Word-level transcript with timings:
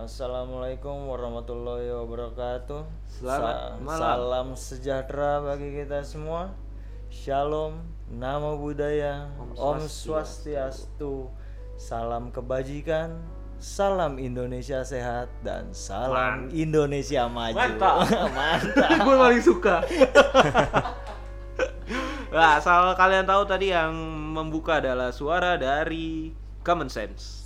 Assalamualaikum 0.00 1.12
warahmatullahi 1.12 1.92
wabarakatuh. 1.92 2.88
Selamat 3.04 3.76
malam. 3.84 4.00
Salam 4.00 4.48
sejahtera 4.56 5.44
bagi 5.44 5.76
kita 5.76 6.00
semua. 6.00 6.56
Shalom, 7.12 7.84
namo 8.08 8.56
buddhaya, 8.56 9.28
Om 9.36 9.60
Om 9.60 9.80
Swastiastu. 9.84 11.28
Salam 11.76 12.32
kebajikan, 12.32 13.12
salam 13.60 14.16
Indonesia 14.16 14.80
sehat 14.80 15.28
dan 15.44 15.68
salam 15.76 16.48
Indonesia 16.48 17.28
maju. 17.28 17.60
Mantap. 17.60 17.96
Mantap. 18.40 18.90
gue 19.04 19.16
paling 19.20 19.42
suka. 19.44 19.84
nah, 22.32 22.56
asal 22.56 22.96
kalian 22.96 23.28
tahu 23.28 23.44
tadi 23.44 23.68
yang 23.68 23.92
membuka 24.32 24.80
adalah 24.80 25.12
suara 25.12 25.60
dari 25.60 26.32
Common 26.64 26.88
Sense. 26.88 27.39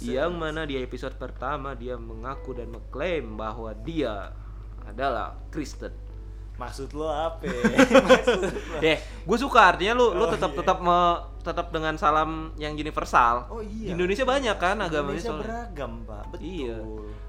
Yang 0.00 0.32
mana 0.32 0.62
di 0.62 0.74
episode 0.76 1.14
pertama 1.14 1.72
dia 1.72 1.94
mengaku 1.94 2.52
dan 2.52 2.68
mengklaim 2.68 3.34
bahwa 3.34 3.70
dia 3.76 4.34
adalah 4.82 5.38
Kristen. 5.48 5.94
Maksud 6.54 6.94
lo 6.94 7.10
apa? 7.10 7.42
Eh, 8.78 8.96
gue 9.26 9.38
suka 9.40 9.74
artinya 9.74 9.94
lu 9.94 10.14
lu 10.14 10.22
Oh, 10.22 10.30
tetap 10.30 10.54
iya. 10.54 10.58
tetap 10.62 10.78
me- 10.78 11.22
tetap 11.40 11.66
dengan 11.70 11.94
salam 11.94 12.54
yang 12.56 12.72
universal. 12.72 13.50
Oh 13.50 13.58
iya. 13.58 13.90
Di 13.90 13.92
Indonesia 13.92 14.22
banyak 14.22 14.56
kan 14.56 14.78
agamanya 14.78 15.18
Indonesia 15.18 15.28
soalnya. 15.28 15.44
beragam, 15.44 15.92
Pak. 16.06 16.24
Betul. 16.30 16.46
Iya. 16.46 16.76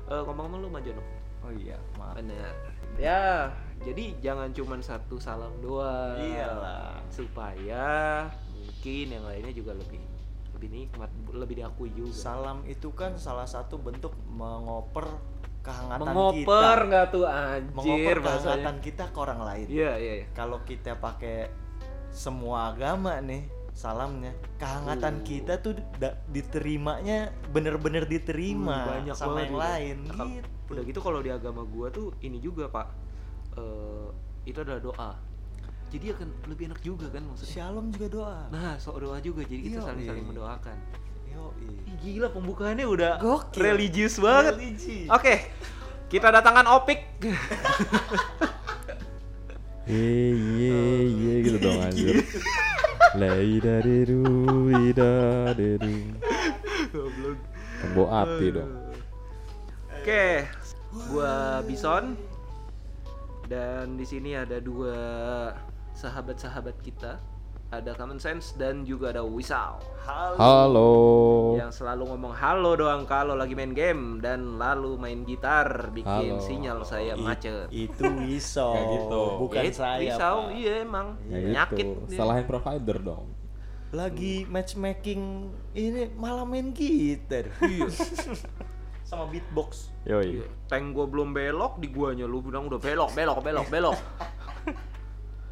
Eh, 0.07 0.21
ngomong-ngomong 0.23 0.59
lu 0.61 0.69
maju 0.69 0.89
dong. 0.93 1.09
Oh 1.41 1.51
iya, 1.51 1.77
maaf. 1.95 2.13
Benar. 2.15 2.53
Ya, 2.95 3.51
jadi 3.81 4.15
jangan 4.19 4.49
cuman 4.49 4.79
satu 4.79 5.17
salam 5.17 5.51
doang. 5.59 6.15
Iyalah. 6.15 6.95
Supaya 7.09 8.29
mungkin 8.47 9.05
yang 9.09 9.25
lainnya 9.25 9.51
juga 9.51 9.73
lebih 9.73 9.99
lebih 10.55 10.69
nikmat, 10.71 11.11
lebih 11.29 11.55
diakui 11.59 11.91
juga. 11.91 12.15
Salam 12.15 12.63
itu 12.63 12.89
kan 12.91 13.19
salah 13.19 13.43
satu 13.43 13.75
bentuk 13.75 14.15
mengoper 14.25 15.03
kehangatan 15.59 16.05
Mengoper 16.05 16.37
kita. 16.77 16.87
nggak 16.87 17.05
tuh 17.09 17.23
Mengoper 17.25 17.83
anjir 17.83 18.17
bahasanya. 18.17 18.39
kehangatan 18.39 18.75
kita 18.79 19.03
ke 19.05 19.17
orang 19.17 19.41
lain. 19.41 19.67
Iya, 19.67 19.91
iya, 19.97 20.13
iya. 20.21 20.25
Kalau 20.31 20.61
kita 20.61 20.95
pakai 20.95 21.51
semua 22.09 22.71
agama 22.71 23.19
nih 23.19 23.43
salamnya, 23.71 24.31
kehangatan 24.55 25.19
Uh. 25.19 25.25
kita 25.25 25.53
tuh 25.59 25.75
da- 25.99 26.15
diterimanya 26.25 27.17
bener-bener 27.51 28.07
diterima 28.07 28.77
Uh, 28.79 28.89
banyak 28.95 29.15
sama 29.15 29.27
banget 29.35 29.43
yang 29.43 29.51
udah. 29.51 29.65
lain. 29.67 29.97
Nah, 30.07 30.27
gitu. 30.31 30.47
Udah 30.65 30.83
gitu 30.85 30.99
kalau 30.99 31.19
di 31.19 31.29
agama 31.29 31.61
gua 31.61 31.87
tuh 31.89 32.15
ini 32.21 32.39
juga, 32.39 32.71
Pak. 32.71 32.87
Eh, 33.53 34.07
itu 34.45 34.57
adalah 34.57 34.79
doa. 34.79 35.11
Jadi 35.95 36.11
akan 36.11 36.27
lebih 36.51 36.63
enak 36.67 36.79
juga 36.83 37.07
kan 37.07 37.23
maksudnya. 37.23 37.55
Shalom 37.55 37.87
juga 37.87 38.07
doa. 38.11 38.39
Nah, 38.51 38.75
sok 38.75 38.99
doa 38.99 39.15
juga. 39.23 39.47
Jadi 39.47 39.71
kita 39.71 39.79
Yoi. 39.79 39.87
saling-saling 39.87 40.25
mendoakan. 40.27 40.75
Yoi. 41.31 41.67
Ih, 41.87 41.95
gila 42.03 42.27
pembukaannya 42.35 42.83
udah 42.83 43.23
Gokil. 43.23 43.63
religius 43.63 44.19
banget. 44.19 44.59
Religi. 44.59 45.07
Oke, 45.07 45.55
kita 46.11 46.35
datangkan 46.35 46.67
Opik. 46.75 46.99
Ye 49.87 50.35
ye 50.35 50.75
ye 51.15 51.33
gitu 51.47 51.57
dong 51.63 51.79
anjir. 51.79 52.27
Laida 53.15 53.79
deru 53.79 54.67
ida 54.91 55.55
deru. 55.55 56.11
Tembok 57.79 58.09
api 58.11 58.45
dong. 58.51 58.71
Oke, 59.95 60.43
gua 61.07 61.63
Bison 61.63 62.19
dan 63.47 63.95
di 63.95 64.03
sini 64.03 64.33
ada 64.35 64.57
dua 64.57 64.97
sahabat-sahabat 65.95 66.77
kita. 66.79 67.17
Ada 67.65 67.97
Common 67.97 68.21
Sense 68.21 68.53
dan 68.53 68.85
juga 68.85 69.09
ada 69.09 69.25
Wisal 69.25 69.81
Halo. 70.05 70.37
Halo. 70.37 70.91
yang 71.57 71.73
selalu 71.73 72.07
ngomong 72.07 72.29
halo 72.31 72.77
doang 72.77 73.03
kalau 73.03 73.33
lagi 73.33 73.51
main 73.51 73.73
game 73.73 74.21
dan 74.21 74.55
lalu 74.55 74.95
main 74.95 75.25
gitar 75.25 75.89
bikin 75.89 76.37
Halo. 76.37 76.45
sinyal 76.45 76.85
saya 76.85 77.17
I- 77.17 77.19
macet. 77.19 77.67
Itu 77.67 78.05
Wiso, 78.21 78.69
Kayak 78.69 78.87
gitu. 78.93 79.21
bukan 79.41 79.61
Ya, 79.61 79.71
saya. 79.73 79.97
Wisal, 79.99 80.35
Pak. 80.37 80.53
iya 80.53 80.73
emang 80.79 81.07
Ya 81.25 81.35
penyakit. 81.41 81.85
gitu. 81.89 81.99
dia. 82.05 82.15
Salahin 82.15 82.45
provider 82.45 82.97
dong. 83.01 83.25
lagi 83.91 84.43
matchmaking 84.45 85.21
ini 85.73 86.11
malah 86.13 86.43
main 86.43 86.69
gitar 86.69 87.49
Iya. 87.57 87.89
sama 89.09 89.25
beatbox 89.25 89.89
Yoi. 90.05 90.37
Iya. 90.37 90.47
Tank 90.67 90.93
gua 90.93 91.07
belum 91.07 91.31
belok 91.31 91.79
di 91.79 91.89
guanya 91.89 92.23
lu 92.23 92.39
bilang 92.39 92.67
udah 92.67 92.77
belok, 92.77 93.09
belok, 93.11 93.39
belok, 93.41 93.67
belok. 93.69 93.97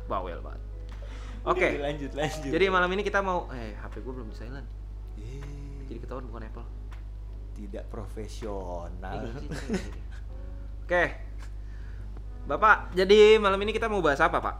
Bawel 0.06 0.40
banget. 0.40 0.62
Oke. 1.44 1.68
lanjut 1.86 2.12
lanjut 2.14 2.50
Jadi 2.50 2.66
malam 2.68 2.90
ini 2.90 3.02
kita 3.02 3.19
mau 3.19 3.47
eh 3.50 3.75
HP 3.75 4.00
gua 4.00 4.14
belum 4.16 4.30
di 4.30 4.36
silent. 4.36 4.68
Eh, 5.16 5.86
Jadi 5.86 6.00
ketahuan 6.00 6.25
bukan 6.25 6.44
Apple. 6.44 6.68
tidak 7.53 7.86
profesional 7.86 8.90
gimana 8.90 9.30
sih? 9.38 9.50
Oke. 10.84 11.03
Bapak, 12.44 12.92
jadi 12.92 13.38
malam 13.38 13.56
ini 13.62 13.72
kita 13.72 13.88
mau 13.88 14.02
bahas 14.02 14.19
apa, 14.19 14.42
Pak? 14.42 14.56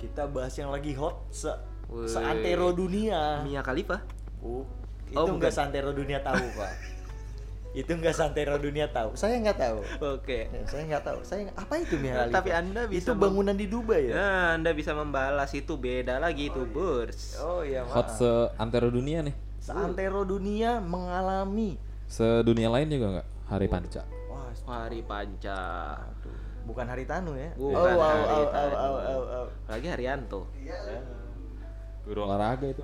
kita 0.00 0.24
bahas 0.26 0.56
yang 0.56 0.72
lagi 0.72 0.96
hot 0.96 1.28
se 1.28 1.52
Wih. 1.86 2.08
seantero 2.08 2.72
dunia 2.72 3.44
Mia 3.44 3.60
Khalifa. 3.60 4.00
Oh, 4.40 4.64
itu 5.04 5.12
Oh, 5.12 5.28
enggak 5.28 5.52
bukan. 5.52 5.60
santero 5.60 5.92
dunia 5.92 6.24
tahu 6.24 6.40
pak 6.56 6.72
itu 7.70 7.86
enggak 7.88 8.12
santero 8.12 8.58
dunia 8.58 8.90
tahu 8.90 9.14
saya 9.14 9.38
nggak 9.38 9.54
tahu 9.56 9.78
Oke. 10.18 10.50
Ya, 10.50 10.62
saya 10.66 10.82
nggak 10.84 11.04
tahu 11.06 11.18
saya 11.22 11.40
nggak- 11.46 11.58
apa 11.60 11.74
itu 11.78 11.94
Mia 11.96 12.12
Khalifa? 12.16 12.34
Tapi 12.34 12.50
Anda 12.50 12.82
bisa 12.84 13.00
itu 13.06 13.12
bangunan 13.14 13.54
di 13.54 13.66
Dubai 13.66 14.10
ya 14.10 14.14
Nah, 14.14 14.46
Anda 14.54 14.70
bisa 14.72 14.90
membalas 14.90 15.50
itu 15.52 15.74
beda 15.74 16.18
lagi 16.18 16.50
itu, 16.50 16.66
Burs. 16.66 17.38
oh 17.38 17.62
iya 17.62 17.86
Hot 17.86 18.10
maaf 18.10 18.18
seantero 18.18 18.88
dunia 18.88 19.22
nih. 19.22 19.34
seantero 19.58 20.22
dunia 20.24 20.78
mengalami 20.78 21.78
Sedunia 22.04 22.66
lain 22.68 22.90
juga 22.90 23.06
nggak? 23.14 23.26
Hari 23.46 23.66
Panca. 23.66 24.02
wah 24.26 24.50
Hari 24.66 25.00
Panca. 25.02 25.60
aduh. 25.96 26.34
bukan 26.60 26.86
hari 26.86 27.06
tanu 27.06 27.34
ya 27.34 27.54
Bukan 27.54 27.70
oh, 27.72 27.94
wow, 27.94 28.10
hari 28.10 28.34
oh, 28.34 28.42
oh, 28.42 28.50
Tanu. 28.50 28.74
oh, 28.74 28.98
oh, 28.98 29.22
oh. 29.42 29.46
Lagi 29.66 29.86
Haryanto. 29.86 30.40
Guru 32.02 32.20
olahraga 32.26 32.66
itu. 32.66 32.82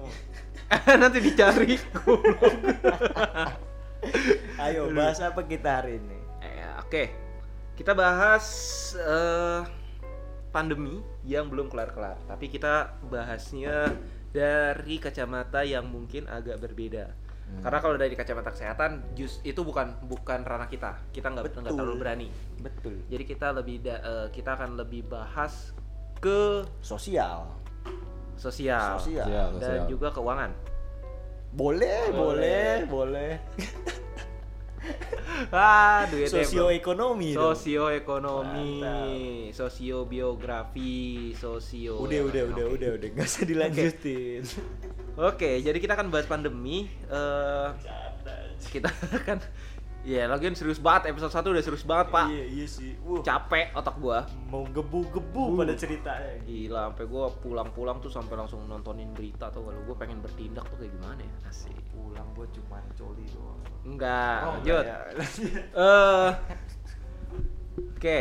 Nanti 1.02 1.18
dicari. 1.18 1.74
ayo 4.66 4.90
bahas 4.90 5.18
apa 5.20 5.40
kita 5.44 5.82
hari 5.82 5.98
ini 5.98 6.18
Eh, 6.40 6.62
Oke, 6.78 7.04
kita 7.74 7.92
bahas 7.92 8.44
eh, 8.94 9.60
pandemi 10.48 11.02
yang 11.26 11.50
belum 11.50 11.66
kelar-kelar. 11.66 12.16
Tapi 12.24 12.46
kita 12.46 12.96
bahasnya 13.04 13.90
dari 14.30 14.96
kacamata 14.96 15.66
yang 15.66 15.84
mungkin 15.84 16.24
agak 16.30 16.60
berbeda. 16.62 17.12
Hmm. 17.46 17.62
Karena 17.62 17.78
kalau 17.78 17.96
dari 17.96 18.14
kacamata 18.14 18.50
kesehatan, 18.50 19.14
jus 19.14 19.38
itu 19.42 19.62
bukan 19.62 19.94
bukan 20.06 20.42
ranah 20.42 20.66
kita. 20.66 20.98
Kita 21.10 21.30
nggak 21.30 21.44
nggak 21.46 21.62
Betul. 21.62 21.76
terlalu 21.76 21.96
berani. 21.98 22.28
betul 22.56 22.94
Jadi 23.06 23.24
kita 23.24 23.46
lebih 23.52 23.76
da- 23.82 24.02
eh, 24.02 24.28
kita 24.32 24.56
akan 24.56 24.80
lebih 24.80 25.06
bahas 25.06 25.74
ke 26.16 26.64
sosial 26.80 27.52
sosial, 28.36 29.00
Sosial. 29.00 29.24
Sosial, 29.24 29.48
dan 29.56 29.80
sosial. 29.80 29.88
juga 29.88 30.08
keuangan. 30.12 30.52
Boleh 31.56 32.12
boleh. 32.12 32.84
boleh 32.84 33.32
Ah, 35.52 36.08
duit 36.08 36.32
sosioekonomi 36.32 37.36
sosioekonomi, 37.36 38.80
sosiobiografi, 39.52 41.34
sosio. 41.36 42.00
udah 42.00 42.20
udah 42.24 42.42
udah 42.54 42.66
udah 42.72 42.90
udah. 42.96 43.08
Nggak 43.12 43.26
usah 43.26 43.44
dilanjutin. 43.44 44.42
Oke, 45.20 45.60
jadi 45.60 45.76
kita 45.76 45.92
akan 45.92 46.08
bahas 46.08 46.24
pandemi. 46.24 46.88
eh 47.12 47.68
kita 48.72 48.88
akan 49.20 49.38
ya 50.06 50.24
lagian 50.24 50.54
serius 50.54 50.78
banget 50.78 51.10
episode 51.10 51.34
1 51.34 51.50
udah 51.50 51.60
serius 51.60 51.82
banget, 51.82 52.06
Pak. 52.08 52.30
iya 52.30 52.44
iya 52.46 52.62
sih 52.64 52.94
Wuh, 53.02 53.20
Capek 53.20 53.74
otak 53.74 53.98
gua. 53.98 54.22
mau 54.46 54.62
gebu-gebu 54.64 55.42
Uh. 55.42 55.58
pada 55.58 55.74
ceritanya 55.74 56.38
Gila, 56.40 56.88
sampai 56.88 57.04
gua 57.04 57.26
pulang-pulang 57.34 57.98
tuh 57.98 58.06
sampai 58.06 58.34
langsung 58.36 58.62
nontonin 58.64 59.10
berita 59.10 59.50
tuh 59.50 59.66
kalau 59.66 59.82
gua 59.82 59.96
pengen 59.96 60.22
bertindak 60.22 60.62
tuh 60.68 60.78
kayak 60.78 60.94
gimana 60.94 61.18
ya? 61.18 61.32
Asik. 61.44 61.74
pulang 61.90 62.28
gua 62.32 62.46
cuma 62.48 62.78
coli 62.94 63.26
doang 63.26 63.58
Enggak, 63.84 64.38
Oh, 64.40 64.50
lanjut. 64.56 64.84
enggak 64.84 65.00
Eh, 65.76 66.30
Oke. 67.92 68.20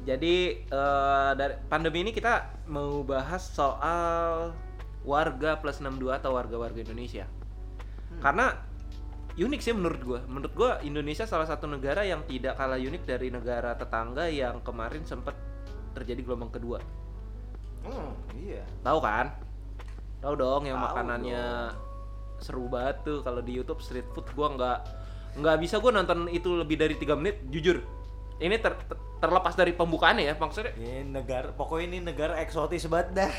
Jadi 0.00 0.36
eh, 0.64 1.30
dari 1.34 1.54
pandemi 1.66 2.00
ini 2.00 2.10
kita 2.10 2.62
mau 2.66 3.02
bahas 3.02 3.42
soal 3.44 4.54
warga 5.02 5.58
plus 5.58 5.78
62 5.78 6.14
atau 6.14 6.30
warga-warga 6.32 6.78
Indonesia. 6.78 7.26
Hmm. 8.08 8.20
Karena 8.20 8.46
unik 9.36 9.60
sih 9.60 9.74
menurut 9.76 10.00
gua. 10.02 10.20
Menurut 10.26 10.52
gua 10.54 10.70
Indonesia 10.82 11.28
salah 11.28 11.46
satu 11.46 11.70
negara 11.70 12.02
yang 12.02 12.26
tidak 12.26 12.58
kalah 12.58 12.80
unik 12.80 13.02
dari 13.06 13.28
negara 13.30 13.76
tetangga 13.78 14.26
yang 14.26 14.62
kemarin 14.64 15.06
sempat 15.06 15.36
terjadi 15.94 16.22
gelombang 16.22 16.50
kedua. 16.50 16.78
Hmm, 17.86 18.12
iya. 18.36 18.62
Tahu 18.82 18.98
kan? 19.00 19.34
Tahu 20.20 20.34
dong 20.36 20.62
yang 20.68 20.78
Tahu 20.78 20.86
makanannya 20.90 21.44
seru 22.40 22.68
banget 22.72 23.04
tuh 23.04 23.18
kalau 23.20 23.44
di 23.44 23.52
YouTube 23.52 23.84
street 23.84 24.08
food 24.16 24.24
gua 24.32 24.56
nggak 24.56 24.78
nggak 25.38 25.56
bisa 25.60 25.76
gua 25.78 25.92
nonton 25.92 26.26
itu 26.32 26.56
lebih 26.56 26.76
dari 26.80 26.94
tiga 26.96 27.14
menit 27.14 27.44
jujur. 27.48 27.80
Ini 28.40 28.56
ter- 28.56 28.80
ter- 28.88 29.00
terlepas 29.20 29.52
dari 29.52 29.76
pembukaannya 29.76 30.24
ya 30.24 30.34
maksudnya. 30.40 30.72
Ini 30.80 31.04
negara, 31.12 31.52
pokoknya 31.52 31.86
ini 31.92 31.98
negara 32.00 32.40
eksotis 32.40 32.88
banget 32.88 33.08
dah. 33.24 33.32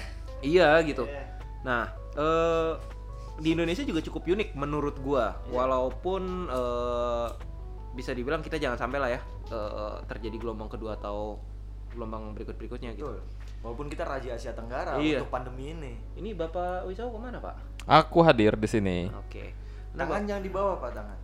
Iya 0.45 0.77
gitu. 0.85 1.09
Iya. 1.09 1.25
Nah, 1.65 1.89
eh 2.17 2.71
di 3.39 3.55
Indonesia 3.55 3.85
juga 3.85 4.01
cukup 4.01 4.27
unik 4.27 4.49
menurut 4.57 4.95
gua. 4.99 5.39
Walaupun 5.47 6.49
eh, 6.49 7.27
bisa 7.91 8.11
dibilang 8.11 8.39
kita 8.41 8.55
jangan 8.55 8.79
sampai 8.79 8.99
lah 8.99 9.09
ya 9.11 9.21
eh, 9.51 9.95
terjadi 10.07 10.35
gelombang 10.41 10.67
kedua 10.67 10.99
atau 10.99 11.39
gelombang 11.91 12.35
berikut 12.35 12.55
berikutnya 12.55 12.95
gitu. 12.95 13.07
Betul. 13.07 13.23
Walaupun 13.61 13.87
kita 13.93 14.03
raja 14.09 14.33
Asia 14.33 14.57
Tenggara 14.57 14.97
Iya. 14.97 15.21
untuk 15.21 15.29
pandemi 15.29 15.69
ini. 15.69 15.93
Ini 16.17 16.33
Bapak 16.33 16.89
Wisau 16.89 17.13
ke 17.13 17.19
mana 17.21 17.37
Pak? 17.37 17.85
Aku 17.85 18.25
hadir 18.25 18.57
di 18.57 18.65
sini. 18.65 19.05
Oke. 19.13 19.53
Nah, 19.93 20.07
Tangan 20.07 20.23
jangan 20.25 20.43
dibawa 20.43 20.73
Pak 20.81 20.91
tangan. 20.97 21.17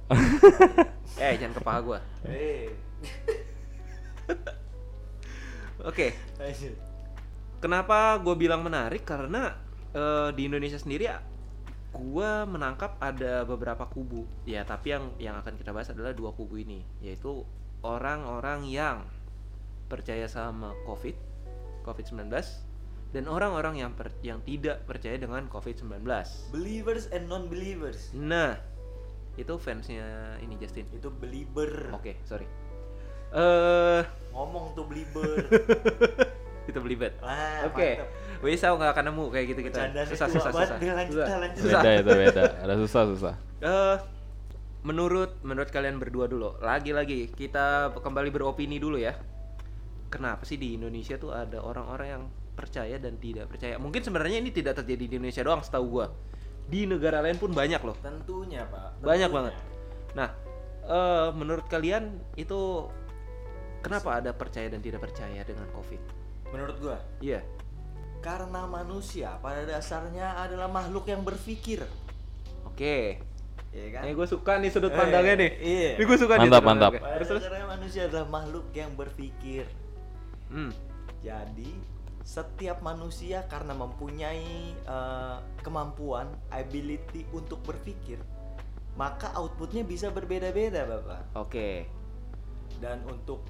eh 1.23 1.33
jangan 1.39 1.53
ke 1.55 1.61
paha 1.63 1.79
gua. 1.81 1.99
Eh. 2.29 2.67
Oke. 5.87 6.13
Kenapa 7.57 8.17
gue 8.21 8.35
bilang 8.37 8.61
menarik? 8.61 9.01
Karena 9.07 9.55
eh, 9.95 10.29
di 10.35 10.45
Indonesia 10.45 10.77
sendiri 10.77 11.09
gue 11.97 12.31
menangkap 12.45 12.95
ada 13.01 13.41
beberapa 13.43 13.89
kubu. 13.89 14.29
Ya, 14.45 14.61
tapi 14.63 14.93
yang 14.93 15.09
yang 15.17 15.35
akan 15.41 15.57
kita 15.57 15.73
bahas 15.73 15.89
adalah 15.89 16.13
dua 16.13 16.31
kubu 16.31 16.61
ini, 16.61 16.85
yaitu 17.01 17.41
orang-orang 17.81 18.69
yang 18.69 19.03
percaya 19.89 20.29
sama 20.29 20.77
COVID, 20.85 21.15
COVID-19 21.83 22.29
dan 23.15 23.23
orang-orang 23.25 23.79
yang 23.79 23.91
per- 23.95 24.19
yang 24.21 24.43
tidak 24.43 24.83
percaya 24.85 25.15
dengan 25.15 25.47
COVID-19. 25.47 26.03
Believers 26.51 27.07
and 27.15 27.31
non-believers. 27.31 28.11
Nah, 28.13 28.59
itu 29.39 29.53
fansnya 29.57 30.35
ini 30.43 30.59
Justin. 30.59 30.85
Itu 30.91 31.09
belieber. 31.09 31.93
Oke, 31.95 32.19
sorry. 32.27 32.45
Eh, 33.31 34.01
Ngomong 34.31 34.75
tuh 34.75 34.85
belieber. 34.87 35.47
itu 36.67 36.79
belibet. 36.83 37.15
Wah, 37.23 37.65
Oke. 37.71 38.03
mantap. 38.03 38.09
Wisau 38.37 38.73
nggak 38.77 38.91
akan 38.93 39.05
nemu 39.09 39.25
kayak 39.33 39.45
gitu 39.49 39.59
gitu. 39.65 39.77
Bercandanya 39.79 40.07
Susah 40.07 40.27
susah 40.29 40.51
banget. 40.51 40.67
susah. 40.69 40.93
Lanjut 40.93 41.15
Susah. 41.17 41.37
lanjut. 41.41 41.61
Susah. 41.63 41.81
Beda 41.81 41.91
itu 41.95 42.11
beda. 42.13 42.43
Ada 42.61 42.73
susah 42.77 43.03
susah. 43.09 43.33
Eh, 43.57 43.95
menurut 44.83 45.31
menurut 45.41 45.69
kalian 45.71 45.97
berdua 45.97 46.29
dulu. 46.29 46.53
Lagi-lagi 46.59 47.31
kita 47.33 47.91
kembali 47.97 48.29
beropini 48.29 48.77
dulu 48.77 48.99
ya. 48.99 49.17
Kenapa 50.07 50.47
sih 50.47 50.55
di 50.55 50.77
Indonesia 50.77 51.19
tuh 51.19 51.35
ada 51.35 51.59
orang-orang 51.59 52.07
yang 52.07 52.23
percaya 52.53 52.95
dan 52.95 53.19
tidak 53.19 53.51
percaya? 53.51 53.75
Mungkin 53.75 53.99
sebenarnya 53.99 54.39
ini 54.39 54.55
tidak 54.55 54.79
terjadi 54.79 55.03
di 55.03 55.13
Indonesia 55.19 55.43
doang 55.43 55.59
setahu 55.59 55.85
gua. 55.99 56.07
Di 56.67 56.83
negara 56.87 57.19
lain 57.19 57.35
pun 57.35 57.51
banyak 57.51 57.79
loh. 57.83 57.95
Tentunya, 57.99 58.63
Pak. 58.67 58.99
Banyak 59.03 59.31
Tentunya. 59.31 59.35
banget. 59.35 59.53
Nah, 60.15 60.29
eh 60.87 61.29
menurut 61.35 61.67
kalian 61.67 62.15
itu 62.39 62.87
kenapa 63.83 64.19
ada 64.23 64.31
percaya 64.31 64.67
dan 64.71 64.79
tidak 64.79 65.03
percaya 65.03 65.43
dengan 65.43 65.67
COVID? 65.75 66.16
Menurut 66.49 66.77
gua, 66.79 66.97
Iya. 67.19 67.43
karena 68.17 68.65
manusia 68.65 69.35
pada 69.39 69.63
dasarnya 69.63 70.35
adalah 70.37 70.67
makhluk 70.67 71.05
yang 71.05 71.21
berpikir. 71.21 71.83
Oke. 72.65 73.19
Iya 73.67 73.87
kan? 73.93 74.01
Ini 74.07 74.11
gue 74.13 74.27
suka 74.27 74.57
nih 74.57 74.71
sudut 74.71 74.89
Eh, 74.89 74.97
pandangnya 74.97 75.35
nih. 75.37 75.51
iya. 75.59 75.91
Ini 75.99 76.03
gue 76.03 76.17
suka 76.17 76.33
nih 76.35 76.47
Mantap, 76.47 76.63
sudut 76.63 76.69
mantap. 76.71 76.91
Terus 76.95 77.27
terus. 77.27 77.41
dasarnya 77.43 77.67
manusia 77.67 78.01
adalah 78.07 78.27
makhluk 78.27 78.67
yang 78.71 78.91
berpikir. 78.93 79.63
Hmm. 80.47 80.71
Jadi 81.19 81.71
setiap 82.23 82.79
manusia 82.81 83.43
karena 83.45 83.71
mempunyai 83.71 84.47
eh, 84.73 85.37
kemampuan, 85.61 86.31
ability 86.49 87.27
untuk 87.31 87.59
berpikir, 87.61 88.17
maka 88.95 89.35
outputnya 89.35 89.83
bisa 89.83 90.09
berbeda-beda, 90.09 90.87
bapak. 90.87 91.21
Oke. 91.37 91.85
Dan 92.79 93.03
untuk 93.05 93.43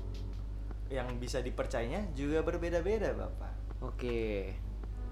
yang 0.88 1.08
bisa 1.18 1.40
dipercayanya 1.40 2.12
juga 2.16 2.42
berbeda-beda, 2.42 3.12
bapak. 3.14 3.54
Oke. 3.84 4.54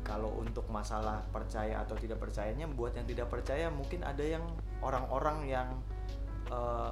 Kalau 0.06 0.38
untuk 0.38 0.70
masalah 0.70 1.26
percaya 1.34 1.82
atau 1.82 1.98
tidak 1.98 2.22
percayanya, 2.22 2.70
buat 2.70 2.94
yang 2.94 3.10
tidak 3.10 3.26
percaya 3.28 3.74
mungkin 3.74 4.06
ada 4.06 4.22
yang 4.22 4.46
orang-orang 4.80 5.50
yang 5.50 5.68
eh, 6.48 6.90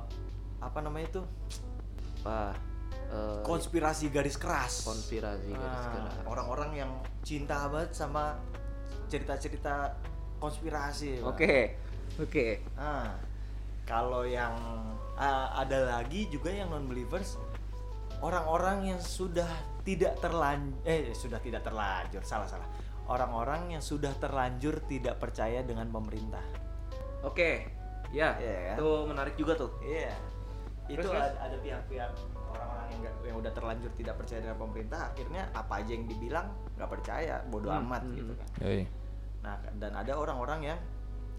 apa 0.58 0.80
namanya 0.82 1.08
itu 1.14 1.22
Wah. 2.26 2.58
eh, 3.14 3.40
konspirasi 3.46 4.10
garis 4.10 4.34
keras. 4.36 4.82
konspirasi 4.82 5.46
garis 5.54 5.62
Nah, 5.86 5.94
keras. 5.94 6.14
orang-orang 6.26 6.72
yang 6.74 6.92
cinta 7.22 7.70
banget 7.70 7.94
sama 7.94 8.34
cerita-cerita 9.08 9.94
konspirasi. 10.42 11.22
Oke. 11.22 11.78
Oke. 12.18 12.66
Nah, 12.74 13.14
kalau 13.86 14.26
yang 14.26 14.54
ah, 15.18 15.54
ada 15.54 16.02
lagi 16.02 16.26
juga 16.34 16.50
yang 16.50 16.74
non 16.74 16.90
believers, 16.90 17.38
orang-orang 18.24 18.96
yang 18.96 19.02
sudah 19.04 19.50
tidak 19.84 20.16
terlanjur, 20.24 20.80
eh 20.88 21.12
sudah 21.12 21.44
tidak 21.44 21.62
terlanjur, 21.68 22.24
salah 22.24 22.48
salah. 22.48 22.66
Orang-orang 23.04 23.76
yang 23.76 23.84
sudah 23.84 24.16
terlanjur 24.16 24.80
tidak 24.88 25.20
percaya 25.20 25.60
dengan 25.60 25.92
pemerintah. 25.92 26.40
Oke. 27.28 27.68
Ya. 28.16 28.40
Iya 28.40 28.56
kan? 28.72 28.76
Itu 28.80 28.90
menarik 29.12 29.36
juga 29.36 29.60
tuh. 29.60 29.76
Iya. 29.84 30.16
Itu 30.88 31.04
Terus, 31.04 31.12
ada, 31.12 31.36
ada 31.36 31.58
pihak-pihak 31.60 32.12
orang-orang 32.48 32.88
yang 32.96 33.00
nggak- 33.04 33.20
yang 33.28 33.38
udah 33.44 33.52
terlanjur 33.52 33.92
tidak 34.00 34.16
percaya 34.16 34.40
dengan 34.40 34.58
pemerintah, 34.60 35.00
akhirnya 35.12 35.44
apa 35.52 35.74
aja 35.84 35.92
yang 35.92 36.06
dibilang 36.08 36.48
nggak 36.80 36.90
percaya, 36.92 37.36
bodoh 37.52 37.72
Hmm, 37.76 37.84
amat 37.88 38.02
hmm, 38.08 38.16
gitu 38.16 38.34
kan. 38.40 38.48
Yoi. 38.64 38.84
Nah, 39.44 39.56
dan 39.76 39.92
ada 40.00 40.14
orang-orang 40.16 40.60
yang 40.64 40.80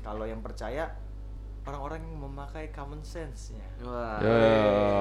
kalau 0.05 0.29
yang 0.29 0.45
percaya 0.45 0.93
orang-orang 1.65 2.05
yang 2.05 2.17
memakai 2.21 2.69
common 2.71 3.01
sense-nya. 3.01 3.65
Wah. 3.85 4.21
Yo. 4.21 4.37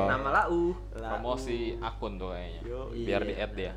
Nama 0.07 0.29
lau. 0.43 0.71
Promosi 0.95 1.75
akun 1.83 2.15
tuh 2.15 2.31
kayaknya. 2.31 2.61
Yo, 2.63 2.79
Biar 2.95 3.21
iya, 3.23 3.27
di 3.27 3.33
add 3.35 3.53
dia. 3.55 3.73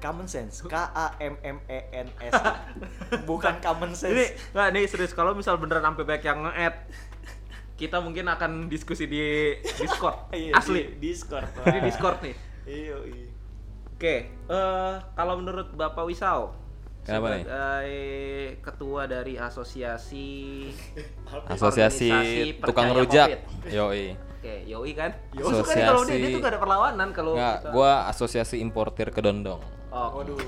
Common 0.00 0.26
sense, 0.26 0.64
K 0.72 0.74
A 0.74 1.14
M 1.20 1.36
M 1.44 1.58
E 1.70 1.80
N 1.92 2.08
S. 2.18 2.32
Bukan 3.30 3.60
common 3.62 3.92
Ini 3.92 4.00
sense. 4.00 4.50
nggak 4.56 4.68
nih 4.74 4.84
serius 4.88 5.12
kalau 5.14 5.36
misal 5.36 5.60
beneran 5.60 5.84
sampai 5.92 6.04
banyak 6.08 6.24
yang 6.24 6.40
nge-add 6.48 6.76
kita 7.76 7.96
mungkin 7.96 8.28
akan 8.28 8.68
diskusi 8.68 9.08
di 9.08 9.56
Discord. 9.80 10.28
Iya, 10.36 10.52
Asli. 10.58 10.96
di 11.00 11.12
Discord. 11.12 11.48
Di 11.64 11.80
Discord 11.80 12.18
nih. 12.20 12.34
Iya, 12.68 12.96
iya. 13.08 13.28
Oke, 13.96 14.16
eh 14.32 14.94
kalau 15.12 15.36
menurut 15.36 15.76
Bapak 15.76 16.08
Wisau 16.08 16.56
Kenapa 17.00 17.26
nih? 17.30 17.42
sebagai 17.42 17.92
ketua 18.60 19.00
dari 19.04 19.34
asosiasi 19.34 20.28
Asosiasi 21.54 22.08
tukang 22.60 22.92
rujak. 22.92 23.40
Covid. 23.40 23.72
Yoi. 23.72 24.04
Oke, 24.40 24.54
Yoi 24.64 24.92
kan? 24.92 25.10
Yo. 25.32 25.44
Gue 25.44 25.52
suka 25.58 25.70
nih 25.70 25.82
kalau 25.82 26.00
dia, 26.00 26.10
Asosiasi- 26.10 26.22
dia 26.22 26.30
tuh 26.30 26.40
gak 26.40 26.50
ada 26.50 26.60
perlawanan 26.60 27.08
kalau 27.10 27.32
Enggak, 27.36 27.54
kita- 27.58 27.72
gua 27.72 27.90
asosiasi 28.06 28.56
importir 28.58 29.08
kedondong. 29.10 29.60
Oh, 29.90 30.08
Waduh. 30.14 30.38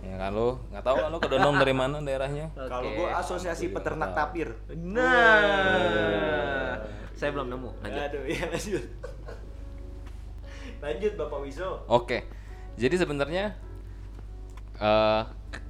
Ya 0.00 0.16
kan 0.16 0.30
lu? 0.32 0.48
Nggak 0.70 0.82
tahu 0.82 0.96
kan 0.96 1.08
lu 1.08 1.18
kedondong 1.18 1.56
dari 1.58 1.72
mana 1.72 1.96
daerahnya? 1.98 2.46
oke. 2.52 2.62
Kalau 2.62 2.88
gua 2.94 3.08
asosiasi 3.18 3.64
peternak 3.68 4.10
tapir. 4.12 4.48
Nah, 4.70 6.78
saya 7.12 7.30
belum 7.32 7.48
nemu. 7.48 7.70
Lanjut. 7.80 8.00
Aduh, 8.06 8.22
ya 8.24 8.44
lanjut. 8.46 8.84
lanjut 10.78 11.12
Bapak 11.16 11.38
Wiso. 11.42 11.82
Oke. 11.86 12.22
Jadi 12.76 12.94
sebenarnya 12.94 13.56
eh 14.76 15.22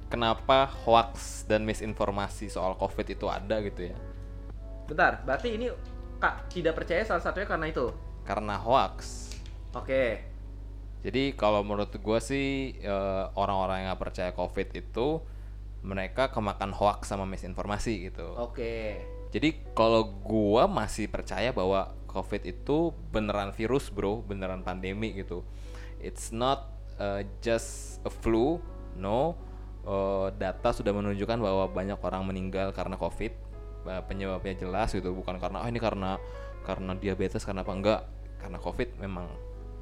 kenapa 0.07 0.67
hoax 0.87 1.43
dan 1.47 1.63
misinformasi 1.67 2.51
soal 2.51 2.75
Covid 2.79 3.07
itu 3.07 3.25
ada 3.27 3.59
gitu 3.63 3.91
ya? 3.91 3.97
Bentar, 4.87 5.23
berarti 5.27 5.59
ini 5.59 5.67
Kak 6.17 6.49
tidak 6.49 6.73
percaya 6.81 7.05
salah 7.05 7.21
satunya 7.21 7.45
karena 7.45 7.69
itu. 7.69 7.93
Karena 8.25 8.57
hoax. 8.57 9.29
Oke. 9.77 10.25
Jadi 11.05 11.37
kalau 11.37 11.61
menurut 11.61 11.93
gue 11.93 12.19
sih 12.19 12.73
eh, 12.81 13.25
orang-orang 13.37 13.85
yang 13.85 13.87
nggak 13.93 14.01
percaya 14.01 14.31
COVID 14.33 14.67
itu 14.73 15.21
mereka 15.85 16.33
kemakan 16.33 16.73
hoax 16.73 17.13
sama 17.13 17.29
misinformasi 17.29 18.09
gitu. 18.09 18.33
Oke. 18.35 19.05
Jadi 19.31 19.59
kalau 19.75 20.07
gua 20.23 20.65
masih 20.65 21.11
percaya 21.11 21.51
bahwa 21.51 21.91
COVID 22.07 22.47
itu 22.47 22.95
beneran 23.11 23.51
virus 23.51 23.91
bro, 23.91 24.23
beneran 24.23 24.63
pandemi 24.63 25.13
gitu. 25.13 25.43
It's 25.99 26.31
not 26.31 26.71
uh, 26.97 27.21
just 27.43 27.99
a 28.07 28.11
flu, 28.11 28.63
no. 28.99 29.37
Uh, 29.87 30.27
data 30.35 30.75
sudah 30.75 30.91
menunjukkan 30.91 31.39
bahwa 31.39 31.71
banyak 31.71 31.95
orang 32.03 32.27
meninggal 32.27 32.75
karena 32.75 32.99
COVID. 32.99 33.47
Penyebabnya 33.87 34.67
jelas 34.67 34.91
gitu, 34.91 35.15
bukan 35.15 35.39
karena 35.39 35.63
oh 35.63 35.67
ini 35.71 35.79
karena 35.79 36.19
karena 36.67 36.91
diabetes 36.91 37.47
karena 37.47 37.63
apa 37.63 37.71
enggak, 37.71 38.01
karena 38.35 38.59
COVID 38.59 38.99
memang 38.99 39.31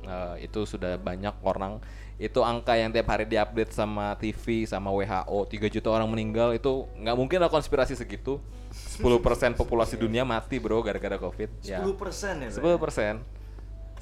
uh, 0.06 0.36
itu 0.40 0.64
sudah 0.64 0.98
banyak 1.02 1.34
orang 1.44 1.82
itu 2.16 2.40
angka 2.40 2.80
yang 2.80 2.96
tiap 2.96 3.12
hari 3.12 3.28
diupdate 3.28 3.76
sama 3.76 4.16
TV 4.16 4.64
sama 4.64 4.88
WHO 4.88 5.52
3 5.52 5.68
juta 5.68 5.92
orang 5.92 6.08
meninggal 6.08 6.56
itu 6.56 6.88
nggak 6.96 7.16
mungkin 7.20 7.44
lah 7.44 7.52
konspirasi 7.52 7.92
segitu 7.92 8.40
10% 8.72 9.60
populasi 9.60 10.00
dunia 10.00 10.24
mati 10.24 10.56
bro 10.56 10.80
gara-gara 10.80 11.20
covid 11.20 11.52
ya 11.60 11.84
10% 11.84 11.92
ya, 12.40 12.50
Pak? 12.56 12.64
10 12.64 12.80
persen 12.80 13.14
10 13.20 13.45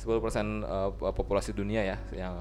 persen 0.04 0.62
uh, 0.68 0.92
populasi 0.94 1.56
dunia 1.56 1.82
ya 1.84 1.98
yang 2.12 2.36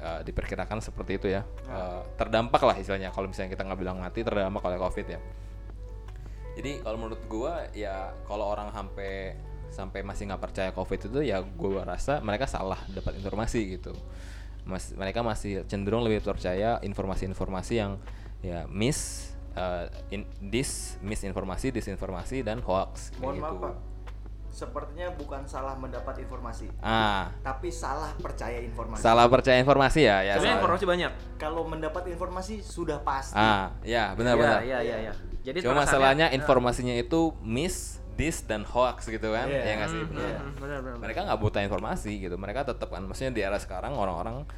uh, 0.00 0.20
diperkirakan 0.22 0.80
seperti 0.84 1.18
itu 1.18 1.28
ya 1.32 1.42
Uh, 1.66 1.98
terdampak 2.14 2.62
lah 2.62 2.78
istilahnya 2.78 3.10
kalau 3.10 3.26
misalnya 3.26 3.58
kita 3.58 3.66
nggak 3.66 3.80
bilang 3.82 3.98
mati 3.98 4.22
terdampak 4.22 4.62
oleh 4.62 4.78
covid 4.78 5.06
ya 5.18 5.20
jadi 6.54 6.78
kalau 6.78 6.96
menurut 6.96 7.22
gua 7.26 7.66
ya 7.74 8.14
kalau 8.22 8.46
orang 8.46 8.70
sampai 8.70 9.34
sampai 9.74 10.00
masih 10.06 10.30
nggak 10.30 10.42
percaya 10.46 10.70
covid 10.70 11.10
itu 11.10 11.20
ya 11.26 11.42
gua 11.42 11.82
rasa 11.82 12.22
mereka 12.22 12.46
salah 12.46 12.78
dapat 12.86 13.18
informasi 13.18 13.76
gitu 13.76 13.98
Mas, 14.66 14.90
mereka 14.98 15.22
masih 15.22 15.62
cenderung 15.70 16.02
lebih 16.02 16.26
percaya 16.26 16.82
informasi-informasi 16.82 17.74
yang 17.78 18.02
ya 18.42 18.66
miss 18.66 19.30
uh, 19.54 19.86
in, 20.10 20.26
dis 20.42 20.98
misinformasi, 21.00 21.70
disinformasi 21.70 22.42
dan 22.42 22.58
hoax. 22.66 23.14
Mohon 23.22 23.34
maaf 23.38 23.46
gitu. 23.46 23.56
Pak. 23.62 23.95
Sepertinya 24.56 25.12
bukan 25.12 25.44
salah 25.44 25.76
mendapat 25.76 26.16
informasi, 26.24 26.72
Ah, 26.80 27.28
tapi 27.44 27.68
salah 27.68 28.08
percaya 28.16 28.56
informasi. 28.64 29.04
salah 29.04 29.28
percaya 29.28 29.60
informasi 29.60 30.00
ya, 30.00 30.24
ya. 30.24 30.40
Sebenarnya 30.40 30.40
salah. 30.40 30.60
informasi 30.64 30.84
banyak. 30.88 31.12
Kalau 31.36 31.62
mendapat 31.68 32.08
informasi 32.08 32.64
sudah 32.64 33.04
pasti. 33.04 33.36
Ah, 33.36 33.76
ya 33.84 34.16
benar-benar. 34.16 34.64
Iya, 34.64 34.80
iya, 34.80 34.96
iya. 35.04 35.12
Jadi 35.44 35.60
Cuma 35.60 35.84
masalahnya 35.84 36.32
informasinya 36.32 36.96
itu 36.96 37.36
miss, 37.44 38.00
dis 38.16 38.40
dan 38.48 38.64
hoax 38.64 39.12
gitu 39.12 39.28
kan? 39.28 39.44
Iya. 39.44 39.60
Ya 39.60 39.72
nggak 39.76 39.90
sih? 39.92 40.00
Hmm, 40.00 40.16
Benar. 40.16 40.32
hmm, 40.40 40.52
benar, 40.56 40.78
benar. 40.80 40.96
Mereka 41.04 41.20
nggak 41.28 41.40
buta 41.44 41.58
informasi 41.60 42.12
gitu. 42.16 42.36
Mereka 42.40 42.64
tetap 42.64 42.88
kan, 42.88 43.04
maksudnya 43.04 43.36
di 43.36 43.44
era 43.44 43.60
sekarang 43.60 43.92
orang-orang 43.92 44.48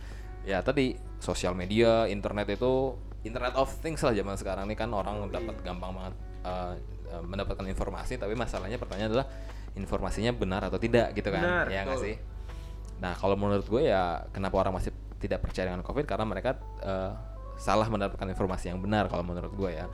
ya 0.46 0.62
tadi 0.62 0.94
sosial 1.18 1.58
media, 1.58 2.06
internet 2.06 2.46
itu 2.54 2.94
internet 3.26 3.58
of 3.58 3.66
things 3.82 3.98
lah 4.06 4.14
zaman 4.14 4.38
sekarang 4.38 4.70
ini 4.70 4.78
kan 4.78 4.94
orang 4.94 5.26
dapat 5.28 5.58
gampang 5.66 5.90
banget 5.90 6.14
uh, 6.46 6.72
uh, 7.10 7.22
mendapatkan 7.26 7.66
informasi. 7.66 8.14
Tapi 8.14 8.38
masalahnya 8.38 8.78
pertanyaan 8.78 9.10
adalah 9.10 9.28
informasinya 9.78 10.34
benar 10.34 10.66
atau 10.66 10.76
tidak 10.82 11.14
gitu 11.14 11.30
kan? 11.30 11.40
Benar, 11.40 11.66
ya 11.70 11.86
nggak 11.86 12.02
sih? 12.02 12.16
Nah 12.98 13.14
kalau 13.14 13.38
menurut 13.38 13.64
gue 13.64 13.86
ya 13.86 14.26
kenapa 14.34 14.58
orang 14.58 14.82
masih 14.82 14.90
tidak 15.22 15.46
percaya 15.46 15.70
dengan 15.70 15.86
covid 15.86 16.02
karena 16.06 16.26
mereka 16.26 16.58
uh, 16.82 17.14
salah 17.58 17.86
mendapatkan 17.86 18.26
informasi 18.26 18.70
yang 18.74 18.82
benar 18.82 19.06
kalau 19.06 19.22
menurut 19.22 19.54
gue 19.54 19.70
ya. 19.78 19.86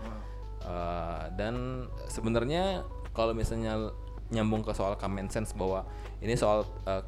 Uh, 0.65 1.29
dan 1.37 1.87
sebenarnya 2.09 2.89
kalau 3.13 3.37
misalnya 3.37 3.93
nyambung 4.33 4.65
ke 4.65 4.73
soal 4.73 4.97
common 4.97 5.29
sense 5.29 5.53
bahwa 5.53 5.85
ini 6.25 6.33
soal 6.35 6.65
uh, 6.89 7.05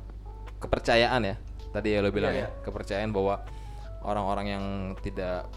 kepercayaan 0.60 1.24
ya 1.24 1.36
tadi 1.72 1.96
ya 1.96 2.04
lo 2.04 2.12
bilang 2.12 2.32
Iya, 2.32 2.48
ya 2.48 2.64
kepercayaan 2.64 3.12
bahwa 3.12 3.40
orang-orang 4.04 4.46
yang 4.52 4.64
tidak 5.00 5.48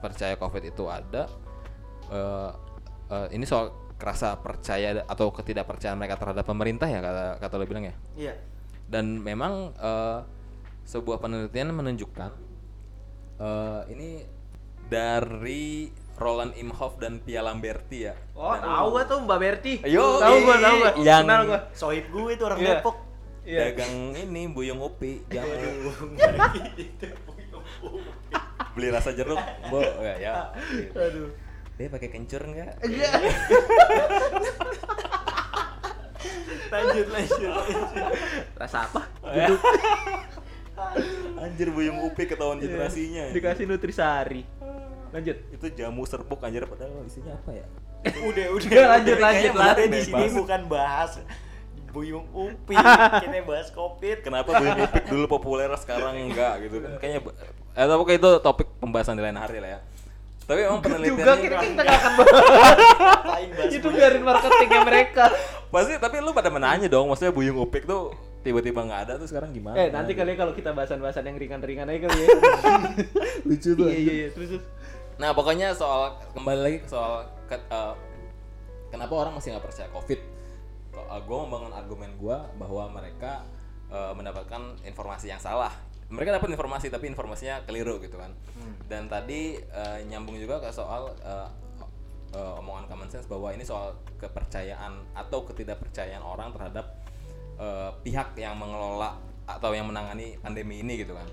percaya 0.00 0.36
covid 0.36 0.68
itu 0.68 0.84
ada 0.88 1.28
uh, 2.12 2.52
uh, 3.08 3.28
ini 3.32 3.44
soal 3.48 3.72
kerasa 3.94 4.36
percaya 4.36 5.02
atau 5.02 5.30
ketidakpercayaan 5.30 5.94
mereka 5.94 6.16
terhadap 6.16 6.42
pemerintah 6.42 6.84
ya 6.84 6.98
kata 6.98 7.24
kata 7.38 7.54
lo 7.54 7.64
bilang 7.64 7.84
ya 7.84 7.94
Iya. 8.16 8.34
dan 8.86 9.18
memang 9.18 9.72
eh, 9.72 10.18
sebuah 10.84 11.18
penelitian 11.18 11.72
menunjukkan 11.72 12.30
eh, 13.36 13.80
ini 13.88 14.10
dari 14.84 15.88
Roland 16.14 16.54
Imhoff 16.54 16.94
dan 16.96 17.18
Pia 17.18 17.42
Lamberti 17.42 18.06
ya. 18.06 18.14
Oh, 18.32 18.54
tahu 18.54 18.86
gua 18.88 19.02
tuh 19.02 19.18
Mbak 19.18 19.38
Berti. 19.40 19.72
Ayo, 19.82 20.22
tahu 20.22 20.36
gua, 20.42 20.56
tahu 20.56 20.76
gua. 20.78 20.90
yang- 21.02 21.26
Kenal 21.26 21.42
gua. 21.44 21.60
Sohib 21.72 22.06
gue 22.06 22.30
itu 22.30 22.42
orang 22.44 22.58
Iya. 22.60 22.70
Depok. 22.78 22.96
Iya. 23.42 23.60
Dagang 23.66 23.94
ini 24.14 24.42
buyung 24.46 24.78
upi, 24.78 25.26
jamu. 25.26 25.50
Beli 28.74 28.88
rasa 28.90 29.10
jeruk, 29.10 29.38
bo 29.68 29.78
ya. 29.80 30.14
ya. 30.18 30.32
Aduh. 30.92 31.30
Dia 31.74 31.90
pakai 31.90 32.06
kencur 32.06 32.42
enggak? 32.46 32.78
lanjut, 36.70 37.06
lanjut, 37.10 37.50
lanjut. 37.50 37.52
Rasa 38.54 38.78
apa? 38.86 39.02
Anjir 41.42 41.68
buyung 41.74 41.98
upi 42.06 42.30
ketahuan 42.30 42.62
generasinya. 42.62 43.34
Dikasih 43.34 43.66
nutrisari. 43.66 44.46
Lanjut. 45.10 45.36
Itu 45.50 45.66
jamu 45.74 46.06
serbuk 46.06 46.42
anjir 46.46 46.62
padahal 46.66 47.02
isinya 47.06 47.34
apa 47.34 47.50
ya? 47.54 47.66
udah, 48.04 48.46
udah. 48.54 48.68
Udah, 48.68 48.86
lanjut, 48.98 49.16
Kayaknya 49.16 49.50
lanjut, 49.50 49.52
lanjut. 49.56 49.88
di 49.88 50.00
sini 50.04 50.24
Bebas. 50.28 50.36
bukan 50.36 50.60
bahas 50.68 51.12
buyung 51.94 52.26
upi, 52.34 52.74
kita 53.22 53.38
bahas 53.46 53.70
covid. 53.70 54.18
Kenapa 54.26 54.50
buyung 54.58 54.78
upi 54.82 54.98
dulu 55.06 55.26
populer 55.30 55.70
sekarang 55.78 56.18
enggak 56.18 56.66
gitu 56.66 56.82
kan? 56.82 56.98
Kayaknya 56.98 57.20
eh 57.74 57.86
tapi 57.86 58.02
itu 58.18 58.30
topik 58.42 58.68
pembahasan 58.82 59.14
di 59.18 59.22
lain 59.22 59.38
hari 59.38 59.58
lah 59.62 59.78
ya. 59.78 59.80
Tapi 60.44 60.60
emang 60.60 60.80
penelitiannya 60.80 61.24
Juga 61.24 61.34
kira 61.40 61.56
kita 61.56 61.80
nggak 61.80 61.98
akan 61.98 62.12
Itu 63.72 63.86
biarin 63.88 64.22
marketingnya 64.22 64.80
mereka. 64.84 65.24
Pasti 65.72 65.96
tapi 65.96 66.20
lu 66.20 66.30
pada 66.30 66.52
menanya 66.52 66.86
dong, 66.86 67.08
maksudnya 67.08 67.32
Buyung 67.32 67.58
Upik 67.58 67.88
tuh 67.88 68.12
tiba-tiba 68.44 68.84
nggak 68.84 69.00
ada 69.08 69.12
tuh 69.16 69.24
sekarang 69.24 69.56
gimana? 69.56 69.80
Eh, 69.80 69.88
nanti 69.88 70.12
kali 70.12 70.36
ya 70.36 70.36
kalau 70.36 70.52
kita 70.52 70.76
bahasan-bahasan 70.76 71.24
yang 71.24 71.40
ringan-ringan 71.40 71.88
aja 71.88 72.00
kali 72.04 72.18
ya. 72.20 72.28
lucu 73.48 73.70
Iya, 73.72 73.88
iya, 73.90 74.12
iya. 74.14 74.28
Terus. 74.30 74.60
Nah 75.16 75.32
pokoknya 75.32 75.72
soal 75.72 76.20
kembali 76.36 76.60
lagi 76.60 76.78
ke 76.84 76.88
soal 76.92 77.24
ke- 77.48 77.64
eh, 77.64 77.94
kenapa 78.92 79.12
orang 79.16 79.32
masih 79.34 79.56
nggak 79.56 79.64
percaya 79.64 79.88
COVID? 79.90 80.20
gue 81.14 81.38
membangun 81.46 81.72
argumen 81.72 82.10
gue 82.20 82.36
bahwa 82.54 82.84
mereka 82.92 83.42
eh, 83.88 84.12
mendapatkan 84.12 84.60
informasi 84.84 85.32
yang 85.32 85.40
salah. 85.40 85.72
Mereka 86.14 86.30
dapat 86.32 86.48
informasi 86.48 86.86
tapi 86.88 87.06
informasinya 87.06 87.60
keliru 87.64 87.98
gitu 87.98 88.16
kan. 88.16 88.30
Dan 88.84 89.06
tadi 89.06 89.58
eh, 89.58 89.98
nyambung 90.06 90.36
juga 90.36 90.58
ke 90.58 90.70
soal 90.70 91.10
eh, 91.18 91.48
eh, 92.32 92.58
omongan 92.58 92.86
common 92.86 93.08
sense 93.08 93.26
bahwa 93.26 93.50
ini 93.50 93.62
soal 93.62 93.92
kepercayaan 94.16 94.92
atau 95.12 95.42
ketidakpercayaan 95.42 96.22
orang 96.22 96.50
terhadap 96.50 96.86
eh, 97.56 97.90
pihak 98.00 98.34
yang 98.36 98.54
mengelola 98.54 99.18
atau 99.44 99.70
yang 99.70 99.84
menangani 99.84 100.38
pandemi 100.38 100.80
ini 100.80 100.96
gitu 100.96 101.12
kan. 101.12 101.26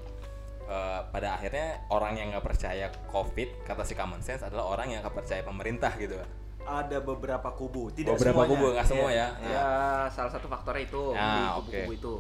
Eh, 0.64 1.02
pada 1.08 1.36
akhirnya 1.36 1.84
orang 1.88 2.16
yang 2.16 2.28
nggak 2.30 2.46
percaya 2.46 2.88
COVID 3.08 3.64
kata 3.64 3.84
si 3.84 3.94
common 3.94 4.20
sense 4.20 4.42
adalah 4.42 4.66
orang 4.68 4.90
yang 4.90 5.00
nggak 5.02 5.16
percaya 5.16 5.42
pemerintah 5.42 5.94
gitu 5.96 6.16
kan. 6.16 6.30
Ada 6.62 7.02
beberapa 7.02 7.50
kubu, 7.52 7.90
tidak 7.90 8.16
Beberapa 8.16 8.46
semuanya. 8.46 8.52
kubu 8.54 8.66
nggak 8.72 8.88
semua 8.88 9.10
Iya. 9.10 9.28
ya. 9.36 9.50
Ya, 9.50 9.70
salah 10.08 10.30
satu 10.30 10.46
faktornya 10.46 10.86
itu 10.86 11.02
Ya, 11.12 11.58
oke. 11.58 11.66
kubu-kubu 11.66 11.92
itu. 11.92 12.14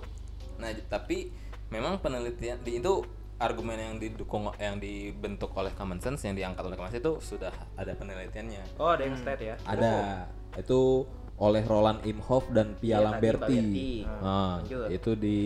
Nah, 0.57 0.69
tapi 0.89 1.29
memang 1.71 1.97
penelitian 2.03 2.59
di 2.61 2.77
itu 2.77 3.01
argumen 3.41 3.73
yang 3.73 3.95
didukung 3.97 4.53
yang 4.61 4.77
dibentuk 4.77 5.49
oleh 5.57 5.73
common 5.73 5.97
sense 5.97 6.21
yang 6.29 6.37
diangkat 6.37 6.61
oleh 6.61 6.77
common 6.77 6.93
sense 6.93 7.01
itu 7.01 7.13
sudah 7.17 7.49
ada 7.73 7.97
penelitiannya. 7.97 8.77
Oh, 8.77 8.93
ada 8.93 9.01
yang 9.01 9.17
state 9.17 9.41
ya. 9.41 9.55
Ada 9.65 10.29
itu 10.59 11.09
oleh 11.41 11.65
Roland 11.65 12.05
Imhoff 12.05 12.45
dan 12.53 12.77
Pia 12.77 13.01
Iya, 13.01 13.01
tadi 13.01 13.05
Lamberti. 13.09 13.55
Lamberti. 13.57 13.91
Nah, 14.05 14.61
Lanjut. 14.61 14.87
itu 14.93 15.11
di 15.17 15.39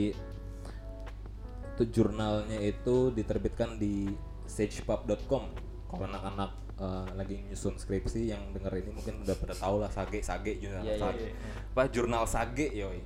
itu 1.76 1.84
jurnalnya 1.92 2.60
itu 2.60 3.12
diterbitkan 3.16 3.80
di 3.80 4.12
sagepub.com. 4.48 5.44
Kalau 5.88 6.04
anak-anak 6.04 6.52
eh, 6.76 7.08
lagi 7.16 7.36
nyusun 7.48 7.80
skripsi 7.80 8.28
yang 8.28 8.52
denger 8.52 8.76
ini 8.84 8.92
mungkin 8.92 9.24
udah 9.24 9.36
pada 9.40 9.56
tahu 9.56 9.80
lah 9.80 9.88
Sage 9.88 10.20
Sage 10.20 10.60
jurnal 10.60 10.84
Iya, 10.84 11.00
iya, 11.00 11.04
Sage. 11.04 11.28
Apa 11.72 11.84
jurnal 11.88 12.24
Sage 12.28 12.68
yoi. 12.76 13.00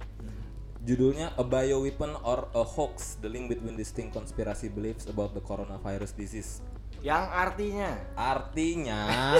Judulnya 0.80 1.36
A 1.36 1.44
Bioweapon 1.44 2.16
or 2.24 2.48
a 2.54 2.64
Hoax: 2.64 3.20
The 3.20 3.28
Link 3.28 3.52
Between 3.52 3.76
Distinct 3.76 4.16
Conspiracy 4.16 4.72
Beliefs 4.72 5.06
About 5.06 5.36
the 5.36 5.44
Coronavirus 5.44 6.16
Disease. 6.16 6.64
Yang 7.00 7.24
artinya 7.32 7.90
Artinya 8.16 9.02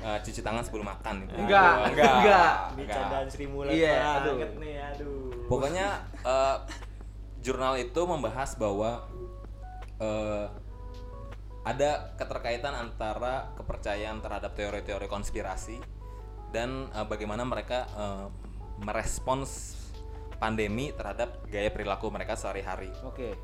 eh, 0.00 0.18
cuci 0.20 0.40
tangan 0.40 0.64
sebelum 0.64 0.88
makan 0.88 1.24
itu. 1.24 1.36
Enggak, 1.36 1.72
Aduh, 1.76 1.88
enggak. 1.92 2.12
enggak. 2.20 2.52
bercandaan 2.76 3.26
Sri 3.28 3.46
Mulat 3.46 3.72
Iya, 3.72 4.00
banget 4.24 4.48
aduh. 4.48 4.60
nih, 4.60 4.74
aduh. 4.80 5.20
Pokoknya 5.44 5.86
eh, 6.20 6.56
jurnal 7.40 7.76
itu 7.76 8.00
membahas 8.04 8.56
bahwa 8.56 9.04
eh, 10.00 10.46
ada 11.60 12.16
keterkaitan 12.16 12.72
antara 12.72 13.52
kepercayaan 13.60 14.24
terhadap 14.24 14.56
teori-teori 14.56 15.04
konspirasi 15.04 15.76
dan 16.48 16.88
eh, 16.92 17.04
bagaimana 17.04 17.44
mereka 17.44 17.84
eh, 17.92 18.26
merespons 18.80 19.76
pandemi 20.36 20.90
terhadap 20.90 21.44
gaya 21.46 21.68
perilaku 21.68 22.08
mereka 22.08 22.32
sehari-hari. 22.34 22.88
Oke. 23.04 23.36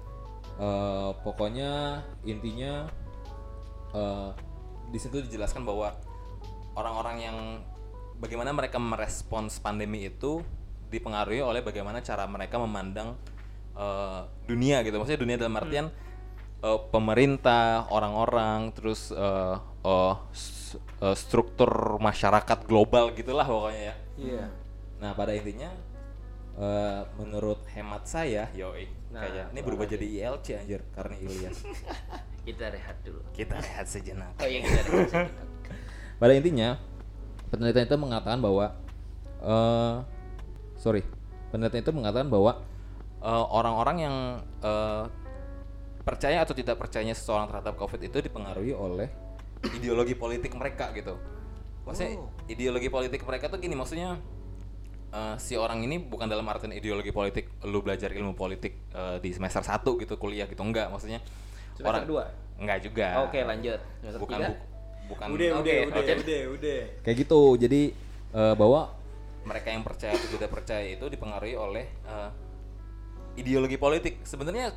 Eh, 0.57 1.11
pokoknya 1.23 2.01
intinya 2.23 2.89
Eh, 3.87 4.31
di 4.93 4.99
situ 4.99 5.25
dijelaskan 5.25 5.65
bahwa 5.65 5.95
orang-orang 6.75 7.17
yang 7.17 7.39
bagaimana 8.19 8.53
mereka 8.53 8.77
merespons 8.77 9.57
pandemi 9.57 10.05
itu 10.05 10.45
dipengaruhi 10.87 11.41
oleh 11.41 11.65
bagaimana 11.65 11.99
cara 12.01 12.29
mereka 12.29 12.61
memandang 12.61 13.17
eh, 13.73 14.21
dunia 14.45 14.85
gitu 14.85 15.01
maksudnya 15.01 15.23
dunia 15.23 15.37
dalam 15.37 15.57
artian 15.57 15.87
eh, 16.61 16.79
pemerintah 16.93 17.89
orang-orang 17.89 18.75
terus 18.75 19.09
s- 20.35 20.77
eh, 21.01 21.17
struktur 21.17 21.97
masyarakat 21.97 22.69
global 22.69 23.15
gitulah 23.15 23.47
pokoknya 23.47 23.81
ya 23.81 23.95
Iya. 24.19 24.45
Nah 24.97 25.13
pada 25.13 25.33
intinya 25.33 25.69
eh, 26.55 27.01
menurut 27.17 27.61
hemat 27.73 28.03
saya 28.05 28.49
yoi 28.53 28.89
Nah, 29.07 29.23
kayak 29.23 29.55
ini 29.55 29.61
berubah 29.63 29.87
jadi 29.87 30.03
ILC 30.03 30.47
anjir 30.59 30.81
karena 30.93 31.15
Ilyas 31.17 31.63
Kita 32.47 32.69
rehat 32.69 33.01
dulu. 33.01 33.23
kita 33.33 33.55
lihat 33.57 33.87
sejenak 33.87 34.35
Oh 34.37 34.45
iya, 34.45 34.61
kita 34.61 34.81
rehat. 34.83 35.31
pada 36.17 36.33
intinya 36.33 36.77
penelitian 37.49 37.87
itu 37.87 37.97
mengatakan 37.97 38.39
bahwa 38.39 38.75
eh 39.39 39.97
sorry 40.77 41.07
penelitian 41.49 41.83
itu 41.83 41.93
mengatakan 41.93 42.29
bahwa 42.29 42.61
Eh, 43.17 43.47
orang-orang 43.49 43.97
yang 43.99 44.17
eh, 44.61 45.05
percaya 46.05 46.45
atau 46.45 46.53
tidak 46.53 46.77
percayanya 46.77 47.11
seseorang 47.11 47.49
terhadap 47.49 47.75
COVID 47.75 47.99
itu 47.99 48.23
dipengaruhi 48.23 48.71
oleh 48.71 49.09
ideologi 49.73 50.15
politik 50.15 50.53
mereka 50.53 50.93
gitu. 50.93 51.17
Maksudnya 51.83 52.21
Oh. 52.21 52.31
ideologi 52.47 52.87
politik 52.87 53.25
mereka 53.25 53.49
tuh 53.49 53.59
gini 53.59 53.75
maksudnya 53.75 54.21
eh, 55.17 55.35
si 55.41 55.57
orang 55.57 55.81
ini 55.81 55.97
bukan 55.97 56.29
dalam 56.29 56.45
artian 56.45 56.77
ideologi 56.77 57.09
politik 57.09 57.49
lu 57.65 57.81
belajar 57.81 58.13
ilmu 58.13 58.37
politik 58.37 58.93
eh, 58.93 59.17
di 59.17 59.33
semester 59.33 59.65
1 59.65 59.81
gitu 60.05 60.15
kuliah 60.21 60.45
gitu 60.45 60.61
enggak 60.61 60.93
maksudnya 60.93 61.25
Semester 61.73 62.05
dua? 62.09 62.25
enggak 62.57 62.79
juga. 62.85 63.25
Oke, 63.25 63.41
lanjut. 63.45 63.81
Semester 64.01 64.21
bukan 64.21 64.39
tiga? 64.41 64.49
buku- 64.49 64.65
bukan 65.07 65.27
udah, 65.29 65.49
Oke, 65.61 65.61
udah, 65.61 65.77
udah, 65.87 66.01
oke. 66.01 66.13
udah, 66.25 66.43
udah. 66.57 66.81
Kayak 67.05 67.17
gitu. 67.21 67.41
Jadi 67.61 67.83
eh, 68.33 68.55
bahwa 68.57 68.81
mereka 69.47 69.69
yang 69.71 69.85
percaya 69.85 70.17
atau 70.17 70.29
tidak 70.33 70.51
percaya 70.51 70.83
itu 70.89 71.05
dipengaruhi 71.07 71.55
oleh 71.55 71.85
eh, 71.87 72.31
ideologi 73.37 73.77
politik. 73.77 74.25
Sebenarnya 74.25 74.73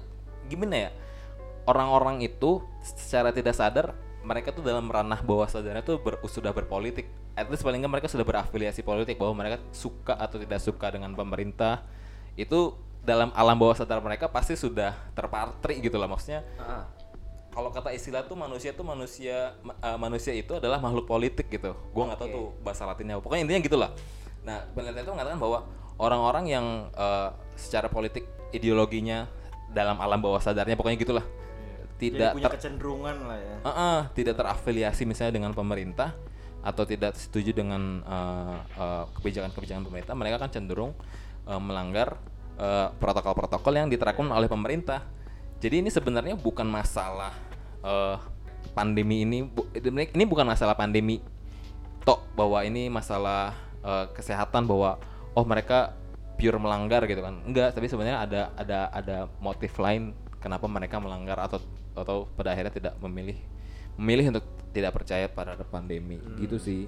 gimana 0.45 0.75
ya? 0.87 0.91
Orang-orang 1.63 2.19
itu 2.19 2.59
secara 2.83 3.31
tidak 3.31 3.55
sadar 3.55 3.95
mereka 4.29 4.53
tuh 4.53 4.61
dalam 4.61 4.85
ranah 4.85 5.25
bawah 5.25 5.49
sadarnya 5.49 5.81
tuh 5.81 5.97
ber- 5.97 6.21
sudah 6.29 6.53
berpolitik. 6.53 7.09
At 7.33 7.49
least 7.49 7.65
paling 7.65 7.81
nggak 7.81 7.93
mereka 7.97 8.07
sudah 8.13 8.21
berafiliasi 8.21 8.85
politik 8.85 9.17
bahwa 9.17 9.41
mereka 9.41 9.57
suka 9.73 10.13
atau 10.13 10.37
tidak 10.37 10.61
suka 10.61 10.93
dengan 10.93 11.17
pemerintah. 11.17 11.81
Itu 12.37 12.77
dalam 13.01 13.33
alam 13.33 13.57
bawah 13.57 13.73
sadar 13.73 13.97
mereka 14.05 14.29
pasti 14.29 14.53
sudah 14.53 14.93
terpatri 15.17 15.81
gitu 15.81 15.97
lah 15.97 16.05
maksudnya. 16.05 16.45
Ah. 16.61 16.85
Kalau 17.49 17.73
kata 17.73 17.89
istilah 17.89 18.21
tuh 18.29 18.37
manusia 18.37 18.69
tuh 18.69 18.85
manusia 18.85 19.57
ma- 19.65 19.73
eh, 19.81 19.97
manusia 19.97 20.37
itu 20.37 20.61
adalah 20.61 20.77
makhluk 20.77 21.09
politik 21.09 21.49
gitu. 21.49 21.73
Gua 21.89 22.13
nggak 22.13 22.19
tahu 22.21 22.29
Oke. 22.29 22.35
tuh 22.37 22.47
bahasa 22.61 22.85
latinnya. 22.85 23.17
Pokoknya 23.17 23.49
intinya 23.49 23.61
gitulah. 23.65 23.89
Nah, 24.45 24.61
penelitian 24.77 25.09
itu 25.09 25.13
mengatakan 25.17 25.41
bahwa 25.41 25.65
orang-orang 25.97 26.45
yang 26.45 26.65
eh, 26.93 27.29
secara 27.57 27.89
politik 27.89 28.29
ideologinya 28.53 29.25
dalam 29.73 29.97
alam 29.97 30.21
bawah 30.21 30.37
sadarnya 30.37 30.77
pokoknya 30.77 31.01
gitulah. 31.01 31.25
Jadi 31.99 32.15
Tidak 32.15 32.31
punya 32.31 32.47
ter- 32.47 32.55
kecenderungan 32.55 33.15
lah 33.27 33.37
ya. 33.37 33.55
Uh-uh, 33.67 33.99
tidak 34.15 34.39
terafiliasi 34.39 35.03
misalnya 35.03 35.35
dengan 35.35 35.51
pemerintah 35.51 36.15
atau 36.63 36.83
tidak 36.87 37.15
setuju 37.19 37.51
dengan 37.51 38.03
uh, 38.07 38.57
uh, 38.79 39.03
kebijakan-kebijakan 39.19 39.83
pemerintah, 39.83 40.15
mereka 40.15 40.39
kan 40.39 40.51
cenderung 40.51 40.95
uh, 41.43 41.59
melanggar 41.59 42.15
uh, 42.55 42.91
protokol-protokol 42.99 43.75
yang 43.75 43.87
diterapkan 43.91 44.31
oleh 44.31 44.47
pemerintah. 44.47 45.03
Jadi 45.59 45.83
ini 45.83 45.91
sebenarnya 45.91 46.39
bukan 46.39 46.67
masalah 46.67 47.35
uh, 47.83 48.15
pandemi 48.71 49.27
ini, 49.27 49.43
bu- 49.43 49.67
ini 49.75 50.23
bukan 50.23 50.47
masalah 50.47 50.75
pandemi 50.75 51.19
tok 52.07 52.23
bahwa 52.31 52.63
ini 52.63 52.87
masalah 52.87 53.55
uh, 53.83 54.07
kesehatan 54.15 54.63
bahwa 54.63 54.99
oh 55.35 55.43
mereka 55.43 55.95
pure 56.39 56.55
melanggar 56.55 57.03
gitu 57.03 57.19
kan 57.19 57.43
enggak 57.43 57.75
tapi 57.75 57.91
sebenarnya 57.91 58.23
ada 58.23 58.41
ada 58.55 58.79
ada 58.95 59.17
motif 59.43 59.75
lain 59.75 60.15
kenapa 60.39 60.65
mereka 60.65 60.97
melanggar 60.97 61.37
atau 61.39 61.61
atau 61.93 62.25
pada 62.33 62.51
akhirnya 62.51 62.71
tidak 62.71 62.93
memilih 62.99 63.37
memilih 63.99 64.31
untuk 64.35 64.45
tidak 64.71 64.95
percaya 64.95 65.27
pada 65.27 65.59
pandemi 65.61 66.17
Hmm. 66.17 66.39
gitu 66.39 66.55
sih. 66.55 66.87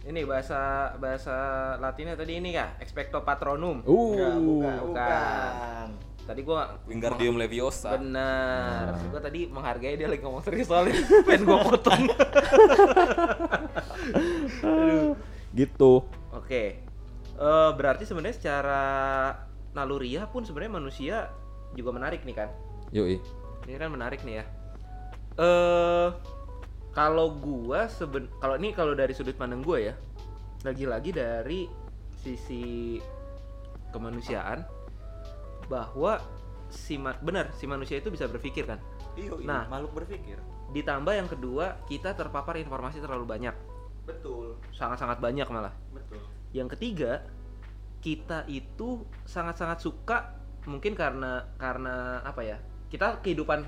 Ini 0.00 0.24
bahasa 0.24 0.92
bahasa 0.96 1.36
Latinnya 1.76 2.16
tadi 2.16 2.40
ini 2.40 2.56
kah? 2.56 2.72
Expecto 2.80 3.20
patronum. 3.20 3.84
Uh, 3.84 4.16
Enggak, 4.16 4.32
bukan, 4.32 4.40
bukan. 4.40 4.76
bukan. 4.88 5.86
Tadi 6.20 6.40
gua 6.40 6.60
Wingardium 6.86 7.36
Leviosa 7.36 7.96
benar. 7.96 8.96
Gua 9.10 9.20
tadi 9.20 9.50
menghargai 9.50 10.00
dia 10.00 10.08
lagi 10.08 10.22
ngomong 10.24 10.40
serius 10.40 10.68
soalnya 10.68 10.96
pengen 11.28 11.44
gua 11.44 11.58
potong. 11.64 12.02
gitu. 15.58 16.04
Oke. 16.32 16.64
Eh, 17.40 17.70
berarti 17.74 18.04
sebenarnya 18.04 18.36
secara 18.36 18.82
naluriah 19.72 20.28
pun 20.28 20.44
sebenarnya 20.44 20.72
manusia 20.76 21.16
juga 21.72 21.90
menarik 21.92 22.24
nih 22.24 22.36
kan? 22.36 22.48
Yoi. 22.90 23.16
Ini 23.66 23.78
kan 23.78 23.90
menarik 23.92 24.20
nih 24.26 24.42
ya. 24.42 24.44
Eh 25.38 26.08
kalau 26.90 27.38
gua 27.38 27.86
seben 27.86 28.26
kalau 28.42 28.58
ini 28.58 28.74
kalau 28.74 28.98
dari 28.98 29.14
sudut 29.14 29.38
pandang 29.38 29.62
gua 29.62 29.78
ya, 29.78 29.94
lagi-lagi 30.66 31.14
dari 31.14 31.70
sisi 32.18 32.98
kemanusiaan 33.94 34.66
bahwa 35.70 36.18
si 36.66 36.98
ma- 36.98 37.18
benar 37.22 37.54
si 37.54 37.66
manusia 37.70 37.98
itu 37.98 38.10
bisa 38.10 38.26
berpikir 38.26 38.66
kan. 38.66 38.78
Iya, 39.14 39.38
iya, 39.38 39.46
Nah. 39.46 39.62
makhluk 39.70 40.02
berpikir. 40.02 40.38
Ditambah 40.70 41.14
yang 41.14 41.26
kedua, 41.26 41.82
kita 41.86 42.14
terpapar 42.14 42.54
informasi 42.58 43.02
terlalu 43.02 43.26
banyak. 43.26 43.54
Betul, 44.06 44.54
Sangat-sangat 44.70 45.18
banyak 45.18 45.46
malah. 45.50 45.74
betul. 45.90 46.22
Yang 46.54 46.78
ketiga, 46.78 47.26
kita 47.98 48.46
itu 48.46 49.02
sangat-sangat 49.26 49.78
suka 49.82 50.38
mungkin 50.66 50.94
karena 50.94 51.46
karena 51.58 52.22
apa 52.22 52.42
ya? 52.42 52.58
Kita 52.90 53.22
kehidupan 53.22 53.62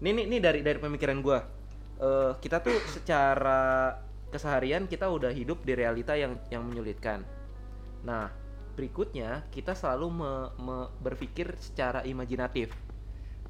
ini 0.00 0.08
ini, 0.14 0.22
ini 0.30 0.38
dari 0.40 0.64
dari 0.64 0.78
pemikiran 0.80 1.18
gua. 1.20 1.38
Eh, 1.98 2.32
kita 2.40 2.62
tuh 2.62 2.78
secara 2.88 3.92
keseharian 4.30 4.86
kita 4.86 5.10
udah 5.10 5.34
hidup 5.34 5.66
di 5.66 5.74
realita 5.74 6.14
yang 6.14 6.38
yang 6.48 6.62
menyulitkan. 6.64 7.26
Nah, 8.06 8.30
berikutnya 8.78 9.44
kita 9.50 9.74
selalu 9.74 10.06
me- 10.08 10.50
me- 10.62 10.90
berpikir 11.02 11.50
secara 11.58 12.06
imajinatif. 12.06 12.70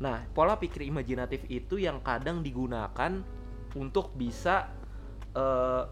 Nah, 0.00 0.24
pola 0.32 0.56
pikir 0.56 0.88
imajinatif 0.88 1.44
itu 1.52 1.76
yang 1.76 2.00
kadang 2.00 2.40
digunakan 2.40 3.12
untuk 3.76 4.16
bisa 4.16 4.72
eh, 5.36 5.84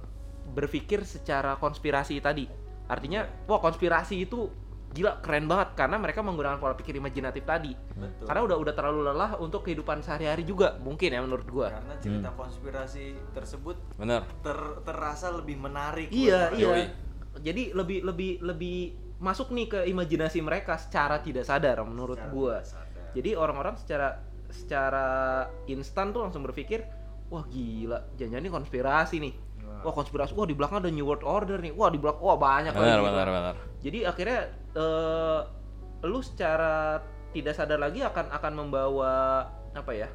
berpikir 0.46 1.04
secara 1.04 1.60
konspirasi 1.60 2.16
tadi. 2.22 2.48
Artinya, 2.86 3.26
wah 3.50 3.60
konspirasi 3.60 4.24
itu 4.24 4.46
gila 4.94 5.20
keren 5.20 5.44
banget 5.44 5.76
karena 5.76 5.96
mereka 6.00 6.24
menggunakan 6.24 6.56
pola 6.56 6.72
pikir 6.78 6.96
imajinatif 6.96 7.44
tadi. 7.44 7.74
Betul. 7.74 8.24
Karena 8.24 8.40
udah 8.46 8.56
udah 8.56 8.72
terlalu 8.72 9.00
lelah 9.12 9.30
untuk 9.42 9.66
kehidupan 9.66 10.00
sehari-hari 10.00 10.46
juga 10.46 10.78
mungkin 10.80 11.12
ya 11.12 11.20
menurut 11.20 11.46
gua. 11.48 11.68
Karena 11.68 11.94
cerita 12.00 12.30
konspirasi 12.32 13.04
tersebut 13.36 13.76
benar 14.00 14.24
ter- 14.40 14.78
terasa 14.86 15.28
lebih 15.34 15.60
menarik. 15.60 16.08
Iya, 16.08 16.54
iya. 16.56 16.64
Yoi. 16.64 16.84
Jadi 17.44 17.62
lebih 17.76 17.98
lebih 18.08 18.32
lebih 18.40 18.78
masuk 19.20 19.52
nih 19.52 19.66
ke 19.68 19.80
imajinasi 19.88 20.40
mereka 20.40 20.76
secara 20.76 21.20
tidak 21.20 21.44
sadar 21.44 21.80
menurut 21.84 22.16
Secara 22.16 22.32
gua. 22.32 22.56
sadar. 22.64 23.12
Jadi 23.16 23.30
orang-orang 23.36 23.74
secara 23.76 24.08
secara 24.48 25.06
instan 25.68 26.12
tuh 26.14 26.24
langsung 26.24 26.40
berpikir, 26.46 26.84
wah 27.28 27.44
gila, 27.44 28.12
jangan-jangan 28.16 28.44
ini 28.44 28.52
konspirasi 28.52 29.16
nih. 29.20 29.34
Wah 29.84 29.92
konspirasi, 29.92 30.32
wah 30.32 30.48
di 30.48 30.56
belakang 30.56 30.80
ada 30.80 30.88
New 30.88 31.04
World 31.04 31.26
Order 31.26 31.60
nih. 31.60 31.74
Wah 31.76 31.92
di 31.92 32.00
belakang, 32.00 32.22
wah 32.24 32.38
banyak 32.40 32.72
benar 32.72 32.96
gitu. 32.96 33.06
benar 33.12 33.26
benar 33.28 33.54
Jadi 33.84 33.98
akhirnya 34.08 34.40
eh, 34.76 35.40
lu 36.04 36.20
secara 36.20 37.00
tidak 37.32 37.56
sadar 37.56 37.80
lagi 37.80 38.04
akan 38.04 38.32
akan 38.32 38.52
membawa 38.52 39.44
apa 39.72 39.92
ya? 39.96 40.08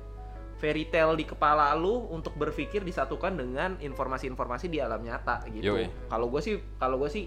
fairy 0.62 0.86
tale 0.94 1.18
di 1.18 1.26
kepala 1.26 1.74
lu 1.74 2.06
untuk 2.14 2.38
berpikir 2.38 2.86
disatukan 2.86 3.34
dengan 3.34 3.82
informasi-informasi 3.82 4.70
di 4.70 4.78
alam 4.78 5.02
nyata 5.02 5.42
gitu. 5.50 5.74
Kalau 6.06 6.30
gue 6.30 6.38
sih 6.38 6.62
kalau 6.78 7.02
gue 7.02 7.10
sih 7.10 7.26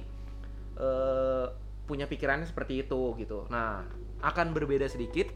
eh, 0.79 1.47
punya 1.85 2.07
pikirannya 2.07 2.47
seperti 2.47 2.87
itu 2.87 3.19
gitu. 3.19 3.51
Nah, 3.51 3.83
akan 4.23 4.55
berbeda 4.55 4.87
sedikit 4.87 5.29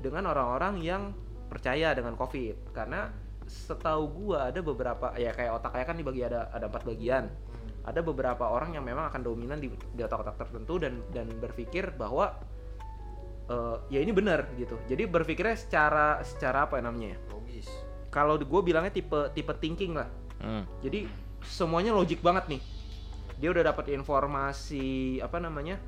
dengan 0.00 0.32
orang-orang 0.32 0.80
yang 0.80 1.02
percaya 1.46 1.94
dengan 1.94 2.18
COVID 2.18 2.74
karena 2.74 3.12
setahu 3.46 4.10
gua 4.10 4.50
ada 4.50 4.58
beberapa 4.58 5.14
ya 5.14 5.30
kayak 5.30 5.62
otak 5.62 5.78
kayak 5.78 5.86
kan 5.86 5.96
dibagi 5.96 6.26
ada 6.26 6.50
ada 6.50 6.66
empat 6.66 6.82
bagian 6.82 7.30
ada 7.86 8.02
beberapa 8.02 8.50
orang 8.50 8.74
yang 8.74 8.82
memang 8.82 9.06
akan 9.08 9.22
dominan 9.22 9.62
di, 9.62 9.70
di 9.70 10.00
otak-otak 10.02 10.36
tertentu 10.42 10.82
dan 10.82 11.06
dan 11.14 11.30
berpikir 11.38 11.94
bahwa 11.94 12.34
eh, 13.46 13.76
ya 13.94 14.02
ini 14.02 14.10
benar 14.10 14.50
gitu 14.58 14.74
jadi 14.90 15.06
berpikirnya 15.06 15.54
secara 15.54 16.20
secara 16.26 16.66
apa 16.66 16.82
ya 16.82 16.82
namanya 16.84 17.14
ya? 17.14 17.18
logis. 17.30 17.68
kalau 18.10 18.34
gue 18.36 18.60
bilangnya 18.66 18.90
tipe 18.90 19.30
tipe 19.32 19.54
thinking 19.62 19.94
lah 19.94 20.10
Hmm. 20.36 20.68
jadi 20.84 21.08
semuanya 21.48 21.96
logik 21.96 22.20
banget 22.20 22.44
nih 22.56 22.62
dia 23.40 23.48
udah 23.52 23.72
dapat 23.72 23.92
informasi 23.92 25.16
apa 25.24 25.40
namanya 25.40 25.80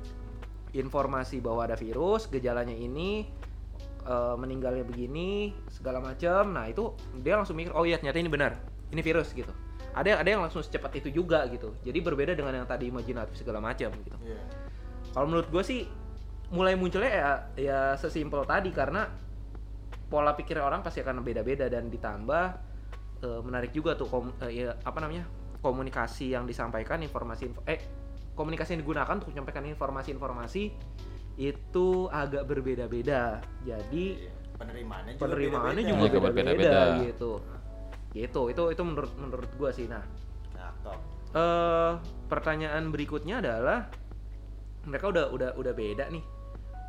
informasi 0.73 1.37
bahwa 1.37 1.69
ada 1.69 1.77
virus 1.77 2.25
gejalanya 2.25 2.73
ini 2.73 3.29
eh, 4.09 4.35
meninggalnya 4.37 4.85
begini 4.85 5.53
segala 5.69 6.01
macam 6.01 6.49
nah 6.53 6.65
itu 6.65 6.97
dia 7.21 7.37
langsung 7.37 7.57
mikir 7.57 7.73
oh 7.77 7.85
iya 7.85 8.01
ternyata 8.01 8.17
ini 8.17 8.29
benar 8.29 8.57
ini 8.89 9.01
virus 9.05 9.33
gitu 9.37 9.53
ada 9.91 10.09
ada 10.15 10.29
yang 10.29 10.41
langsung 10.41 10.59
secepat 10.59 10.91
itu 10.95 11.09
juga 11.13 11.45
gitu 11.47 11.73
jadi 11.79 11.97
berbeda 11.97 12.33
dengan 12.33 12.53
yang 12.55 12.65
tadi 12.65 12.87
imajinatif 12.87 13.35
segala 13.35 13.57
macam 13.59 13.89
gitu 13.89 14.17
Iya. 14.19 14.41
kalau 15.11 15.25
menurut 15.25 15.47
gue 15.47 15.63
sih 15.63 15.81
mulai 16.49 16.73
munculnya 16.73 17.11
ya 17.11 17.29
ya 17.55 17.79
sesimpel 17.95 18.41
tadi 18.43 18.69
karena 18.69 19.05
pola 20.05 20.33
pikir 20.33 20.57
orang 20.57 20.81
pasti 20.81 20.99
akan 20.99 21.21
beda-beda 21.21 21.65
dan 21.65 21.87
ditambah 21.87 22.45
eh, 23.19 23.41
menarik 23.41 23.69
juga 23.69 23.93
tuh 23.93 24.07
kom- 24.07 24.33
eh, 24.41 24.63
ya, 24.63 24.73
apa 24.75 24.97
namanya 24.97 25.25
komunikasi 25.59 26.31
yang 26.31 26.43
disampaikan 26.43 26.97
informasi 26.99 27.43
info- 27.47 27.65
eh 27.65 27.77
komunikasi 28.33 28.73
yang 28.73 28.81
digunakan 28.81 29.13
untuk 29.13 29.29
menyampaikan 29.29 29.67
informasi-informasi 29.67 30.63
itu 31.37 31.87
agak 32.09 32.43
berbeda-beda 32.45 33.39
jadi 33.61 34.05
Iya. 34.19 34.31
Penerimaannya 34.55 35.13
juga 35.13 35.23
penerimaannya 35.23 35.71
beda-beda. 35.77 35.91
juga 35.93 36.03
Juga 36.03 36.19
beda-beda 36.19 36.51
berbeda-beda. 36.51 37.05
gitu 37.05 37.31
gitu 38.13 38.49
itu 38.49 38.63
itu 38.73 38.81
menurut 38.81 39.13
menurut 39.17 39.51
gue 39.53 39.69
sih 39.73 39.85
nah. 39.85 40.01
Nah, 40.57 40.73
top. 40.81 40.99
eh 41.37 41.93
pertanyaan 42.25 42.89
berikutnya 42.89 43.39
adalah 43.39 43.87
mereka 44.89 45.13
udah 45.13 45.25
udah 45.29 45.49
udah 45.55 45.73
beda 45.73 46.09
nih. 46.09 46.25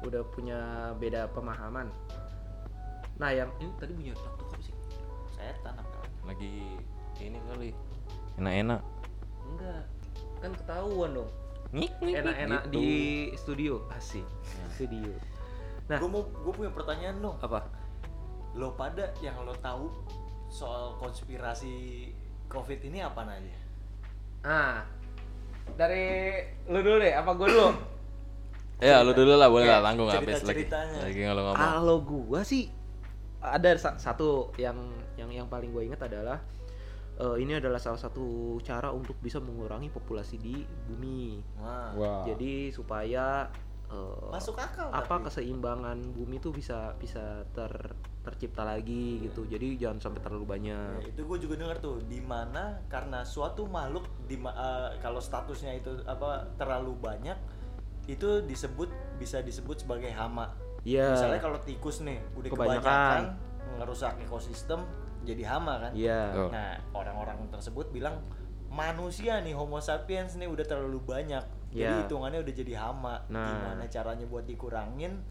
Udah 0.01 0.25
punya 0.33 0.91
beda 0.97 1.29
pemahaman. 1.37 1.93
Nah 3.21 3.31
yang 3.37 3.53
ini 3.61 3.69
tadi 3.77 3.93
punya 3.93 4.17
tuk 4.17 4.49
apa 4.49 4.57
sih? 4.65 4.75
Setan 5.37 5.77
apa? 5.77 6.01
lagi 6.25 6.77
ini 7.21 7.39
kali 7.49 7.71
enak-enak. 8.41 8.83
Enggak. 9.53 9.85
Kan 10.41 10.53
ketahuan 10.57 11.11
dong. 11.17 11.31
Enak-enak 12.01 12.63
gitu. 12.69 12.75
di 12.75 12.89
studio. 13.37 13.75
Asik. 13.93 14.25
Studio. 14.73 15.13
Nah. 15.93 15.99
Gue 16.01 16.09
mau 16.09 16.23
gue 16.25 16.53
punya 16.55 16.71
pertanyaan 16.73 17.17
dong. 17.21 17.37
apa? 17.45 17.69
Lo 18.57 18.75
pada 18.75 19.13
yang 19.21 19.37
lo 19.45 19.55
tahu 19.61 19.93
soal 20.51 20.99
konspirasi 20.99 22.11
COVID 22.51 22.81
ini 22.85 22.99
apa 23.01 23.23
aja? 23.23 23.57
Ah, 24.43 24.83
dari 25.79 26.35
lu 26.67 26.83
dulu 26.83 26.99
deh, 26.99 27.15
apa 27.15 27.31
gue 27.33 27.49
dulu? 27.49 27.71
Ya, 28.81 29.05
lu 29.05 29.13
dulu 29.13 29.37
lah, 29.37 29.53
boleh 29.53 29.69
lah, 29.69 29.85
tanggung 29.85 30.09
habis 30.09 30.41
lagi. 30.41 30.65
Lagi 30.65 31.21
kalau 31.21 31.53
ngomong. 31.53 31.61
Kalau 31.61 31.97
gua 32.01 32.41
sih 32.41 32.73
ada 33.37 33.77
sa- 33.77 34.01
satu 34.01 34.57
yang 34.57 34.77
yang 35.21 35.29
yang 35.29 35.47
paling 35.53 35.69
gue 35.69 35.85
ingat 35.85 36.09
adalah 36.09 36.41
eh, 37.21 37.37
ini 37.45 37.61
adalah 37.61 37.77
salah 37.77 38.01
satu 38.01 38.57
cara 38.65 38.89
untuk 38.89 39.21
bisa 39.21 39.37
mengurangi 39.37 39.93
populasi 39.93 40.41
di 40.41 40.65
bumi. 40.89 41.45
Wah. 41.61 42.25
Jadi 42.25 42.73
supaya 42.73 43.53
eh, 43.91 44.29
Masuk 44.31 44.55
akal 44.55 44.89
apa 44.89 45.03
tapi. 45.05 45.27
keseimbangan 45.27 45.99
bumi 46.13 46.39
tuh 46.39 46.51
bisa 46.51 46.95
bisa 46.95 47.43
ter 47.51 47.71
tercipta 48.21 48.63
lagi 48.63 49.19
gitu. 49.21 49.45
Jadi 49.45 49.75
jangan 49.77 49.99
sampai 50.01 50.21
terlalu 50.21 50.45
Ya, 50.45 50.51
banyak. 50.51 50.91
itu 51.09 51.21
gue 51.25 51.39
juga 51.41 51.55
dengar 51.57 51.79
tuh 51.79 51.99
di 52.03 52.21
mana 52.21 52.79
karena 52.87 53.23
suatu 53.23 53.65
makhluk 53.65 54.07
di 54.25 54.37
ma- 54.37 54.53
eh, 54.53 54.99
kalau 54.99 55.19
statusnya 55.19 55.75
itu 55.75 55.91
apa 56.05 56.47
terlalu 56.55 56.95
banyak 56.95 57.35
itu 58.07 58.43
disebut 58.43 58.89
bisa 59.17 59.41
disebut 59.41 59.81
sebagai 59.81 60.11
hama. 60.11 60.53
Iya. 60.81 61.13
Misalnya 61.13 61.41
kalau 61.41 61.59
tikus 61.59 62.01
nih 62.01 62.19
udah 62.35 62.49
Kebanyakan. 62.49 62.81
kebanyakan, 62.81 63.23
ngerusak 63.77 64.15
ekosistem 64.21 64.81
jadi 65.21 65.45
hama 65.47 65.75
kan. 65.81 65.93
Iya. 65.93 66.21
Tuh. 66.31 66.49
Nah, 66.49 66.71
orang-orang 66.93 67.39
tersebut 67.49 67.89
bilang 67.91 68.21
manusia 68.67 69.41
nih 69.41 69.53
Homo 69.53 69.79
sapiens 69.79 70.37
nih 70.37 70.47
udah 70.47 70.63
terlalu 70.63 71.01
banyak. 71.03 71.45
Jadi 71.71 71.87
Iya. 71.87 72.03
hitungannya 72.03 72.39
udah 72.43 72.55
jadi 72.55 72.73
hama. 72.77 73.15
Nah. 73.31 73.47
Gimana 73.47 73.85
caranya 73.87 74.27
buat 74.27 74.43
dikurangin 74.43 75.23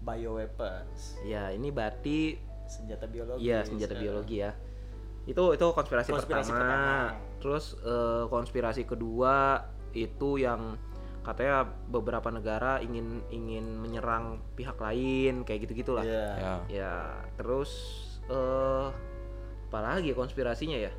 bioweapons, 0.00 1.20
Ya, 1.24 1.52
ini 1.52 1.68
berarti 1.68 2.40
senjata 2.64 3.04
biologi. 3.04 3.44
Iya 3.44 3.64
senjata 3.64 3.94
biologi 3.96 4.40
ya. 4.40 4.52
Itu 5.28 5.52
itu 5.52 5.66
konspirasi, 5.70 6.08
Konspirasi 6.10 6.50
pertama. 6.50 6.64
pertama. 6.64 6.96
Terus 7.40 7.64
eh, 7.80 8.24
konspirasi 8.26 8.82
kedua 8.84 9.60
itu 9.92 10.40
yang 10.40 10.80
katanya 11.20 11.68
beberapa 11.86 12.32
negara 12.32 12.80
ingin 12.80 13.20
ingin 13.28 13.76
menyerang 13.76 14.40
pihak 14.56 14.80
lain 14.80 15.44
kayak 15.44 15.68
gitu 15.68 15.84
gitulah. 15.84 16.04
Iya. 16.04 16.28
Ya. 16.40 16.54
Ya 16.68 16.94
terus 17.36 17.70
eh 18.32 18.88
apa 19.70 19.78
lagi 19.84 20.10
ya 20.10 20.16
konspirasinya 20.16 20.80
ya? 20.80 20.92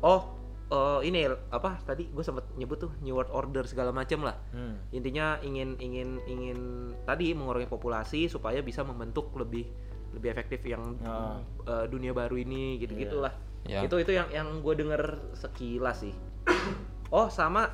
Oh 0.00 0.39
eh, 0.70 1.00
ini 1.02 1.26
apa 1.50 1.82
tadi 1.82 2.06
gue 2.08 2.22
sempat 2.22 2.46
nyebut 2.54 2.78
tuh 2.78 2.92
New 3.02 3.18
World 3.18 3.34
Order 3.34 3.66
segala 3.66 3.90
macam 3.90 4.22
lah. 4.22 4.38
Hmm. 4.54 4.78
Intinya 4.94 5.42
ingin 5.42 5.76
ingin 5.82 6.22
ingin 6.30 6.58
tadi 7.04 7.34
mengurangi 7.34 7.66
populasi 7.66 8.30
supaya 8.30 8.62
bisa 8.62 8.86
membentuk 8.86 9.34
lebih 9.34 9.66
lebih 10.14 10.28
efektif 10.30 10.62
yang 10.66 10.98
Ah. 11.02 11.38
eh, 11.66 11.86
dunia 11.90 12.14
baru 12.14 12.38
ini 12.38 12.78
gitu 12.78 12.94
gitulah. 12.94 13.34
Ya. 13.66 13.84
Itu 13.84 14.00
itu 14.00 14.14
yang 14.14 14.30
yang 14.32 14.62
gue 14.62 14.74
denger 14.78 15.34
sekilas 15.36 16.06
sih. 16.06 16.14
oh 17.14 17.28
sama 17.28 17.70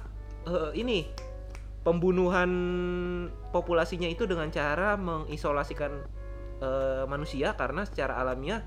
eh, 0.49 0.73
ini 0.77 1.07
pembunuhan 1.87 2.51
populasinya 3.55 4.11
itu 4.11 4.27
dengan 4.27 4.51
cara 4.51 4.99
mengisolasikan 4.99 5.93
eh, 6.59 7.05
manusia 7.07 7.55
karena 7.55 7.87
secara 7.87 8.19
alamiah 8.19 8.65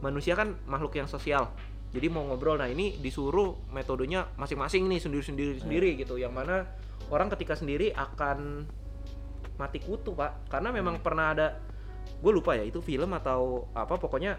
manusia 0.00 0.32
kan 0.34 0.56
makhluk 0.66 0.96
yang 0.96 1.06
sosial. 1.06 1.52
Jadi 1.90 2.06
mau 2.06 2.22
ngobrol, 2.22 2.62
nah 2.62 2.70
ini 2.70 3.02
disuruh 3.02 3.66
metodenya 3.74 4.30
masing-masing 4.38 4.86
nih 4.86 5.02
sendiri-sendiri 5.02 5.58
sendiri 5.58 5.90
gitu. 5.98 6.14
Yang 6.22 6.32
mana 6.38 6.56
orang 7.10 7.26
ketika 7.34 7.58
sendiri 7.58 7.90
akan 7.90 8.62
mati 9.58 9.82
kutu 9.82 10.14
pak, 10.14 10.46
karena 10.46 10.70
memang 10.70 11.02
pernah 11.02 11.34
ada, 11.34 11.58
gue 12.22 12.32
lupa 12.32 12.54
ya 12.54 12.62
itu 12.62 12.78
film 12.78 13.10
atau 13.12 13.66
apa 13.74 13.98
pokoknya 13.98 14.38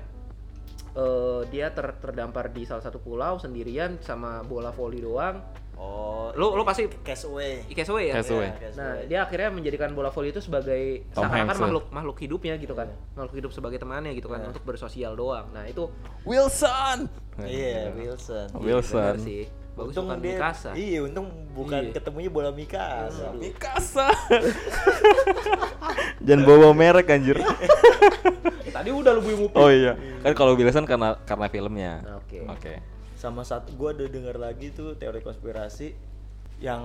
eh, 0.95 1.41
dia 1.51 1.75
ter- 1.75 1.99
terdampar 1.99 2.55
di 2.55 2.63
salah 2.63 2.81
satu 2.81 3.03
pulau 3.03 3.35
sendirian 3.35 3.99
sama 3.99 4.47
bola 4.47 4.71
voli 4.71 5.03
doang. 5.03 5.43
Oh, 5.75 6.31
Lo 6.31 6.55
lo 6.55 6.63
pasti 6.63 6.85
cast 7.01 7.25
away. 7.25 7.65
Castaway 7.67 8.07
ya. 8.07 8.13
Cast 8.17 8.31
Away. 8.31 8.47
Iya, 8.47 8.59
cast 8.61 8.75
Nah, 8.77 8.91
dia 9.03 9.19
akhirnya 9.21 9.49
menjadikan 9.49 9.89
bola 9.91 10.07
voli 10.07 10.29
itu 10.29 10.39
sebagai 10.39 11.03
seakan-akan 11.11 11.49
ya. 11.49 11.59
makhluk 11.59 11.83
makhluk 11.91 12.17
hidupnya 12.19 12.53
gitu 12.55 12.71
kan. 12.71 12.87
Makhluk 13.13 13.33
hidup 13.35 13.51
sebagai 13.51 13.77
temannya 13.77 14.13
gitu 14.13 14.27
kan 14.27 14.39
Iya. 14.39 14.47
untuk 14.49 14.61
bersosial 14.63 15.11
doang. 15.13 15.49
Nah, 15.51 15.65
itu 15.65 15.89
Wilson. 16.23 17.09
Iya, 17.41 17.89
Wilson. 17.91 18.47
Wilson. 18.55 19.13
bener 19.13 19.17
sih. 19.19 19.43
Bagus 19.71 19.95
untung 19.95 20.05
bukan 20.05 20.19
dia, 20.19 20.35
Mikasa. 20.35 20.69
Iya, 20.75 20.97
untung 21.01 21.25
bukan 21.51 21.81
Iya. 21.81 21.91
ketemunya 21.95 22.29
bola 22.29 22.49
Mikasa. 22.51 23.25
Mikasa. 23.33 24.07
Jangan 26.21 26.41
bawa 26.45 26.69
merek 26.71 27.07
anjir. 27.09 27.37
Tadi 28.71 28.89
udah 28.89 29.11
lu 29.13 29.21
buyung 29.21 29.41
Oh 29.53 29.67
iya. 29.67 29.95
Kan 30.21 30.31
kalau 30.31 30.53
Wilson 30.53 30.85
karena 30.85 31.17
karena 31.23 31.45
filmnya. 31.47 31.91
Oke. 32.19 32.39
Oke. 32.45 32.73
Sama 33.21 33.45
satu 33.45 33.77
gua 33.77 33.93
ada 33.93 34.09
dengar 34.09 34.33
lagi 34.33 34.73
tuh 34.73 34.97
teori 34.97 35.21
konspirasi 35.21 35.93
yang 36.57 36.81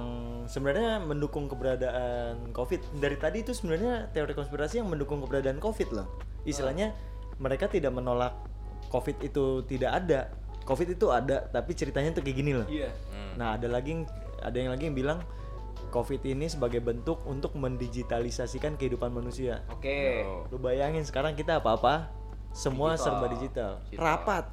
sebenarnya 0.49 1.01
mendukung 1.01 1.49
keberadaan 1.49 2.53
Covid. 2.53 2.81
Dari 3.01 3.17
tadi 3.17 3.41
itu 3.41 3.57
sebenarnya 3.57 4.13
teori 4.13 4.37
konspirasi 4.37 4.85
yang 4.85 4.89
mendukung 4.89 5.25
keberadaan 5.25 5.57
Covid 5.57 5.97
loh. 5.97 6.09
Istilahnya 6.45 6.93
mereka 7.41 7.69
tidak 7.69 7.93
menolak 7.93 8.37
Covid 8.89 9.17
itu 9.21 9.65
tidak 9.65 10.05
ada. 10.05 10.21
Covid 10.65 10.93
itu 10.93 11.09
ada, 11.09 11.47
tapi 11.47 11.73
ceritanya 11.73 12.13
tuh 12.13 12.21
kayak 12.21 12.37
gini 12.37 12.53
loh. 12.53 12.67
Iya. 12.67 12.91
Nah, 13.37 13.55
ada 13.55 13.69
lagi 13.71 13.97
yang- 13.97 14.09
ada 14.43 14.57
yang 14.57 14.71
lagi 14.73 14.85
yang 14.89 14.97
bilang 14.97 15.19
Covid 15.89 16.25
ini 16.25 16.49
sebagai 16.49 16.81
bentuk 16.81 17.23
untuk 17.25 17.55
mendigitalisasikan 17.55 18.77
kehidupan 18.77 19.13
manusia. 19.13 19.63
Oke. 19.71 20.25
Lu 20.51 20.59
bayangin 20.59 21.05
sekarang 21.05 21.33
kita 21.33 21.61
apa-apa 21.61 22.11
semua 22.51 22.97
Digital. 22.97 23.05
serba 23.05 23.27
digital. 23.31 23.73
Digital. 23.87 24.03
Rapat, 24.03 24.45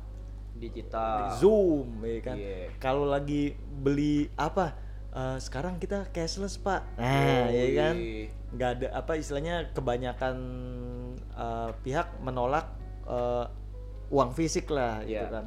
Digital. 0.64 1.36
Zoom, 1.36 2.00
ya 2.02 2.20
kan. 2.22 2.38
Iya. 2.40 2.72
Kalau 2.78 3.04
lagi 3.04 3.52
beli 3.58 4.32
apa? 4.36 4.80
eh, 5.14 5.38
sekarang 5.38 5.78
kita 5.78 6.10
cashless, 6.10 6.58
Pak. 6.58 6.98
Nah, 6.98 7.46
ya 7.48 7.68
kan. 7.76 7.96
Nggak 8.54 8.70
ada 8.80 8.88
apa 8.94 9.14
istilahnya 9.14 9.70
kebanyakan 9.72 10.36
eh, 11.34 11.70
pihak 11.82 12.18
menolak 12.22 12.70
eh, 13.06 13.46
uang 14.10 14.30
fisik 14.32 14.70
lah 14.70 15.02
gitu 15.02 15.26
Iya. 15.26 15.42
kan 15.42 15.46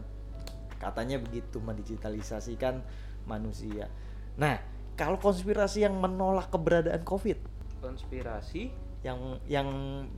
katanya 0.77 1.17
begitu 1.17 1.57
mendigitalisasikan 1.57 2.83
manusia 3.25 3.87
nah 4.35 4.59
kalau 4.93 5.17
konspirasi 5.17 5.87
yang 5.87 5.97
menolak 5.97 6.51
keberadaan 6.51 7.01
covid 7.01 7.39
Konspirasi. 7.81 8.75
yang 9.01 9.39
yang 9.47 9.69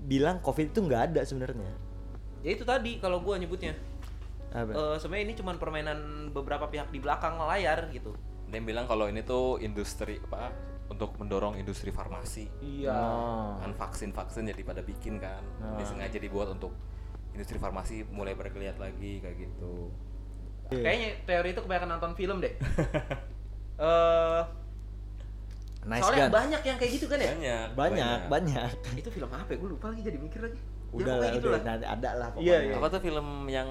bilang 0.02 0.40
covid 0.40 0.72
itu 0.72 0.80
nggak 0.80 1.12
ada 1.12 1.20
sebenarnya 1.22 1.68
Ya 2.40 2.54
itu 2.54 2.62
tadi 2.62 2.96
kalau 2.98 3.18
gua 3.20 3.34
nyebutnya. 3.34 3.74
Apa? 4.50 4.70
Eh, 4.70 4.96
sebenarnya 4.96 5.24
ini 5.24 5.34
cuma 5.34 5.52
permainan 5.54 5.98
beberapa 6.30 6.66
pihak 6.66 6.88
di 6.88 6.98
belakang 6.98 7.36
layar 7.38 7.88
gitu. 7.88 8.16
Dia 8.46 8.60
bilang 8.60 8.84
kalau 8.84 9.04
ini 9.04 9.20
tuh 9.20 9.58
industri 9.58 10.16
apa 10.22 10.48
untuk 10.88 11.12
mendorong 11.16 11.54
industri 11.54 11.90
farmasi. 11.90 12.48
Iya. 12.58 12.92
Oh. 12.92 13.56
Kan 13.58 13.72
vaksin-vaksin 13.72 14.46
jadi 14.46 14.62
pada 14.62 14.80
bikin 14.80 15.16
kan. 15.16 15.44
Ini 15.76 15.80
Ah. 15.80 15.86
sengaja 15.86 16.16
dibuat 16.16 16.48
untuk 16.48 16.72
industri 17.30 17.56
farmasi 17.56 18.08
mulai 18.08 18.32
bergeliat 18.32 18.76
lagi 18.76 19.20
kayak 19.20 19.36
gitu. 19.38 19.92
Iya. 20.70 20.80
Kayaknya 20.80 21.08
teori 21.24 21.48
itu 21.50 21.60
kebanyakan 21.60 21.88
nonton 21.90 22.12
film 22.14 22.36
deh. 22.38 22.54
Eh 23.78 24.42
nice 25.86 26.02
soalnya 26.02 26.26
gun. 26.26 26.34
banyak 26.34 26.62
yang 26.64 26.76
kayak 26.76 26.92
gitu 26.92 27.06
kan 27.06 27.18
ya? 27.18 27.30
Banyak. 27.30 27.66
banyak 27.72 28.18
banyak 28.26 28.70
Itu 29.00 29.08
film 29.08 29.30
apa 29.30 29.46
ya? 29.46 29.56
Gue 29.56 29.70
lupa 29.70 29.86
lagi 29.88 30.02
jadi 30.02 30.18
mikir 30.18 30.40
lagi. 30.42 30.58
udah 30.88 31.04
ya, 31.04 31.06
lah 31.06 31.14
pokoknya 31.20 31.36
gitu 31.36 31.46
udah 31.46 31.62
lah. 31.62 31.76
ada 31.86 32.10
lah 32.10 32.28
Iya, 32.28 32.34
pokoknya. 32.34 32.58
iya. 32.58 32.74
Apa 32.74 32.86
tuh 32.88 33.00
film 33.00 33.28
yang 33.46 33.68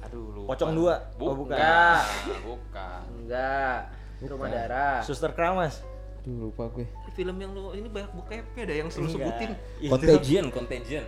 aduh 0.00 0.24
lupa. 0.32 0.48
Pocong 0.50 0.72
dua? 0.72 0.94
Oh, 1.16 1.34
bukan. 1.34 1.56
Enggak. 1.56 2.02
bukan. 2.42 3.00
Enggak. 3.16 3.78
Rumah 4.20 4.48
darah. 4.48 4.98
suster 5.00 5.32
keramas 5.32 5.80
Duh, 6.20 6.52
lupa 6.52 6.68
gue. 6.70 6.84
Film 7.10 7.32
yang 7.34 7.50
lu 7.50 7.72
ini 7.72 7.88
banyak 7.88 8.12
bokepnya 8.12 8.62
ada 8.62 8.74
yang 8.76 8.88
selalu 8.88 9.08
sebutin. 9.10 9.50
Itu- 9.78 9.88
Contagion, 9.88 10.44
Contagion. 10.50 11.04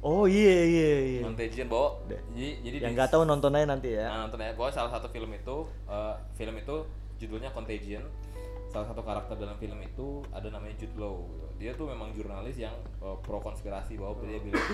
oh 0.00 0.24
iya 0.24 0.64
iya 0.64 0.90
iya 1.04 1.20
Contagion 1.20 1.68
bawa. 1.68 2.00
Deh. 2.06 2.16
Jadi 2.32 2.48
jadi 2.62 2.76
yang 2.80 2.92
di- 2.92 2.96
nggak 2.96 3.10
tahu 3.10 3.22
nonton 3.22 3.52
aja 3.52 3.66
nanti 3.66 3.88
ya 3.92 4.08
Nah, 4.08 4.24
nonton 4.24 4.40
ya, 4.40 4.52
bahwa 4.52 4.70
salah 4.70 4.88
satu 4.88 5.08
film 5.08 5.28
itu, 5.30 5.56
eh, 5.84 6.14
film 6.34 6.54
itu 6.54 6.74
judulnya 7.18 7.52
Contagion. 7.52 8.04
Salah 8.68 8.84
satu 8.86 9.00
karakter 9.00 9.36
dalam 9.36 9.56
film 9.56 9.76
itu 9.78 10.20
ada 10.30 10.48
namanya 10.48 10.76
Jude 10.76 10.96
Law. 10.96 11.24
gitu. 11.26 11.46
Dia 11.58 11.70
tuh 11.74 11.84
memang 11.86 12.12
jurnalis 12.12 12.56
yang 12.56 12.72
eh, 12.98 13.16
pro 13.20 13.40
konspirasi 13.40 14.00
bahwa 14.00 14.16
dia 14.22 14.40
bilang 14.40 14.64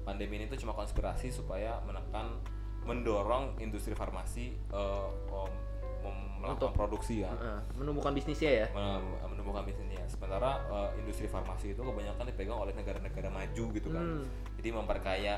pandemi 0.00 0.38
ini 0.38 0.48
tuh 0.48 0.56
cuma 0.56 0.72
konspirasi 0.72 1.28
supaya 1.28 1.76
menekan, 1.84 2.40
mendorong 2.84 3.56
industri 3.60 3.92
farmasi 3.92 4.56
eh, 4.56 5.06
om- 5.30 5.58
mem- 6.00 6.28
melakukan 6.40 6.72
Untuk- 6.72 6.76
produksi. 6.76 7.20
Heeh, 7.20 7.58
menumbuhkan 7.76 8.16
bisnisnya 8.16 8.64
ya. 8.64 8.66
Men- 8.72 9.04
menumbuhkan 9.36 9.68
bisnisnya. 9.68 10.00
Sementara 10.08 10.56
eh, 10.72 11.00
industri 11.00 11.28
farmasi 11.28 11.76
itu 11.76 11.82
kebanyakan 11.84 12.24
dipegang 12.32 12.58
oleh 12.58 12.72
negara-negara 12.72 13.28
maju 13.28 13.64
gitu 13.76 13.88
kan. 13.92 14.04
Hmm. 14.04 14.24
Jadi 14.56 14.68
memperkaya 14.72 15.34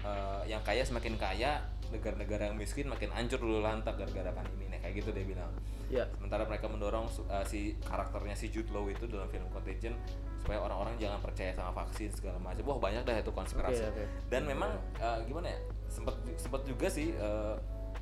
eh, 0.00 0.42
yang 0.48 0.64
kaya 0.64 0.80
semakin 0.80 1.20
kaya, 1.20 1.60
negara-negara 1.92 2.48
yang 2.48 2.56
miskin 2.56 2.88
makin 2.88 3.12
hancur 3.12 3.36
dulu 3.36 3.60
lantak 3.60 4.00
gara-gara 4.00 4.32
pandemi. 4.32 4.72
Nah, 4.72 4.80
kayak 4.80 5.04
gitu 5.04 5.12
dia 5.12 5.26
bilang. 5.28 5.52
Ya. 5.90 6.06
Sementara 6.16 6.46
mereka 6.48 6.70
mendorong 6.72 7.04
eh, 7.28 7.44
si 7.44 7.76
karakternya 7.84 8.32
si 8.32 8.48
Jude 8.48 8.72
Law 8.72 8.88
itu 8.88 9.04
dalam 9.04 9.28
film 9.28 9.44
Contagion 9.52 9.92
supaya 10.40 10.56
orang-orang 10.56 10.96
jangan 10.96 11.20
percaya 11.20 11.52
sama 11.52 11.68
vaksin 11.84 12.08
segala 12.16 12.40
macam. 12.40 12.64
Wah 12.64 12.80
banyak 12.80 13.04
dah 13.04 13.20
itu 13.20 13.28
konspirasi. 13.28 13.84
Oke, 13.92 13.92
oke. 13.92 14.04
Dan 14.32 14.48
memang 14.48 14.72
eh, 14.96 15.18
gimana 15.28 15.52
ya? 15.52 15.60
Sempet 15.90 16.14
sempet 16.38 16.62
juga 16.64 16.86
sih 16.86 17.12
eh, 17.12 17.54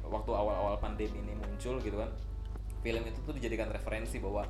waktu 0.04 0.30
awal-awal 0.30 0.76
pandemi 0.78 1.18
ini 1.18 1.32
muncul 1.34 1.80
gitu 1.80 1.96
kan 1.96 2.08
film 2.80 3.02
itu 3.02 3.18
tuh 3.24 3.34
dijadikan 3.34 3.68
referensi 3.68 4.22
bahwa 4.22 4.46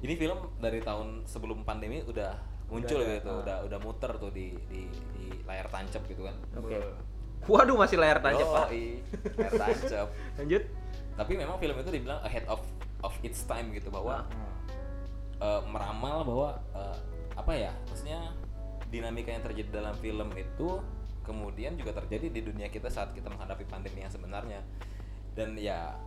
ini 0.00 0.14
film 0.14 0.38
dari 0.56 0.78
tahun 0.80 1.24
sebelum 1.26 1.64
pandemi 1.64 2.04
udah 2.04 2.36
muncul 2.66 2.98
Udah 2.98 3.14
gitu 3.16 3.30
ah. 3.30 3.40
udah 3.42 3.56
udah 3.66 3.78
muter 3.80 4.10
tuh 4.18 4.30
di 4.30 4.54
di, 4.66 4.86
di 5.14 5.24
layar 5.44 5.66
tancap 5.68 6.02
gitu 6.06 6.26
kan 6.26 6.36
Oke. 6.58 6.78
Waduh 7.46 7.78
masih 7.78 7.94
layar 8.00 8.18
tancap 8.18 8.48
pak. 8.48 8.68
Layar 9.38 9.54
tancap 9.54 10.08
Lanjut. 10.42 10.62
tapi 11.16 11.32
memang 11.32 11.56
film 11.56 11.76
itu 11.78 11.90
dibilang 11.90 12.20
ahead 12.22 12.44
of 12.46 12.60
of 13.00 13.14
its 13.22 13.46
time 13.46 13.72
gitu 13.72 13.88
bahwa 13.88 14.26
Hmm. 14.26 14.52
eh, 15.38 15.62
meramal 15.68 16.24
bahwa 16.24 16.48
eh, 16.74 16.98
apa 17.36 17.52
ya 17.52 17.72
maksudnya 17.86 18.32
dinamika 18.88 19.30
yang 19.30 19.44
terjadi 19.44 19.70
dalam 19.70 19.94
film 20.00 20.28
itu 20.34 20.80
kemudian 21.26 21.74
juga 21.74 21.98
terjadi 21.98 22.30
di 22.30 22.40
dunia 22.46 22.70
kita 22.70 22.86
saat 22.86 23.10
kita 23.10 23.26
menghadapi 23.26 23.66
pandemi 23.66 24.06
yang 24.06 24.12
sebenarnya 24.14 24.62
dan 25.34 25.58
ya 25.58 25.98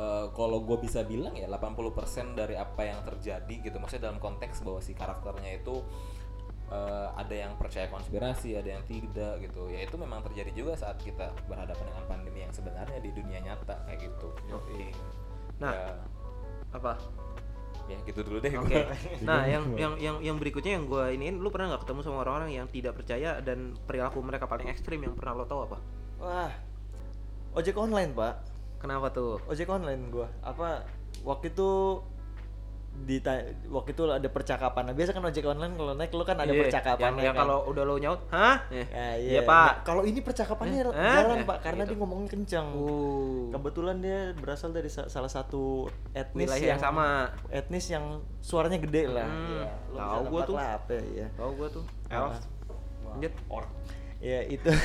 eh, 0.00 0.26
kalau 0.32 0.64
gue 0.64 0.80
bisa 0.80 1.04
bilang 1.04 1.36
ya 1.36 1.46
80% 1.46 2.32
dari 2.32 2.56
apa 2.56 2.82
yang 2.88 3.04
terjadi 3.04 3.54
gitu 3.60 3.76
maksudnya 3.76 4.08
dalam 4.08 4.18
konteks 4.18 4.64
bahwa 4.64 4.80
si 4.80 4.96
karakternya 4.96 5.60
itu 5.60 5.84
eh, 6.72 7.08
ada 7.12 7.34
yang 7.36 7.54
percaya 7.60 7.92
konspirasi 7.92 8.56
ada 8.56 8.80
yang 8.80 8.84
tidak 8.88 9.44
gitu 9.44 9.68
ya 9.68 9.84
itu 9.84 9.94
memang 10.00 10.24
terjadi 10.24 10.50
juga 10.56 10.74
saat 10.80 10.96
kita 11.04 11.36
berhadapan 11.46 11.84
dengan 11.92 12.04
pandemi 12.08 12.40
yang 12.48 12.54
sebenarnya 12.56 12.98
di 13.04 13.12
dunia 13.12 13.44
nyata 13.44 13.84
kayak 13.84 14.00
gitu 14.00 14.32
Oke. 14.56 14.90
Nah, 15.62 15.70
ya, 15.70 15.94
apa? 16.74 16.98
Ya 17.92 17.98
gitu 18.08 18.20
dulu 18.24 18.38
deh 18.40 18.52
Oke. 18.56 18.72
gua. 18.72 18.84
Nah, 19.28 19.44
yang 19.44 19.64
yang 19.76 19.92
yang 20.00 20.16
yang 20.24 20.36
berikutnya 20.40 20.80
yang 20.80 20.88
gue 20.88 21.04
iniin, 21.14 21.36
lu 21.38 21.52
pernah 21.52 21.76
nggak 21.76 21.84
ketemu 21.84 22.00
sama 22.02 22.24
orang-orang 22.24 22.50
yang 22.56 22.66
tidak 22.72 22.96
percaya 22.96 23.38
dan 23.44 23.76
perilaku 23.84 24.18
mereka 24.24 24.48
paling 24.48 24.72
ekstrim 24.72 25.04
yang 25.04 25.14
pernah 25.14 25.38
lo 25.38 25.44
tahu 25.44 25.60
apa? 25.68 25.78
Wah, 26.18 26.52
ojek 27.54 27.76
online 27.76 28.16
pak. 28.16 28.34
Kenapa 28.80 29.14
tuh? 29.14 29.38
Ojek 29.46 29.68
online 29.68 30.10
gua. 30.10 30.28
Apa 30.42 30.88
waktu 31.22 31.52
itu 31.54 32.02
di 32.92 33.18
waktu 33.66 33.90
itu 33.92 34.02
ada 34.06 34.28
percakapan. 34.28 34.82
Nah, 34.86 34.94
biasa 34.94 35.10
kan 35.10 35.24
ojek 35.24 35.42
online 35.42 35.74
kalau 35.74 35.92
naik 35.92 36.12
lu 36.12 36.22
kan 36.22 36.36
ada 36.36 36.52
Iya, 36.52 36.60
percakapan. 36.62 37.10
Yang, 37.10 37.24
yang 37.24 37.34
kalau 37.34 37.58
udah 37.66 37.82
lo 37.82 37.96
nyaut, 37.96 38.20
hah? 38.28 38.62
Eh, 38.68 38.86
Ya, 38.86 39.08
iya, 39.18 39.30
iya, 39.32 39.40
pak. 39.42 39.58
Nah, 39.58 39.74
kalau 39.82 40.02
ini 40.04 40.20
percakapannya 40.20 40.76
Eh, 40.76 40.92
eh, 40.92 41.14
jalan 41.18 41.38
eh, 41.40 41.46
pak, 41.48 41.58
karena 41.62 41.82
gitu. 41.82 41.90
dia 41.90 41.98
ngomongnya 41.98 42.28
kencang. 42.30 42.66
Uh, 42.70 43.50
Kebetulan 43.50 43.96
dia 43.98 44.18
berasal 44.36 44.70
dari 44.70 44.86
sa- 44.86 45.08
salah 45.08 45.26
satu 45.26 45.88
etnis 46.12 46.46
wilayah 46.46 46.76
yang 46.76 46.80
sama. 46.80 47.32
etnis 47.48 47.88
yang 47.88 48.04
suaranya 48.38 48.78
gede 48.78 49.08
lah. 49.08 49.26
Hmm, 49.26 49.66
lu 49.88 49.98
tahu 49.98 50.22
gua 50.28 50.40
tuh. 50.44 50.54
lah 50.54 50.68
apa 50.76 50.92
ya. 51.10 51.26
Tahu 51.34 51.50
gue 51.56 51.68
tuh. 51.72 51.84
Elf. 52.06 52.36
Lanjut. 53.08 53.32
Ya 54.20 54.40
itu. 54.46 54.68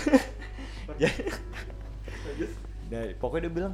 Nah, 2.88 3.04
pokoknya 3.20 3.48
dia 3.48 3.54
bilang, 3.54 3.74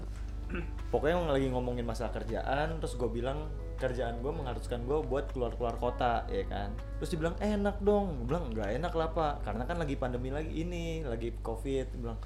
pokoknya 0.90 1.16
lagi 1.30 1.48
ngomongin 1.48 1.86
masalah 1.86 2.10
kerjaan, 2.12 2.82
terus 2.82 2.98
gue 2.98 3.06
bilang 3.06 3.46
kerjaan 3.84 4.24
gue 4.24 4.32
mengharuskan 4.32 4.88
gue 4.88 5.00
buat 5.04 5.28
keluar-keluar 5.36 5.76
kota, 5.76 6.24
ya 6.32 6.48
kan. 6.48 6.72
Terus 7.04 7.10
dia 7.12 7.20
bilang 7.20 7.36
enak 7.44 7.84
dong, 7.84 8.24
gue 8.24 8.28
bilang 8.32 8.48
nggak 8.56 8.80
enak 8.80 8.94
lah 8.96 9.10
pak, 9.12 9.44
karena 9.44 9.64
kan 9.68 9.76
lagi 9.76 10.00
pandemi 10.00 10.32
lagi 10.32 10.56
ini, 10.56 11.04
lagi 11.04 11.36
covid. 11.44 11.92
Dia 11.92 12.00
bilang 12.00 12.20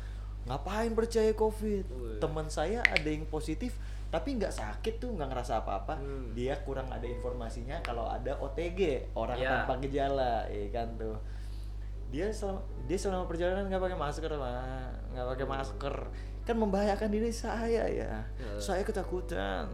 ngapain 0.45 0.93
percaya 0.93 1.33
covid? 1.33 1.89
Teman 2.21 2.53
saya 2.53 2.85
ada 2.85 3.09
yang 3.09 3.25
positif, 3.25 3.73
tapi 4.13 4.37
nggak 4.37 4.53
sakit 4.53 5.01
tuh, 5.01 5.17
nggak 5.17 5.33
ngerasa 5.33 5.65
apa-apa. 5.65 5.97
Hmm. 5.97 6.37
Dia 6.37 6.61
kurang 6.61 6.93
ada 6.93 7.09
informasinya 7.09 7.81
kalau 7.81 8.05
ada 8.05 8.37
OTG, 8.37 9.11
orang 9.17 9.41
Ya. 9.41 9.65
tanpa 9.65 9.81
gejala, 9.81 10.45
ya 10.53 10.69
kan 10.69 10.93
tuh 11.01 11.17
dia 12.07 12.31
selama 12.31 12.63
dia 12.87 12.95
selama 12.95 13.27
perjalanan 13.27 13.67
nggak 13.67 13.83
pakai 13.83 13.99
masker 13.99 14.31
mah 14.39 14.95
nggak 15.11 15.27
pakai 15.35 15.43
masker 15.43 15.95
kan 16.47 16.55
membahayakan 16.55 17.09
diri 17.11 17.29
saya 17.29 17.83
ya 17.85 18.23
saya 18.57 18.81
ketakutan 18.81 19.67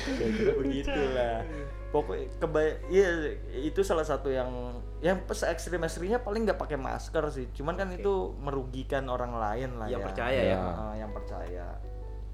Kayak 0.00 0.56
begitulah 0.62 1.42
pokoknya 1.90 2.26
kebay 2.38 2.68
iya 2.86 3.34
itu 3.58 3.82
salah 3.82 4.06
satu 4.06 4.30
yang 4.30 4.78
yang 5.02 5.18
se 5.34 5.50
ekstrim 5.50 5.82
ekstrimnya 5.82 6.22
paling 6.22 6.46
nggak 6.46 6.54
pakai 6.54 6.78
masker 6.78 7.24
sih 7.34 7.50
cuman 7.50 7.74
kan 7.74 7.90
itu 7.90 8.30
merugikan 8.38 9.10
orang 9.10 9.34
lain 9.34 9.74
lah 9.74 9.90
Yang 9.90 9.98
ya 9.98 10.06
percaya 10.06 10.40
ya. 10.40 10.58
Ah, 10.60 10.94
yang 10.94 11.10
percaya 11.10 11.66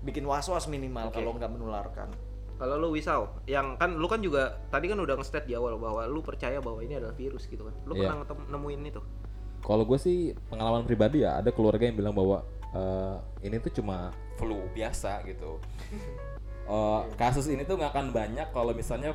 bikin 0.05 0.29
was 0.29 0.45
was 0.47 0.69
minimal 0.69 1.09
Oke. 1.09 1.17
kalau 1.17 1.33
nggak 1.33 1.49
menularkan 1.49 2.13
Kalau 2.57 2.81
lu 2.81 2.89
wisau, 2.89 3.29
yang 3.45 3.77
kan 3.77 4.01
lu 4.01 4.09
kan 4.09 4.25
juga 4.25 4.57
tadi 4.73 4.89
kan 4.89 4.97
udah 4.97 5.21
nge-state 5.21 5.45
di 5.45 5.53
awal 5.53 5.77
bahwa 5.77 6.09
lu 6.09 6.25
percaya 6.25 6.57
bahwa 6.57 6.81
ini 6.81 6.97
adalah 6.97 7.13
virus 7.13 7.45
gitu 7.53 7.69
kan. 7.69 7.77
Lu 7.85 7.93
Iya. 7.93 8.17
pernah 8.17 8.25
nemuin 8.49 8.81
itu? 8.81 9.01
Kalau 9.63 9.85
gue 9.85 9.99
sih 9.99 10.33
pengalaman 10.51 10.85
pribadi 10.85 11.23
ya 11.25 11.41
ada 11.41 11.51
keluarga 11.55 11.87
yang 11.87 11.97
bilang 11.97 12.15
bahwa 12.15 12.43
eh, 12.75 13.17
ini 13.47 13.57
tuh 13.63 13.73
cuma 13.83 14.13
flu 14.37 14.65
biasa 14.73 15.23
gitu. 15.25 15.61
Eh, 16.67 17.03
kasus 17.15 17.47
ini 17.47 17.63
tuh 17.63 17.79
nggak 17.79 17.95
akan 17.95 18.11
banyak 18.11 18.51
kalau 18.51 18.75
misalnya 18.75 19.15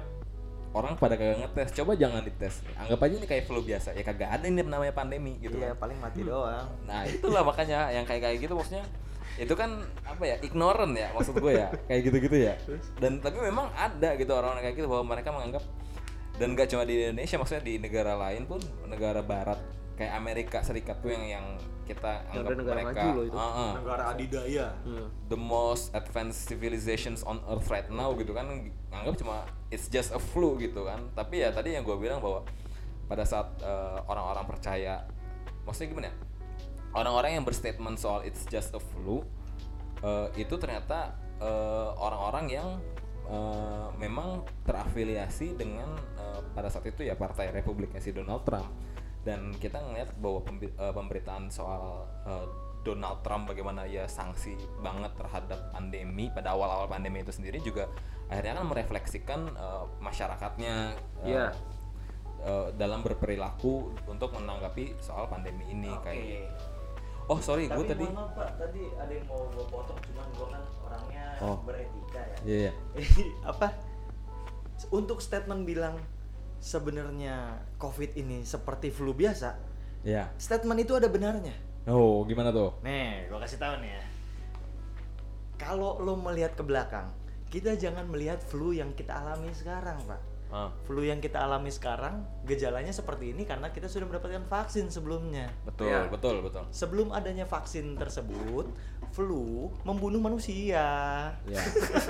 orang 0.72 0.96
pada 0.96 1.20
kagak 1.20 1.44
ngetes. 1.44 1.76
Coba 1.84 2.00
jangan 2.00 2.24
dites. 2.24 2.64
Anggap 2.80 3.04
aja 3.04 3.14
ini 3.20 3.28
kayak 3.28 3.44
flu 3.44 3.60
biasa. 3.60 3.92
Ya 3.92 4.04
kagak 4.08 4.40
ada 4.40 4.48
ini 4.48 4.64
namanya 4.64 4.96
pandemi 4.96 5.36
gitu 5.44 5.60
iya 5.60 5.76
kan. 5.76 5.84
paling 5.84 6.00
mati 6.00 6.24
doang 6.24 6.72
Nah 6.88 7.04
itulah 7.04 7.44
makanya 7.44 7.92
yang 7.92 8.08
kayak 8.08 8.24
kayak 8.24 8.38
gitu 8.48 8.56
maksudnya 8.56 8.88
itu 9.40 9.54
kan 9.56 9.80
apa 10.04 10.24
ya 10.28 10.36
ignorant 10.44 10.92
ya 10.92 11.08
maksud 11.16 11.40
gue 11.40 11.56
ya 11.56 11.72
kayak 11.88 12.02
gitu-gitu 12.04 12.52
ya 12.52 12.54
dan 13.00 13.24
tapi 13.24 13.40
memang 13.40 13.72
ada 13.80 14.20
gitu 14.20 14.28
orang-orang 14.36 14.60
kayak 14.60 14.76
gitu 14.76 14.92
bahwa 14.92 15.16
mereka 15.16 15.32
menganggap 15.32 15.64
dan 16.36 16.52
gak 16.52 16.68
cuma 16.68 16.84
di 16.84 17.00
Indonesia 17.00 17.40
maksudnya 17.40 17.64
di 17.64 17.80
negara 17.80 18.20
lain 18.20 18.44
pun 18.44 18.60
negara 18.92 19.24
Barat 19.24 19.56
kayak 19.96 20.14
Amerika 20.18 20.58
Serikat 20.64 20.98
tuh 21.04 21.12
yang 21.14 21.26
yang 21.40 21.46
kita 21.86 22.24
anggap 22.32 22.56
negara 22.56 22.80
mereka 22.80 23.02
maju 23.04 23.10
loh 23.14 23.26
itu. 23.28 23.38
Ah, 23.38 23.52
ah 23.52 23.72
negara 23.76 24.04
adidaya. 24.16 24.68
The 25.28 25.40
most 25.40 25.92
advanced 25.92 26.48
civilizations 26.48 27.22
on 27.28 27.44
earth 27.52 27.68
right 27.68 27.88
now 27.92 28.16
gitu 28.16 28.32
kan. 28.32 28.48
Anggap 28.94 29.20
cuma 29.20 29.44
it's 29.74 29.92
just 29.92 30.16
a 30.16 30.22
flu 30.22 30.56
gitu 30.58 30.88
kan. 30.88 31.12
Tapi 31.14 31.44
ya 31.44 31.52
tadi 31.52 31.76
yang 31.76 31.84
gue 31.84 31.98
bilang 32.00 32.24
bahwa 32.24 32.48
pada 33.12 33.28
saat 33.28 33.52
eh, 33.60 34.00
orang-orang 34.08 34.46
percaya 34.48 35.04
maksudnya 35.68 35.90
gimana 35.92 36.08
ya? 36.10 36.16
Orang-orang 36.92 37.40
yang 37.40 37.46
berstatement 37.48 38.00
soal 38.00 38.24
it's 38.24 38.48
just 38.48 38.72
a 38.72 38.82
flu 38.82 39.24
eh, 40.00 40.28
itu 40.40 40.56
ternyata 40.56 41.20
eh, 41.44 41.90
orang-orang 42.00 42.46
yang 42.48 42.70
eh, 43.28 43.88
memang 44.00 44.48
terafiliasi 44.64 45.60
dengan 45.60 45.92
eh, 46.16 46.40
pada 46.56 46.72
saat 46.72 46.88
itu 46.88 47.04
ya 47.04 47.20
partai 47.20 47.52
Republiknya 47.52 48.00
si 48.00 48.16
Donald 48.16 48.48
Trump 48.48 48.72
dan 49.22 49.54
kita 49.62 49.78
ngeliat 49.78 50.10
bahwa 50.18 50.42
eh, 50.62 50.94
pemberitaan 50.94 51.50
soal 51.54 52.06
eh, 52.26 52.46
Donald 52.82 53.22
Trump 53.22 53.46
bagaimana 53.46 53.86
ia 53.86 54.10
sanksi 54.10 54.58
banget 54.82 55.14
terhadap 55.14 55.70
pandemi 55.70 56.34
pada 56.34 56.58
awal-awal 56.58 56.90
pandemi 56.90 57.22
itu 57.22 57.30
sendiri 57.30 57.62
juga 57.62 57.86
akhirnya 58.26 58.58
kan 58.58 58.66
merefleksikan 58.66 59.42
eh, 59.54 59.84
masyarakatnya 60.02 60.76
eh, 61.26 61.30
Iya. 61.30 61.46
dalam 62.74 63.06
berperilaku 63.06 63.94
untuk 64.10 64.34
menanggapi 64.34 64.98
soal 64.98 65.30
pandemi 65.30 65.62
ini 65.70 65.94
kayak 66.02 66.50
oh 67.30 67.38
sorry 67.38 67.70
gue 67.70 67.86
Tapi 67.86 67.94
tadi 67.94 68.06
maaf, 68.10 68.34
Pak, 68.34 68.50
tadi 68.58 68.82
ada 68.98 69.14
yang 69.14 69.30
mau 69.30 69.46
gue 69.54 69.66
potong 69.70 70.00
cuman 70.10 70.28
gue 70.34 70.48
kan 70.50 70.64
orangnya 70.82 71.26
Oh. 71.38 71.58
beretika 71.62 72.18
ya. 72.22 72.38
Iya, 72.42 72.72
iya. 72.98 73.30
apa? 73.54 73.78
Untuk 74.90 75.22
statement 75.22 75.70
bilang 75.70 76.02
sebenarnya 76.62 77.58
COVID 77.82 78.16
ini 78.16 78.46
seperti 78.46 78.94
flu 78.94 79.12
biasa, 79.18 79.58
Iya. 80.06 80.30
statement 80.38 80.80
itu 80.86 80.94
ada 80.94 81.10
benarnya. 81.10 81.54
Oh, 81.90 82.22
gimana 82.30 82.54
tuh? 82.54 82.78
Nih, 82.86 83.26
gue 83.26 83.38
kasih 83.42 83.58
tahu 83.58 83.82
nih 83.82 83.92
ya. 83.98 84.04
Kalau 85.58 85.98
lo 85.98 86.14
melihat 86.18 86.54
ke 86.54 86.62
belakang, 86.62 87.10
kita 87.50 87.74
jangan 87.78 88.06
melihat 88.06 88.38
flu 88.42 88.74
yang 88.74 88.94
kita 88.94 89.14
alami 89.18 89.50
sekarang, 89.54 89.98
Pak. 90.06 90.22
Ah, 90.52 90.68
Flu 90.84 91.00
yang 91.00 91.24
kita 91.24 91.40
alami 91.48 91.72
sekarang, 91.72 92.28
gejalanya 92.44 92.92
seperti 92.92 93.32
ini 93.32 93.48
karena 93.48 93.72
kita 93.72 93.88
sudah 93.88 94.04
mendapatkan 94.04 94.44
vaksin 94.52 94.92
sebelumnya. 94.92 95.48
betul 95.64 95.88
Ya. 95.88 96.12
betul 96.12 96.44
betul 96.44 96.68
Sebelum 96.76 97.16
adanya 97.16 97.48
vaksin 97.48 97.96
tersebut, 97.96 98.68
flu 99.16 99.72
membunuh 99.88 100.20
manusia. 100.20 100.84
Ya. 101.48 101.62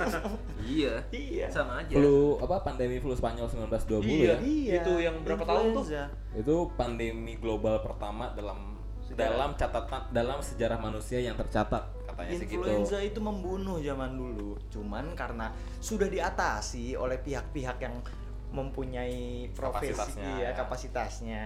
Iya. 0.62 1.02
Iya. 1.14 1.46
Sama 1.50 1.86
aja. 1.86 1.94
Flu 1.94 2.38
apa 2.42 2.62
pandemi 2.66 2.98
flu 2.98 3.14
Spanyol 3.14 3.46
1920 3.46 4.02
ya? 4.26 4.36
Iya. 4.42 4.74
Itu 4.82 4.92
yang 4.98 5.22
berapa 5.22 5.42
tahun 5.46 5.74
tuh? 5.74 5.82
Influenza. 5.86 6.04
itu 6.32 6.56
pandemi 6.80 7.36
global 7.36 7.84
pertama 7.84 8.32
dalam 8.32 8.72
dalam 9.12 9.52
catatan 9.52 10.08
dalam 10.08 10.40
sejarah 10.40 10.80
manusia 10.80 11.20
yang 11.20 11.36
tercatat 11.36 11.84
katanya 12.08 12.32
gitu 12.40 12.56
Influenza 12.56 12.96
itu 13.04 13.20
membunuh 13.20 13.76
zaman 13.84 14.16
dulu. 14.16 14.56
Cuman 14.72 15.12
karena 15.12 15.52
sudah 15.84 16.08
diatasi 16.08 16.96
oleh 16.96 17.20
pihak-pihak 17.20 17.76
yang 17.84 18.00
mempunyai 18.52 19.20
profesi 19.50 19.90
Kapasitasnya, 19.90 20.28
ya, 20.30 20.44
ya. 20.44 20.50
kapasitasnya, 20.54 21.44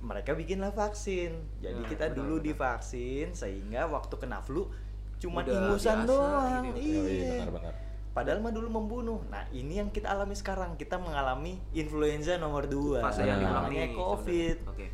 mereka 0.00 0.32
bikinlah 0.32 0.70
vaksin. 0.70 1.32
Jadi 1.58 1.76
Nah, 1.76 1.88
kita 1.88 2.04
benar, 2.06 2.16
dulu 2.16 2.34
benar. 2.34 2.46
divaksin 2.46 3.26
sehingga 3.32 3.84
waktu 3.86 4.14
kena 4.16 4.40
flu 4.40 4.68
cuma 5.16 5.40
Udah 5.42 5.52
ingusan 5.52 5.98
biasa 5.98 6.08
doang. 6.08 6.62
gitu. 6.66 6.76
Oh, 6.76 6.80
iya, 6.80 7.00
Iya. 7.02 7.30
benar-benar. 7.34 7.74
Padahal 8.10 8.38
mah 8.38 8.50
dulu 8.50 8.68
membunuh. 8.68 9.20
Nah, 9.26 9.46
ini 9.50 9.76
yang 9.76 9.88
kita 9.88 10.10
alami 10.10 10.34
sekarang. 10.34 10.74
Kita 10.74 10.96
mengalami 10.96 11.60
influenza 11.72 12.34
nomor 12.36 12.66
2. 12.66 12.98
Fase 12.98 13.22
yang 13.22 13.38
Nah. 13.38 13.64
nih. 13.66 13.92
COVID. 13.92 14.56
Oke. 14.66 14.86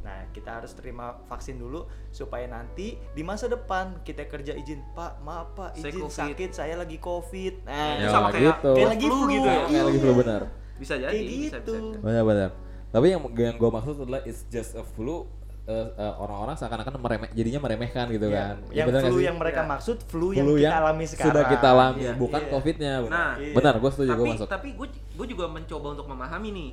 Nah, 0.00 0.22
kita 0.30 0.54
harus 0.54 0.70
terima 0.72 1.18
vaksin 1.26 1.58
dulu 1.58 1.82
supaya 2.08 2.46
nanti 2.46 2.94
di 3.10 3.22
masa 3.22 3.48
depan 3.48 3.98
kita 4.00 4.22
kerja 4.24 4.54
izin, 4.54 4.86
Pak, 4.92 5.18
maaf 5.18 5.50
Pak, 5.52 5.70
Saya 5.74 5.90
izin 5.90 6.04
COVID." 6.04 6.14
sakit, 6.14 6.50
saya 6.52 6.74
lagi 6.76 6.96
COVID. 6.96 7.54
Nah, 7.64 7.98
Ya, 7.98 8.06
sama 8.08 8.28
kayak 8.30 8.54
gitu. 8.54 8.70
kayak 8.70 8.88
lagi 8.88 9.04
flu 9.04 9.16
flu 9.16 9.26
gitu 9.28 9.48
ya. 9.48 9.60
Kayak 9.66 9.84
lagi 9.84 9.98
flu 9.98 10.12
benar. 10.14 10.42
Bisa 10.80 10.96
jadi, 10.96 11.12
Kayak 11.12 11.28
bisa, 11.28 11.56
gitu. 11.60 11.72
bisa, 11.72 11.86
bisa. 11.92 12.00
Benar-benar. 12.00 12.50
Tapi 12.88 13.06
yang 13.06 13.20
yang 13.30 13.54
gue 13.54 13.70
maksud 13.70 13.94
adalah 14.00 14.20
it's 14.24 14.48
just 14.48 14.72
a 14.72 14.82
flu. 14.82 15.28
eh, 15.62 15.76
eh, 15.94 16.14
orang-orang 16.16 16.56
seakan-akan 16.56 16.98
meremeh, 16.98 17.30
jadinya 17.30 17.60
meremehkan 17.60 18.10
gitu 18.10 18.26
Iya, 18.26 18.34
kan. 18.34 18.54
Ya, 18.66 18.74
yang 18.74 18.86
benar 18.88 19.00
nggak 19.00 19.06
flu 19.06 19.20
sih? 19.20 19.26
yang 19.28 19.36
mereka 19.38 19.60
Iya. 19.60 19.70
maksud 19.70 19.96
flu, 20.02 20.28
yang 20.32 20.42
Flu 20.42 20.54
kita 20.58 20.74
alami 20.74 21.04
sekarang. 21.06 21.28
sudah 21.30 21.44
kita 21.46 21.66
alami, 21.68 22.00
Iya. 22.00 22.12
bukan 22.16 22.40
Iya. 22.40 22.50
covidnya. 22.50 22.92
Benar, 22.98 23.12
Nah, 23.12 23.30
Iya. 23.38 23.54
benar. 23.54 23.74
Gue 23.76 23.90
setuju 23.92 24.10
gue 24.10 24.18
tapi 24.18 24.30
masuk. 24.34 24.48
tapi 24.50 24.68
gue 24.72 24.86
gue 24.90 25.26
juga 25.28 25.44
mencoba 25.46 25.86
untuk 25.92 26.06
memahami 26.08 26.48
nih 26.50 26.70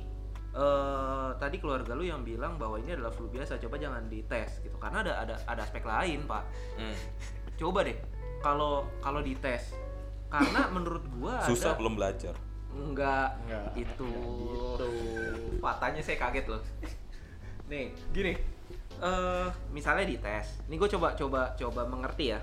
eh 0.50 1.28
tadi 1.36 1.56
keluarga 1.56 1.92
lu 1.92 2.02
yang 2.02 2.24
bilang 2.24 2.56
bahwa 2.56 2.74
ini 2.76 2.90
adalah 2.90 3.12
flu 3.12 3.28
biasa 3.28 3.60
coba 3.60 3.76
jangan 3.76 4.08
dites 4.08 4.58
gitu 4.58 4.74
karena 4.76 5.04
ada 5.04 5.12
ada 5.20 5.34
ada 5.44 5.60
aspek 5.62 5.84
lain 5.84 6.24
pak 6.24 6.42
Hmm. 6.74 6.96
coba 7.54 7.84
deh 7.84 7.94
kalau 8.40 8.72
kalau 8.98 9.20
dites 9.20 9.70
karena 10.26 10.66
menurut 10.68 11.04
gua 11.12 11.38
Susah 11.42 11.72
ada, 11.72 11.78
belum 11.78 11.94
belajar. 11.94 12.34
Enggak, 12.74 13.36
Enggak, 13.44 13.72
itu. 13.76 14.12
Patahnya 15.62 16.02
saya 16.04 16.16
kaget 16.20 16.46
loh. 16.50 16.62
Nih 17.70 17.92
gini. 18.12 18.34
Eh 18.98 19.48
misalnya 19.72 20.04
dites. 20.04 20.60
Ini 20.68 20.74
gue 20.76 20.90
coba 20.98 21.14
coba 21.14 21.54
coba 21.56 21.82
mengerti 21.88 22.34
ya. 22.34 22.40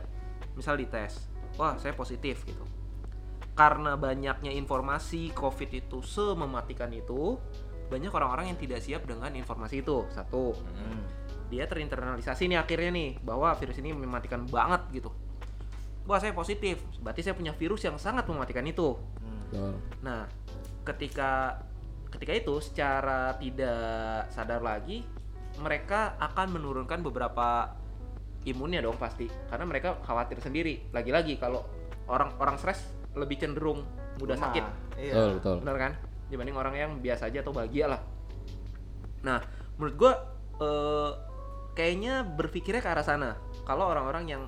Misal 0.58 0.80
dites. 0.80 1.28
Wah 1.60 1.76
saya 1.78 1.94
positif 1.94 2.44
gitu. 2.48 2.64
Karena 3.56 3.96
banyaknya 3.96 4.52
informasi 4.52 5.32
covid 5.32 5.72
itu 5.72 6.04
semematikan 6.04 6.92
itu 6.92 7.40
banyak 7.86 8.12
orang-orang 8.12 8.52
yang 8.52 8.60
tidak 8.60 8.84
siap 8.84 9.08
dengan 9.08 9.32
informasi 9.34 9.86
itu. 9.86 10.06
Satu. 10.12 10.56
Hmm. 10.56 11.04
dia 11.46 11.70
terinternalisasi 11.70 12.50
nih 12.50 12.58
akhirnya 12.58 12.90
nih 12.90 13.22
bahwa 13.22 13.54
virus 13.54 13.78
ini 13.78 13.94
mematikan 13.94 14.50
banget 14.50 14.82
gitu 14.98 15.14
wah 16.06 16.22
saya 16.22 16.32
positif 16.32 16.80
berarti 17.02 17.22
saya 17.22 17.34
punya 17.34 17.52
virus 17.52 17.82
yang 17.84 17.98
sangat 17.98 18.26
mematikan 18.26 18.66
itu 18.66 18.98
Hmm. 19.20 19.42
Betul. 19.46 19.74
Nah, 20.02 20.22
ketika 20.86 21.62
ketika 22.10 22.34
itu 22.34 22.54
secara 22.62 23.34
tidak 23.38 24.30
sadar 24.30 24.62
lagi 24.62 25.06
mereka 25.58 26.14
akan 26.18 26.56
menurunkan 26.56 27.00
beberapa 27.02 27.74
imunnya 28.46 28.82
dong 28.82 28.98
pasti 28.98 29.26
karena 29.50 29.66
mereka 29.66 29.98
khawatir 30.04 30.38
sendiri. 30.42 30.90
Lagi-lagi 30.94 31.38
kalau 31.42 31.66
orang-orang 32.06 32.58
stres 32.58 32.86
lebih 33.18 33.42
cenderung 33.42 33.82
mudah 34.22 34.36
Lemah. 34.38 34.44
sakit, 34.52 34.64
Iya. 35.00 35.14
Betul, 35.14 35.30
betul. 35.40 35.56
benar 35.66 35.78
kan? 35.80 35.92
Dibanding 36.30 36.58
orang 36.58 36.76
yang 36.76 36.92
biasa 37.02 37.28
aja 37.32 37.40
atau 37.42 37.54
bahagia 37.54 37.86
lah. 37.90 38.02
Nah, 39.24 39.40
menurut 39.78 39.96
gua 39.98 40.14
eh, 40.56 41.12
kayaknya 41.74 42.24
berpikirnya 42.24 42.82
ke 42.84 42.90
arah 42.92 43.04
sana. 43.06 43.36
Kalau 43.66 43.90
orang-orang 43.90 44.26
yang 44.30 44.44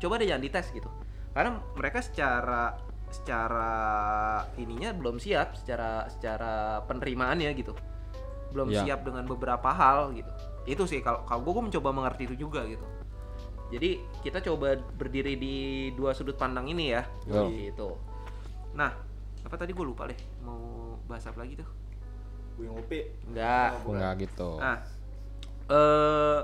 coba 0.00 0.16
deh 0.16 0.26
jangan 0.26 0.42
dites 0.42 0.72
gitu, 0.72 0.88
karena 1.36 1.60
mereka 1.76 2.00
secara 2.00 2.74
secara 3.10 3.70
ininya 4.56 4.94
belum 4.96 5.20
siap, 5.20 5.58
secara 5.60 6.08
secara 6.08 6.80
penerimaannya 6.86 7.50
gitu, 7.58 7.76
belum 8.54 8.70
Iya. 8.72 8.80
siap 8.86 9.00
dengan 9.04 9.26
beberapa 9.28 9.68
hal 9.70 10.14
gitu. 10.16 10.30
Itu 10.64 10.86
sih 10.88 11.04
kalau 11.04 11.26
kalau 11.28 11.44
gue 11.44 11.68
mencoba 11.68 11.90
mengerti 11.92 12.30
itu 12.30 12.46
juga 12.48 12.64
gitu. 12.64 12.86
Jadi 13.70 14.02
kita 14.26 14.42
coba 14.42 14.74
berdiri 14.98 15.38
di 15.38 15.56
dua 15.94 16.10
sudut 16.10 16.34
pandang 16.34 16.66
ini 16.66 16.90
ya, 16.90 17.06
Betul. 17.22 17.46
gitu. 17.54 17.88
Nah, 18.74 18.90
apa 19.46 19.54
tadi 19.54 19.70
gue 19.70 19.86
lupa 19.86 20.10
deh 20.10 20.18
mau 20.42 20.98
bahas 21.06 21.26
apa 21.26 21.42
lagi 21.42 21.58
tuh? 21.58 21.68
Buyung 22.58 22.78
Upi. 22.82 23.10
Enggak. 23.30 23.86
Oh. 23.86 23.94
Enggak 23.94 24.12
gitu. 24.26 24.50
Nah, 24.58 24.78
eh 25.70 26.40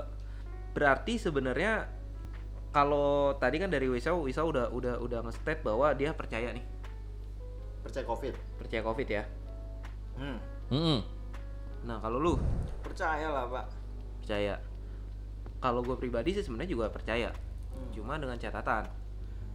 berarti 0.71 1.13
sebenarnya 1.19 1.89
kalau 2.69 3.33
tadi 3.35 3.57
kan 3.57 3.67
dari 3.67 3.87
Wisau, 3.87 4.21
Wisau 4.21 4.49
udah 4.49 4.69
udah 4.69 4.99
udah 4.99 5.19
nge-state 5.23 5.61
bahwa 5.61 5.91
dia 5.91 6.11
percaya 6.11 6.51
nih, 6.51 6.65
Percaya 7.81 8.05
COVID. 8.05 8.33
percaya 8.59 8.81
Covid 8.83 9.07
ya. 9.07 9.23
Hmm. 10.17 10.37
Mm-mm. 10.67 10.99
Nah, 11.85 11.97
kalau 11.97 12.17
lu 12.17 12.33
Percaya 12.83 13.29
lah, 13.29 13.45
Pak. 13.47 13.65
percaya. 14.19 14.59
Kalau 15.57 15.81
gue 15.81 15.95
pribadi 15.95 16.33
sih 16.33 16.43
sebenarnya 16.43 16.69
juga 16.69 16.85
percaya. 16.89 17.31
Hmm. 17.31 17.89
Cuma 17.91 18.17
dengan 18.17 18.35
catatan, 18.35 18.91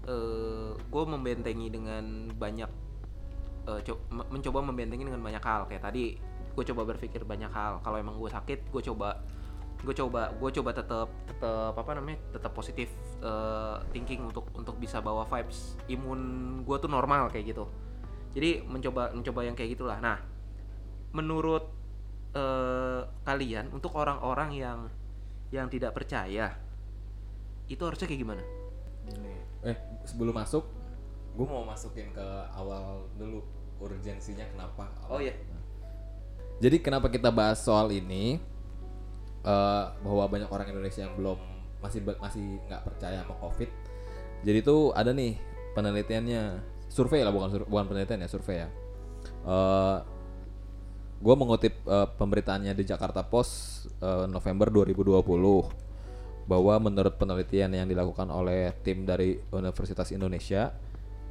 eh 0.05 0.71
gue 0.73 1.05
membentengi 1.05 1.69
dengan 1.69 2.05
banyak, 2.33 2.71
eh, 3.69 3.81
co- 3.83 4.03
me- 4.09 4.29
mencoba 4.31 4.65
membentengi 4.65 5.05
dengan 5.05 5.21
banyak 5.21 5.43
hal. 5.43 5.69
Kayak 5.69 5.93
tadi, 5.93 6.17
gue 6.53 6.65
coba 6.73 6.83
berpikir 6.89 7.23
banyak 7.23 7.51
hal. 7.51 7.79
Kalau 7.81 7.97
emang 7.97 8.17
gue 8.17 8.31
sakit, 8.31 8.67
gue 8.67 8.83
coba, 8.83 9.21
gue 9.83 9.95
coba, 9.99 10.31
gue 10.31 10.51
coba 10.55 10.71
tetap, 10.71 11.11
tetap 11.27 11.75
apa 11.75 11.91
namanya, 11.99 12.19
tetap 12.31 12.55
positif 12.55 12.87
eh, 13.19 13.77
thinking 13.91 14.31
untuk 14.31 14.47
untuk 14.55 14.79
bisa 14.79 15.03
bawa 15.03 15.27
vibes 15.27 15.75
imun 15.91 16.63
gue 16.63 16.77
tuh 16.79 16.91
normal 16.91 17.27
kayak 17.35 17.51
gitu. 17.51 17.67
Jadi 18.33 18.63
mencoba 18.65 19.11
mencoba 19.11 19.41
yang 19.43 19.59
kayak 19.59 19.75
gitulah. 19.75 19.99
Nah, 19.99 20.23
menurut 21.11 21.67
eh, 22.33 23.03
kalian 23.27 23.75
untuk 23.75 23.99
orang-orang 23.99 24.51
yang 24.55 24.79
yang 25.51 25.67
tidak 25.69 25.93
percaya 25.93 26.55
itu 27.67 27.83
harusnya 27.83 28.07
kayak 28.07 28.23
gimana? 28.23 28.43
Eh, 29.63 29.77
sebelum 30.07 30.35
masuk, 30.35 30.67
gue 31.35 31.47
mau 31.47 31.63
masukin 31.63 32.11
ke 32.15 32.27
awal 32.55 33.07
dulu 33.19 33.43
urgensinya 33.83 34.47
kenapa. 34.51 34.87
Oh, 35.11 35.19
iya. 35.19 35.35
Jadi 36.63 36.79
kenapa 36.79 37.11
kita 37.11 37.35
bahas 37.35 37.59
soal 37.63 37.91
ini? 37.91 38.39
Eh, 39.43 39.85
bahwa 40.03 40.25
banyak 40.31 40.49
orang 40.51 40.67
Indonesia 40.71 41.07
yang 41.07 41.15
belum 41.19 41.39
masih 41.83 42.01
masih 42.23 42.63
nggak 42.71 42.83
percaya 42.87 43.27
sama 43.27 43.35
COVID. 43.43 43.71
Jadi 44.43 44.59
tuh 44.63 44.91
ada 44.95 45.11
nih 45.11 45.39
penelitiannya, 45.75 46.43
survei 46.91 47.23
lah 47.27 47.35
bukan 47.35 47.49
sur- 47.51 47.69
bukan 47.69 47.85
penelitian 47.91 48.23
ya 48.23 48.29
survei 48.31 48.57
ya. 48.63 48.69
Eh 49.47 49.99
gue 51.23 51.35
mengutip 51.39 51.75
eh, 51.87 52.09
pemberitaannya 52.19 52.75
di 52.75 52.83
Jakarta 52.83 53.23
Post 53.23 53.87
eh, 54.03 54.27
November 54.27 54.69
2020 54.75 55.23
bahwa 56.51 56.75
menurut 56.83 57.15
penelitian 57.15 57.71
yang 57.71 57.87
dilakukan 57.87 58.27
oleh 58.27 58.75
tim 58.83 59.07
dari 59.07 59.39
Universitas 59.55 60.11
Indonesia 60.11 60.75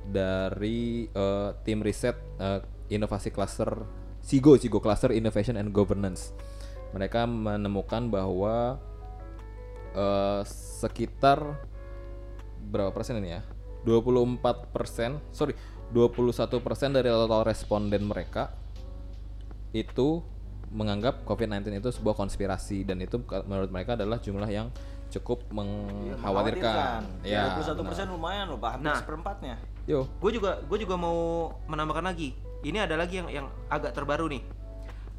dari 0.08 1.12
eh, 1.12 1.50
tim 1.68 1.84
riset 1.84 2.16
eh, 2.40 2.64
inovasi 2.96 3.36
cluster 3.36 3.84
SIGO 4.24 4.56
SIGO 4.56 4.80
Cluster 4.80 5.12
Innovation 5.12 5.60
and 5.60 5.76
Governance 5.76 6.32
mereka 6.92 7.24
menemukan 7.26 8.08
bahwa 8.08 8.78
eh, 9.96 10.42
sekitar 10.80 11.58
berapa 12.62 12.94
persen 12.94 13.18
ini 13.20 13.40
ya 13.40 13.42
24 13.84 14.70
persen 14.70 15.18
sorry 15.34 15.58
21 15.92 16.48
persen 16.64 16.94
dari 16.96 17.10
total 17.10 17.44
responden 17.44 18.06
mereka 18.06 18.54
itu 19.76 20.24
menganggap 20.72 21.28
COVID-19 21.28 21.84
itu 21.84 21.90
sebuah 21.92 22.16
konspirasi 22.16 22.88
dan 22.88 23.04
itu 23.04 23.20
menurut 23.44 23.68
mereka 23.68 24.00
adalah 24.00 24.24
jumlah 24.24 24.48
yang 24.48 24.72
cukup 25.12 25.44
mengkhawatirkan. 25.52 27.04
Ya, 27.28 27.52
Ya, 27.52 27.60
21 27.60 27.84
persen 27.84 28.08
lumayan 28.08 28.48
loh, 28.48 28.56
Pak. 28.56 28.80
Hampir 28.80 28.88
Nah. 28.88 28.98
seperempatnya. 29.04 29.56
Yo, 29.84 30.08
Gue 30.24 30.32
juga 30.32 30.64
gue 30.64 30.78
juga 30.80 30.96
mau 30.96 31.52
menambahkan 31.68 32.08
lagi. 32.08 32.32
Ini 32.64 32.88
ada 32.88 32.96
lagi 32.96 33.20
yang 33.20 33.28
yang 33.28 33.48
agak 33.68 33.92
terbaru 33.92 34.32
nih 34.32 34.40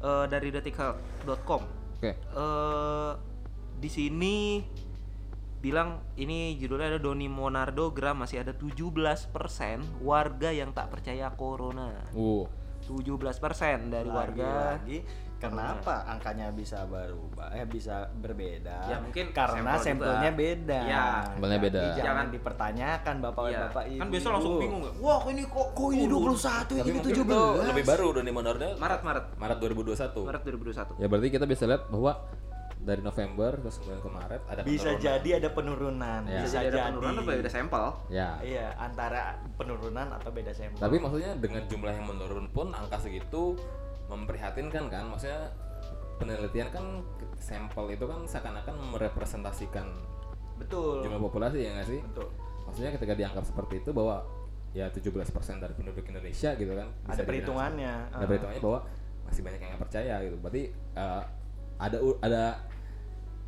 Eh, 0.03 0.25
dari 0.27 0.51
detikhealth.com. 0.51 1.61
oke. 1.95 2.11
Eh 2.11 3.13
di 3.83 3.91
sini 3.91 4.63
bilang 5.59 5.99
ini 6.15 6.55
judulnya 6.55 6.95
ada 6.95 6.99
Doni 7.03 7.27
Monardo 7.27 7.91
Gram 7.91 8.15
masih 8.15 8.43
ada 8.43 8.55
17% 8.55 9.31
warga 9.99 10.49
yang 10.51 10.71
tak 10.71 10.91
percaya 10.91 11.31
corona. 11.35 12.03
Uh, 12.15 12.47
17% 12.83 13.91
dari 13.91 14.07
warga 14.11 14.75
Kenapa 15.45 15.95
angkanya 16.05 16.47
bisa 16.49 16.79
berubah? 16.83 17.47
Eh 17.51 17.65
bisa 17.65 17.95
berbeda? 18.13 18.77
Ya, 18.85 18.97
mungkin 18.97 19.25
karena 19.29 19.75
sampel 19.75 19.83
sampelnya 19.83 20.29
juga. 20.29 20.39
beda. 20.39 20.79
Iya. 20.81 21.05
Sampelnya 21.25 21.53
Jadi 21.53 21.65
beda. 21.65 21.81
Jangan 21.83 22.03
Jangan- 22.03 22.27
dipertanyakan 22.31 23.15
bapak-bapak 23.21 23.83
Iya. 23.83 23.91
ibu. 23.91 23.99
Kan 23.99 24.07
biasa 24.09 24.27
langsung 24.29 24.53
bingung 24.57 24.79
nggak? 24.81 24.93
Wah, 24.97 25.17
kok 25.17 25.29
ini 25.29 25.43
kok 25.43 25.67
Kok 25.73 25.89
ini 25.89 26.05
21 26.05 26.73
Tapi 26.73 26.79
ini 26.81 26.91
mungkin 26.93 27.11
17? 27.11 27.25
itu 27.25 27.41
lebih 27.65 27.83
baru 27.83 28.05
Doni 28.13 28.31
Monardo 28.31 28.67
Maret 28.75 29.01
Maret 29.01 29.25
Maret 29.35 29.57
2021. 29.59 30.21
Maret 30.23 30.41
2021. 30.43 30.95
ya 30.97 31.07
berarti 31.07 31.27
kita 31.29 31.45
bisa 31.45 31.63
lihat 31.65 31.83
bahwa 31.87 32.13
dari 32.79 32.99
November 32.99 33.51
terus 33.57 33.79
kemudian 33.79 34.01
ke 34.01 34.11
Maret 34.11 34.41
ada 34.43 34.59
Bisa 34.61 34.91
penurunan. 34.91 34.99
jadi 35.01 35.29
ada 35.33 35.49
penurunan. 35.49 36.21
Ya. 36.25 36.41
Bisa 36.41 36.57
Jadi 36.57 36.65
jadi. 36.65 36.75
ada 36.75 36.87
penurunan 36.91 37.13
apa 37.15 37.31
beda 37.33 37.49
sampel? 37.49 37.85
Ya. 38.09 38.29
Iya, 38.39 38.67
antara 38.75 39.21
penurunan 39.53 40.07
atau 40.11 40.29
beda 40.29 40.51
sampel. 40.51 40.77
Tapi 40.77 40.95
maksudnya 40.97 41.31
dengan 41.37 41.63
jumlah 41.63 41.93
yang 41.93 42.05
menurun 42.05 42.45
pun 42.49 42.67
angka 42.69 42.99
segitu 42.99 43.55
memprihatinkan 44.05 44.83
kan 44.87 45.03
maksudnya 45.05 45.49
penelitian 46.15 46.69
kan 46.69 46.85
sampel 47.35 47.89
itu 47.89 48.03
kan 48.03 48.23
seakan-akan 48.23 48.75
merepresentasikan 48.89 49.87
betul. 50.55 51.01
jumlah 51.01 51.19
populasi 51.19 51.59
ya 51.61 51.71
nggak 51.73 51.87
sih 51.87 51.99
Betul. 52.03 52.27
maksudnya 52.63 52.91
ketika 52.91 53.13
dianggap 53.13 53.43
seperti 53.43 53.79
itu 53.79 53.89
bahwa 53.89 54.21
ya 54.71 54.87
17% 54.87 55.25
dari 55.57 55.73
penduduk 55.73 56.01
Indonesia 56.03 56.49
gitu 56.51 56.71
kan 56.71 56.87
bisa 56.87 57.05
Ada 57.05 57.13
dibilang- 57.13 57.27
perhitungannya. 57.27 57.93
ada 58.07 58.15
Ah. 58.15 58.27
perhitungannya 58.27 58.61
bahwa 58.61 58.79
masih 59.23 59.41
banyak 59.41 59.59
yang 59.59 59.69
nggak 59.71 59.83
percaya 59.83 60.15
gitu 60.21 60.35
berarti 60.37 60.63
eh, 60.93 61.21
ada 61.75 61.97
ada 62.21 62.43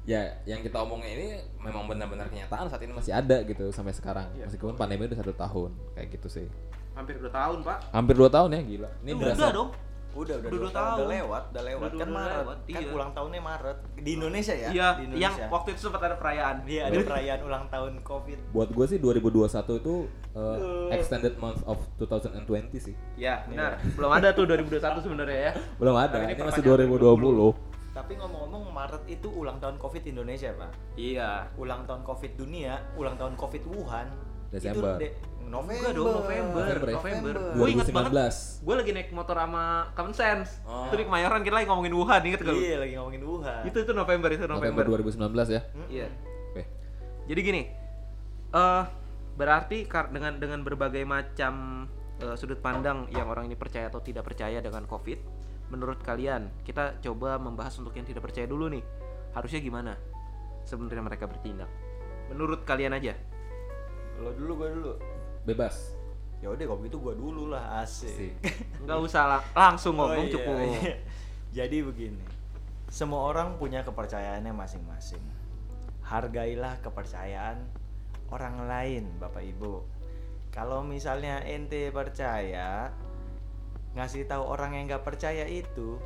ya 0.03 0.21
yang 0.43 0.61
kita 0.61 0.77
omongin 0.77 1.09
ini 1.11 1.27
memang 1.59 1.85
benar-benar 1.87 2.27
kenyataan 2.27 2.69
saat 2.69 2.77
ini 2.79 2.93
masih 2.93 3.09
ada 3.11 3.41
gitu 3.41 3.69
sampai 3.71 3.89
sekarang 3.91 4.29
Iya. 4.33 4.45
meskipun 4.45 4.73
pandemi 4.75 5.05
udah 5.05 5.17
satu 5.17 5.33
tahun 5.33 5.71
kayak 5.93 6.07
gitu 6.11 6.27
sih 6.31 6.47
Hampir 6.93 7.17
2 7.17 7.27
tahun, 7.27 7.59
Pak. 7.59 7.91
hampir 7.91 8.15
dua 8.15 8.29
tahun 8.29 8.49
ya 8.51 8.61
gila 8.63 8.89
ini 9.01 9.11
Udah 9.11 9.21
berasa 9.27 9.47
dong. 9.51 9.69
Udah, 10.15 10.35
Udah 10.35 10.35
udah, 10.39 10.49
dua 10.49 10.61
dua 10.61 10.71
tahun. 10.71 10.95
Udah 10.95 11.07
lewat, 11.11 11.43
udah 11.45 11.63
lewat 11.65 11.81
Udah 11.85 11.91
kan 11.91 12.07
dua 12.07 12.15
Maret. 12.15 12.35
lewat, 12.39 12.57
Kan 12.65 12.71
iya. 12.79 12.89
ulang 12.89 13.11
tahunnya 13.11 13.41
Maret 13.41 13.77
di 13.97 14.11
Indonesia 14.13 14.53
ya. 14.55 14.69
Iya, 14.69 14.87
di 14.95 15.03
yang 15.17 15.33
Indonesia. 15.35 15.45
waktu 15.51 15.69
itu 15.69 15.81
sempat 15.81 16.01
ada 16.01 16.15
perayaan. 16.15 16.55
Iya, 16.63 16.81
ada 16.85 16.97
perayaan 17.03 17.41
ulang 17.43 17.63
tahun 17.67 17.93
Covid. 18.01 18.39
buat 18.49 18.69
gue 18.69 18.85
sih 18.87 18.97
2021 18.97 19.45
itu 19.77 19.95
uh, 20.33 20.87
extended 20.89 21.35
month 21.35 21.59
of 21.65 21.77
2020 21.97 22.47
sih 22.77 22.95
Ya, 23.15 23.43
benar. 23.45 23.75
Belum 23.91 24.07
ada 24.09 24.31
tuh 24.31 24.43
2021 24.45 24.79
sebenarnya 25.01 25.39
ya. 25.41 25.53
belum 25.79 25.93
ada 25.93 26.15
ini 26.21 26.31
ini 26.31 26.41
masih 26.41 26.63
perpanjangan 26.63 27.19
2020 27.75 27.75
Tapi 27.93 28.11
ngomong-ngomong 28.13 28.63
Maret 28.69 29.03
itu 29.05 29.27
ulang 29.29 29.55
tahun 29.57 29.75
Covid 29.75 30.03
Indonesia, 30.05 30.51
Pak. 30.51 30.71
Iya. 30.95 31.47
Ulang 31.55 31.83
tahun 31.83 32.03
Covid 32.03 32.35
dunia, 32.35 32.79
ulang 32.95 33.15
tahun 33.15 33.35
Covid 33.35 33.63
Wuhan. 33.65 34.07
Desember. 34.47 34.95
Itu 34.95 35.01
de- 35.01 35.15
November. 35.45 35.77
Enggak 35.77 35.93
dong, 35.93 36.07
November. 36.11 36.63
November 36.65 36.87
ya? 36.87 36.95
November. 36.95 37.33
November. 37.33 37.55
Gue 37.55 37.67
inget 37.69 37.87
2019. 37.87 37.95
banget. 37.95 38.33
Gue 38.59 38.75
lagi 38.75 38.91
naik 38.91 39.09
motor 39.11 39.35
sama 39.35 39.63
Common 39.93 40.13
Sense. 40.13 40.49
Oh. 40.63 40.85
Itu 40.85 40.95
di 40.95 41.05
Kemayoran 41.05 41.41
kita 41.41 41.55
lagi 41.55 41.67
ngomongin 41.67 41.93
Wuhan, 41.93 42.21
inget 42.23 42.39
gak 42.41 42.49
lu? 42.49 42.59
Iya, 42.59 42.75
lagi 42.79 42.93
ngomongin 42.95 43.23
Wuhan. 43.23 43.61
Itu 43.63 43.77
itu 43.79 43.91
November 43.91 44.29
itu 44.29 44.45
November 44.45 44.83
November. 44.83 45.01
2019 45.05 45.47
ya 45.47 45.61
Iya. 45.87 46.07
oke 46.51 46.63
Jadi 47.25 47.39
gini, 47.41 47.61
eh 48.51 48.83
berarti 49.35 49.77
kar- 49.83 50.09
dengan 50.09 50.37
dengan 50.37 50.61
berbagai 50.61 51.03
macam 51.03 51.85
eh, 52.15 52.35
sudut 52.35 52.57
pandang 52.57 53.09
yang 53.09 53.27
orang 53.27 53.45
ini 53.45 53.53
percaya 53.53 53.89
atau 53.89 53.99
tidak 53.99 54.23
percaya 54.23 54.61
dengan 54.61 54.85
COVID, 54.85 55.19
menurut 55.67 55.99
kalian 55.99 56.47
kita 56.61 57.01
coba 57.01 57.35
membahas 57.35 57.75
untuk 57.75 57.91
yang 57.91 58.05
tidak 58.05 58.23
percaya 58.23 58.45
dulu 58.45 58.69
nih, 58.69 58.79
harusnya 59.33 59.59
gimana 59.59 59.93
sebenarnya 60.63 61.03
mereka 61.03 61.27
bertindak? 61.27 61.67
Menurut 62.29 62.63
kalian 62.63 62.93
aja. 62.93 63.13
Lo 64.15 64.31
dulu, 64.31 64.51
gua 64.55 64.69
dulu. 64.71 64.93
Bebas 65.45 65.95
Ya 66.43 66.51
udah 66.51 66.61
kalau 66.67 66.83
gitu 66.85 66.99
gua 66.99 67.15
dulu 67.15 67.49
lah, 67.49 67.81
asik. 67.81 68.37
Nggak 68.85 68.99
usah 69.01 69.23
lang- 69.25 69.47
langsung 69.55 69.97
Oh, 69.97 70.05
ngomong 70.05 70.27
iya, 70.29 70.33
cukup. 70.35 70.53
iya. 70.61 70.93
Jadi 71.57 71.77
begini, 71.81 72.21
semua 72.85 73.31
orang 73.31 73.55
punya 73.57 73.81
kepercayaannya 73.81 74.53
masing-masing. 74.53 75.23
Hargailah 76.05 76.77
kepercayaan 76.85 77.65
orang 78.29 78.67
lain, 78.67 79.09
Bapak 79.17 79.41
Ibu. 79.41 79.89
Kalau 80.53 80.85
misalnya 80.85 81.41
ente 81.41 81.89
percaya, 81.89 82.93
ngasih 83.97 84.27
tahu 84.29 84.43
orang 84.45 84.75
yang 84.77 84.85
nggak 84.85 85.07
percaya 85.07 85.49
itu 85.49 85.97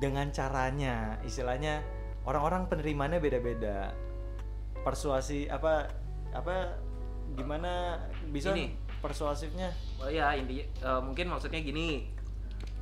dengan 0.00 0.30
caranya, 0.32 1.18
istilahnya 1.26 1.82
orang-orang 2.24 2.70
penerimanya 2.70 3.18
beda-beda. 3.18 3.92
Persuasi 4.80 5.50
apa 5.50 5.92
apa 6.32 6.78
gimana 7.34 8.00
bisa 8.30 8.52
Ini. 8.54 8.74
persuasifnya? 9.02 9.70
Oh 10.02 10.10
ya 10.10 10.34
inti 10.36 10.62
eh, 10.64 11.00
mungkin 11.02 11.30
maksudnya 11.30 11.60
gini 11.62 12.10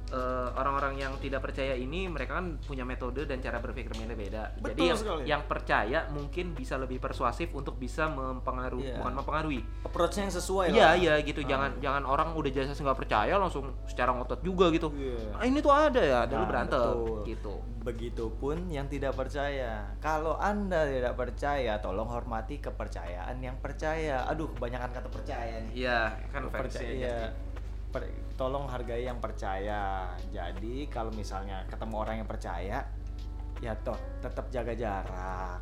eh, 0.09 0.49
orang-orang 0.53 0.97
yang 0.97 1.13
tidak 1.19 1.41
percaya 1.41 1.73
ini 1.73 2.07
mereka 2.07 2.37
kan 2.37 2.57
punya 2.59 2.83
metode 2.83 3.25
dan 3.25 3.39
cara 3.39 3.59
berpikirnya 3.59 4.09
beda. 4.09 4.43
Jadi 4.55 4.63
Betul 4.65 4.85
yang 4.85 4.99
sekali. 4.99 5.23
yang 5.27 5.43
percaya 5.45 5.99
mungkin 6.09 6.53
bisa 6.53 6.75
lebih 6.75 6.97
persuasif 6.97 7.53
untuk 7.53 7.77
bisa 7.77 8.09
mempengaruhi 8.09 8.89
Iya. 8.89 8.97
bukan 8.99 9.13
mempengaruhi. 9.15 9.61
Approach-nya 9.83 10.27
yang 10.27 10.35
sesuai 10.35 10.67
Iya 10.71 10.89
iya 10.95 11.15
gitu. 11.21 11.41
Jangan 11.43 11.79
jangan 11.79 12.03
orang 12.03 12.33
udah 12.33 12.51
jasa 12.51 12.73
nggak 12.75 12.99
percaya 12.99 13.35
langsung 13.37 13.69
secara 13.85 14.11
ngotot 14.13 14.41
juga 14.41 14.69
gitu. 14.71 14.89
Iya. 14.91 15.37
Ah, 15.37 15.45
ini 15.45 15.59
tuh 15.59 15.71
ada 15.71 16.01
ya, 16.01 16.19
ada 16.25 16.35
lu 16.35 16.45
Nah, 16.45 16.49
berantem 16.49 16.81
betul. 16.81 17.19
gitu. 17.25 17.55
Begitupun 17.79 18.69
yang 18.69 18.87
tidak 18.87 19.17
percaya. 19.17 19.91
Kalau 19.99 20.37
Anda 20.37 20.85
tidak 20.85 21.17
percaya, 21.17 21.81
tolong 21.81 22.07
hormati 22.07 22.57
kepercayaan 22.59 23.41
yang 23.41 23.57
percaya. 23.59 24.29
Aduh, 24.29 24.53
kebanyakan 24.53 24.91
kata 24.93 25.09
percaya 25.09 25.55
nih. 25.65 25.73
Iya, 25.85 26.01
kan 26.29 26.43
Percaya. 26.49 27.33
Iya. 27.89 27.95
Per- 27.95 28.37
tolong 28.37 28.69
hargai 28.69 29.03
yang 29.03 29.19
percaya. 29.19 30.13
Jadi, 30.29 30.87
kalau 30.87 31.11
misalnya 31.11 31.65
ketemu 31.67 31.95
orang 31.97 32.17
yang 32.21 32.29
percaya, 32.29 32.85
ya 33.59 33.73
toh 33.77 33.97
tetap 34.21 34.47
jaga 34.49 34.73
jarak. 34.73 35.59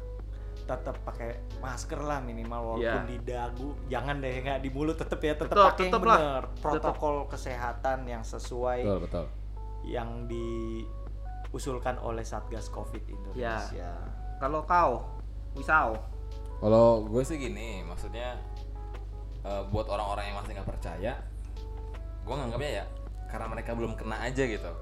Tetap 0.66 0.98
pakai 1.00 1.30
masker 1.56 2.02
lah 2.02 2.18
minimal 2.18 2.74
walaupun 2.74 3.06
Iya. 3.06 3.08
di 3.08 3.18
dagu. 3.22 3.68
Jangan 3.86 4.18
deh 4.18 4.34
nggak 4.42 4.58
di 4.60 4.68
mulut 4.68 4.98
tetap 4.98 5.22
ya, 5.22 5.32
tetap 5.32 5.54
Tetep, 5.54 5.66
pakai 5.70 5.84
yang 5.86 5.94
tetep 5.94 6.02
lah. 6.04 6.18
bener. 6.18 6.42
Protokol 6.58 7.16
kesehatan 7.26 7.98
yang 8.04 8.20
sesuai 8.20 8.82
betul 8.82 9.00
betul 9.00 9.26
yang 9.86 10.26
diusulkan 10.26 11.96
oleh 11.98 12.26
Satgas 12.26 12.66
Covid 12.66 13.06
Indonesia. 13.06 13.94
Kalau 14.36 14.66
kau, 14.66 15.06
Wisau, 15.54 15.94
Kalau 16.56 17.04
gue 17.04 17.22
sih 17.22 17.36
gini, 17.38 17.80
maksudnya 17.80 18.34
eh, 19.40 19.62
buat 19.70 19.86
orang-orang 19.86 20.26
yang 20.26 20.36
masih 20.36 20.52
nggak 20.52 20.66
percaya, 20.66 21.12
gue 22.26 22.34
nganggapnya 22.34 22.72
ya 22.82 22.84
karena 23.30 23.46
mereka 23.46 23.70
belum 23.78 23.94
kena 23.94 24.26
aja 24.26 24.42
gitu. 24.42 24.72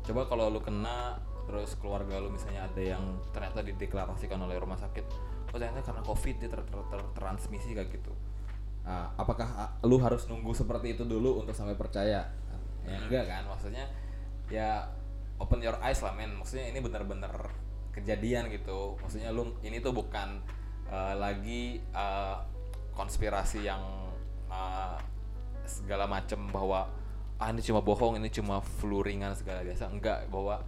Coba 0.00 0.24
kalau 0.26 0.48
lu 0.48 0.64
kena, 0.64 1.20
terus 1.44 1.76
keluarga 1.76 2.16
lu 2.16 2.32
misalnya 2.32 2.64
ada 2.64 2.80
yang 2.80 3.20
ternyata 3.36 3.60
dideklarasikan 3.60 4.40
oleh 4.40 4.56
rumah 4.56 4.80
sakit, 4.80 5.04
oh 5.52 5.56
ternyata 5.60 5.84
karena 5.84 6.00
covid 6.00 6.34
dia 6.40 6.48
ter- 6.48 6.64
ter- 6.64 6.88
ter- 6.88 7.12
transmisi 7.12 7.76
kayak 7.76 7.92
gitu. 7.92 8.12
Ah, 8.80 9.12
apakah 9.20 9.48
ah, 9.60 9.70
lu 9.84 10.00
harus 10.00 10.24
nunggu 10.24 10.56
seperti 10.56 10.96
itu 10.96 11.04
dulu 11.04 11.44
untuk 11.44 11.52
sampai 11.52 11.76
percaya 11.76 12.32
Ya 12.88 12.96
enggak 12.96 13.24
kan, 13.28 13.42
maksudnya 13.44 13.84
ya 14.48 14.88
open 15.36 15.60
your 15.60 15.76
eyes 15.84 16.00
lah 16.00 16.16
men. 16.16 16.32
Maksudnya 16.36 16.72
ini 16.72 16.80
bener-bener 16.80 17.32
kejadian 17.92 18.48
gitu. 18.48 18.96
Maksudnya 19.04 19.30
lu 19.30 19.52
ini 19.60 19.78
tuh 19.84 19.92
bukan 19.92 20.40
eh, 20.88 21.14
lagi 21.16 21.80
eh, 21.80 22.36
konspirasi 22.96 23.68
yang 23.68 23.82
eh, 24.48 24.96
segala 25.70 26.10
macem 26.10 26.50
bahwa 26.50 26.90
ah 27.38 27.48
ini 27.48 27.62
cuma 27.62 27.80
bohong, 27.80 28.18
ini 28.18 28.28
cuma 28.28 28.58
flu 28.60 29.00
ringan 29.00 29.32
segala 29.32 29.62
biasa. 29.62 29.86
Enggak, 29.88 30.26
bahwa 30.28 30.60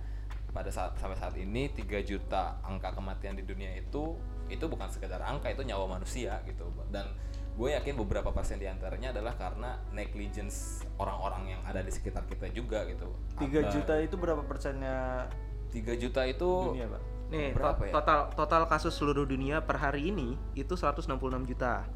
pada 0.53 0.71
saat 0.71 0.95
sampai 0.97 1.19
saat 1.19 1.35
ini 1.37 1.69
3 1.69 2.01
juta 2.01 2.61
angka 2.63 2.93
kematian 2.93 3.35
di 3.35 3.43
dunia 3.43 3.73
itu 3.75 4.15
itu 4.47 4.65
bukan 4.69 4.89
sekedar 4.89 5.21
angka, 5.21 5.51
itu 5.51 5.65
nyawa 5.65 5.99
manusia 5.99 6.41
gitu. 6.45 6.69
Dan 6.89 7.09
gue 7.53 7.69
yakin 7.73 7.97
beberapa 8.01 8.33
persen 8.33 8.57
di 8.57 8.65
antaranya 8.65 9.13
adalah 9.13 9.37
karena 9.37 9.77
negligence 9.93 10.81
orang-orang 10.97 11.57
yang 11.57 11.61
ada 11.65 11.81
di 11.81 11.93
sekitar 11.93 12.25
kita 12.25 12.49
juga 12.49 12.85
gitu. 12.89 13.09
3 13.37 13.49
Ada- 13.49 13.69
juta 13.69 13.95
itu 14.01 14.17
berapa 14.17 14.41
persennya 14.45 15.29
3 15.73 15.97
juta 15.97 16.25
itu 16.25 16.49
dunia, 16.73 16.89
Pak? 16.89 17.03
nih 17.33 17.49
Berapa 17.57 17.81
to- 17.81 17.85
ya? 17.89 17.93
total 17.97 18.21
total 18.37 18.63
kasus 18.69 18.93
seluruh 18.93 19.25
dunia 19.25 19.65
per 19.65 19.81
hari 19.81 20.13
ini 20.13 20.37
itu 20.53 20.77
166 20.77 21.09
juta. 21.49 21.89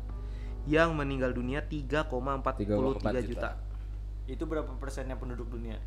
Yang 0.66 0.90
meninggal 0.92 1.30
dunia 1.30 1.62
3,43 1.62 2.10
3,4 2.66 3.30
juta. 3.30 3.50
Itu 4.26 4.44
berapa 4.50 4.68
persennya 4.82 5.14
penduduk 5.14 5.46
dunia? 5.46 5.78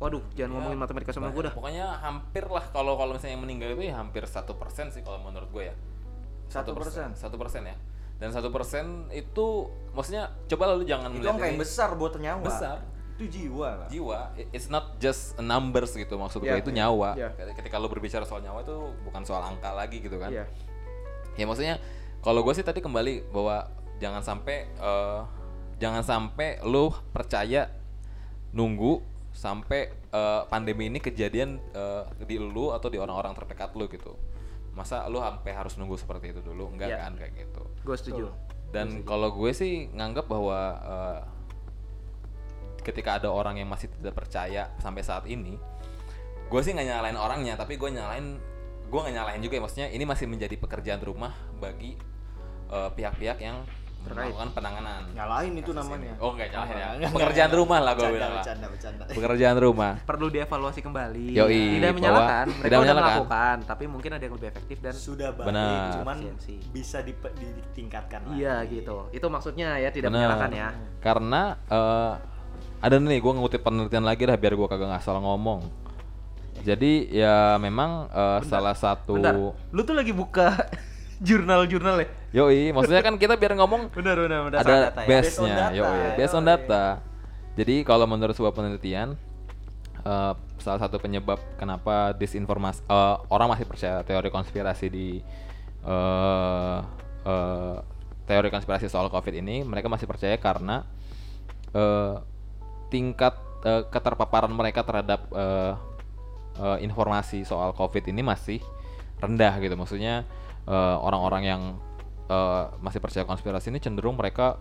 Waduh, 0.00 0.24
jangan 0.32 0.48
Ya, 0.48 0.54
ngomongin 0.56 0.78
matematika 0.80 1.12
sama 1.12 1.28
gue 1.28 1.44
dah. 1.44 1.52
Pokoknya 1.52 2.00
hampir 2.00 2.48
lah 2.48 2.64
kalau 2.72 2.96
kalau 2.96 3.12
misalnya 3.18 3.36
yang 3.36 3.44
meninggal 3.44 3.76
itu 3.76 3.92
ya 3.92 4.00
hampir 4.00 4.24
satu 4.24 4.56
persen 4.56 4.88
sih 4.88 5.04
kalau 5.04 5.20
menurut 5.20 5.50
gue 5.52 5.68
ya. 5.68 5.74
Satu 6.48 6.72
persen? 6.72 7.12
Satu 7.12 7.36
persen 7.36 7.68
ya. 7.68 7.76
Dan 8.16 8.32
satu 8.32 8.48
persen 8.48 9.08
itu 9.12 9.68
maksudnya 9.92 10.32
coba 10.48 10.72
lalu 10.72 10.88
jangan 10.88 11.12
Itu 11.12 11.20
melihat 11.20 11.36
angka 11.36 11.46
yang 11.52 11.60
besar 11.60 11.88
buat 12.00 12.16
nyawa. 12.16 12.44
Besar. 12.48 12.76
Itu 13.20 13.28
jiwa, 13.28 13.68
Pak. 13.84 13.88
jiwa. 13.92 14.18
It's 14.56 14.72
not 14.72 14.96
just 14.96 15.36
a 15.36 15.44
numbers 15.44 15.92
gitu 15.92 16.16
maksud 16.16 16.40
gue 16.40 16.48
Iya, 16.48 16.64
itu 16.64 16.72
iya. 16.72 16.88
nyawa. 16.88 17.10
Iya. 17.20 17.28
Ketika 17.52 17.76
lo 17.76 17.92
berbicara 17.92 18.24
soal 18.24 18.40
nyawa 18.40 18.64
itu 18.64 18.72
bukan 19.04 19.20
soal 19.28 19.44
angka 19.44 19.76
lagi 19.76 20.00
gitu 20.00 20.16
kan. 20.16 20.32
Iya. 20.32 20.48
Ya 21.36 21.44
maksudnya 21.44 21.76
kalau 22.24 22.40
gue 22.40 22.56
sih 22.56 22.64
tadi 22.64 22.80
kembali 22.80 23.28
bahwa 23.28 23.68
jangan 24.00 24.24
sampai 24.24 24.66
eh, 24.66 25.20
jangan 25.76 26.02
sampai 26.02 26.58
lu 26.64 26.88
percaya 27.12 27.68
nunggu 28.50 29.00
sampai 29.30 29.92
eh, 29.92 30.42
pandemi 30.50 30.90
ini 30.90 30.98
kejadian 30.98 31.60
eh, 31.70 32.04
di 32.26 32.40
lu 32.40 32.74
atau 32.74 32.90
di 32.90 32.98
orang-orang 32.98 33.36
terdekat 33.36 33.76
lu 33.78 33.86
gitu. 33.86 34.16
Masa 34.74 35.06
lu 35.06 35.20
sampai 35.20 35.52
harus 35.54 35.76
nunggu 35.76 36.00
seperti 36.00 36.32
itu 36.34 36.40
dulu? 36.42 36.72
Enggak 36.72 36.90
Iya. 36.90 36.98
kan 37.04 37.12
kayak 37.14 37.32
gitu. 37.36 37.62
Gue 37.84 37.96
setuju. 37.96 38.24
Dan 38.70 39.02
kalau 39.02 39.34
gue 39.34 39.50
sih 39.50 39.90
nganggap 39.90 40.26
bahwa 40.30 40.58
eh, 40.78 41.20
ketika 42.80 43.20
ada 43.20 43.28
orang 43.28 43.60
yang 43.60 43.68
masih 43.68 43.92
tidak 43.92 44.16
percaya 44.16 44.72
sampai 44.80 45.02
saat 45.04 45.28
ini, 45.28 45.60
gue 46.48 46.60
sih 46.64 46.72
nggak 46.72 46.88
nyalain 46.88 47.18
orangnya, 47.18 47.54
tapi 47.58 47.76
gue 47.76 47.90
nyalain, 47.92 48.40
gue 48.88 49.00
nggak 49.04 49.14
nyalain 49.14 49.40
juga 49.42 49.54
ya. 49.58 49.62
Maksudnya 49.62 49.88
ini 49.92 50.04
masih 50.08 50.26
menjadi 50.30 50.56
pekerjaan 50.56 51.02
rumah 51.04 51.34
bagi 51.60 51.98
pihak-pihak 52.70 53.42
yang 53.42 53.66
Terkait. 54.00 54.32
melakukan 54.32 54.48
penanganan. 54.50 55.02
Nyalain 55.12 55.52
itu 55.52 55.70
namanya. 55.70 56.10
ini. 56.10 56.22
Oh 56.24 56.30
nggak 56.32 56.48
nyalain 56.50 56.72
ya. 56.72 56.86
Enggak, 56.96 57.10
Pekerjaan 57.12 57.48
enggak, 57.48 57.60
rumah 57.60 57.78
lah 57.78 57.92
gue 57.92 58.08
bilang 58.08 58.32
lah. 58.32 58.36
Bercanda, 58.40 58.66
bercanda. 58.66 59.02
Pekerjaan 59.06 59.56
rumah. 59.56 59.92
Perlu 60.02 60.26
dievaluasi 60.28 60.80
kembali. 60.80 61.26
Yoi, 61.36 61.62
tidak 61.76 61.92
menyalahkan, 61.94 62.46
mereka 62.48 62.64
tidak 62.64 62.78
menyalahkan. 62.80 63.10
melakukan, 63.12 63.56
tapi 63.68 63.84
mungkin 63.86 64.10
ada 64.10 64.22
yang 64.22 64.34
lebih 64.34 64.48
efektif 64.48 64.76
dan 64.80 64.94
Sudah 64.96 65.28
baik, 65.30 65.46
Benar. 65.46 65.92
cuman 66.00 66.16
Efisiensi. 66.16 66.54
bisa 66.72 66.98
ditingkatkan 67.04 68.20
lagi. 68.24 68.40
Iya 68.40 68.54
gitu. 68.66 68.96
Itu 69.10 69.26
maksudnya 69.28 69.76
ya 69.76 69.88
tidak 69.88 70.08
Benar. 70.08 70.18
menyalahkan 70.32 70.50
ya. 70.52 70.68
Karena 70.98 71.42
eh, 71.68 72.12
ada 72.80 72.96
nih 72.96 73.20
gue 73.20 73.32
ngutip 73.36 73.60
penelitian 73.60 74.02
lagi 74.02 74.24
dah 74.24 74.36
biar 74.36 74.56
gue 74.56 74.66
kagak 74.66 74.88
nggak 74.88 75.04
salah 75.04 75.20
ngomong. 75.20 75.68
Jadi 76.60 77.08
ya 77.08 77.56
memang 77.56 78.08
eh, 78.08 78.40
salah 78.44 78.72
satu 78.72 79.16
Bentar, 79.16 79.36
lu 79.70 79.80
tuh 79.80 79.92
lagi 79.92 80.12
buka 80.12 80.56
jurnal-jurnal 81.26 82.00
ya? 82.00 82.08
Yoi, 82.30 82.70
maksudnya 82.70 83.02
kan 83.02 83.18
kita 83.18 83.34
biar 83.34 83.58
ngomong 83.58 83.90
Benar, 83.90 84.14
benar, 84.14 84.40
benar. 84.46 84.58
ada 84.62 84.74
data 84.94 85.00
ya. 85.02 85.08
base-nya, 85.10 85.64
on 85.66 85.74
yoi, 85.74 86.06
based 86.14 86.36
on 86.38 86.44
yoi. 86.46 86.50
data. 86.54 86.84
Jadi 87.58 87.74
kalau 87.82 88.06
menurut 88.06 88.38
sebuah 88.38 88.54
penelitian 88.54 89.18
eh, 90.06 90.32
salah 90.62 90.80
satu 90.86 91.02
penyebab 91.02 91.42
kenapa 91.58 92.14
disinformasi 92.14 92.86
eh, 92.86 93.16
orang 93.34 93.50
masih 93.50 93.66
percaya 93.66 94.06
teori 94.06 94.30
konspirasi 94.30 94.86
di 94.86 95.18
eh, 95.82 96.78
eh, 97.26 97.76
teori 98.30 98.48
konspirasi 98.54 98.86
soal 98.86 99.10
COVID 99.10 99.34
ini, 99.34 99.66
mereka 99.66 99.90
masih 99.90 100.06
percaya 100.06 100.38
karena 100.38 100.86
eh, 101.74 102.14
tingkat 102.94 103.34
eh, 103.66 103.82
keterpaparan 103.90 104.54
mereka 104.54 104.86
terhadap 104.86 105.26
eh, 105.34 105.74
eh, 106.62 106.78
informasi 106.86 107.42
soal 107.42 107.74
COVID 107.74 108.06
ini 108.06 108.22
masih 108.22 108.62
rendah 109.18 109.58
gitu. 109.58 109.74
Maksudnya 109.74 110.22
eh, 110.70 110.96
orang-orang 111.02 111.42
yang 111.42 111.62
eh, 112.30 112.64
masih 112.78 113.02
percaya 113.02 113.26
konspirasi 113.26 113.74
ini 113.74 113.82
cenderung 113.82 114.14
mereka 114.14 114.56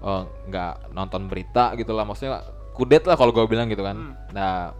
eh, 0.00 0.22
nggak 0.46 0.94
nonton 0.94 1.26
berita 1.26 1.74
gitu 1.74 1.90
lah. 1.90 2.06
Maksudnya 2.06 2.46
kudet 2.78 3.02
lah 3.04 3.18
kalau 3.18 3.34
gue 3.34 3.44
bilang 3.50 3.66
gitu 3.66 3.82
kan. 3.82 4.14
Nah 4.30 4.72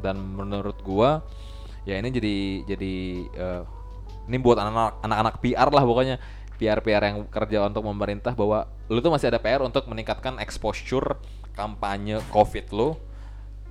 dan 0.00 0.18
menurut 0.18 0.74
gua 0.82 1.22
ya 1.84 2.00
ini 2.00 2.08
jadi 2.10 2.36
jadi 2.64 2.94
eh, 3.28 3.62
ini 4.24 4.36
buat 4.40 4.56
anak-anak 4.56 5.04
anak-anak 5.04 5.34
PR 5.44 5.68
lah 5.68 5.84
pokoknya 5.84 6.16
PR 6.56 6.80
PR 6.80 7.02
yang 7.04 7.28
kerja 7.28 7.66
untuk 7.68 7.84
pemerintah 7.84 8.32
bahwa 8.32 8.64
lu 8.88 8.98
tuh 9.04 9.12
masih 9.12 9.28
ada 9.28 9.38
PR 9.42 9.60
untuk 9.60 9.84
meningkatkan 9.90 10.40
exposure 10.40 11.20
kampanye 11.52 12.18
COVID 12.32 12.66
lu 12.72 12.96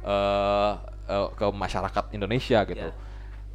eh 0.04 0.74
eh, 1.10 1.28
ke 1.36 1.46
masyarakat 1.52 2.16
Indonesia 2.16 2.64
gitu. 2.68 2.88
Ya. 2.92 2.96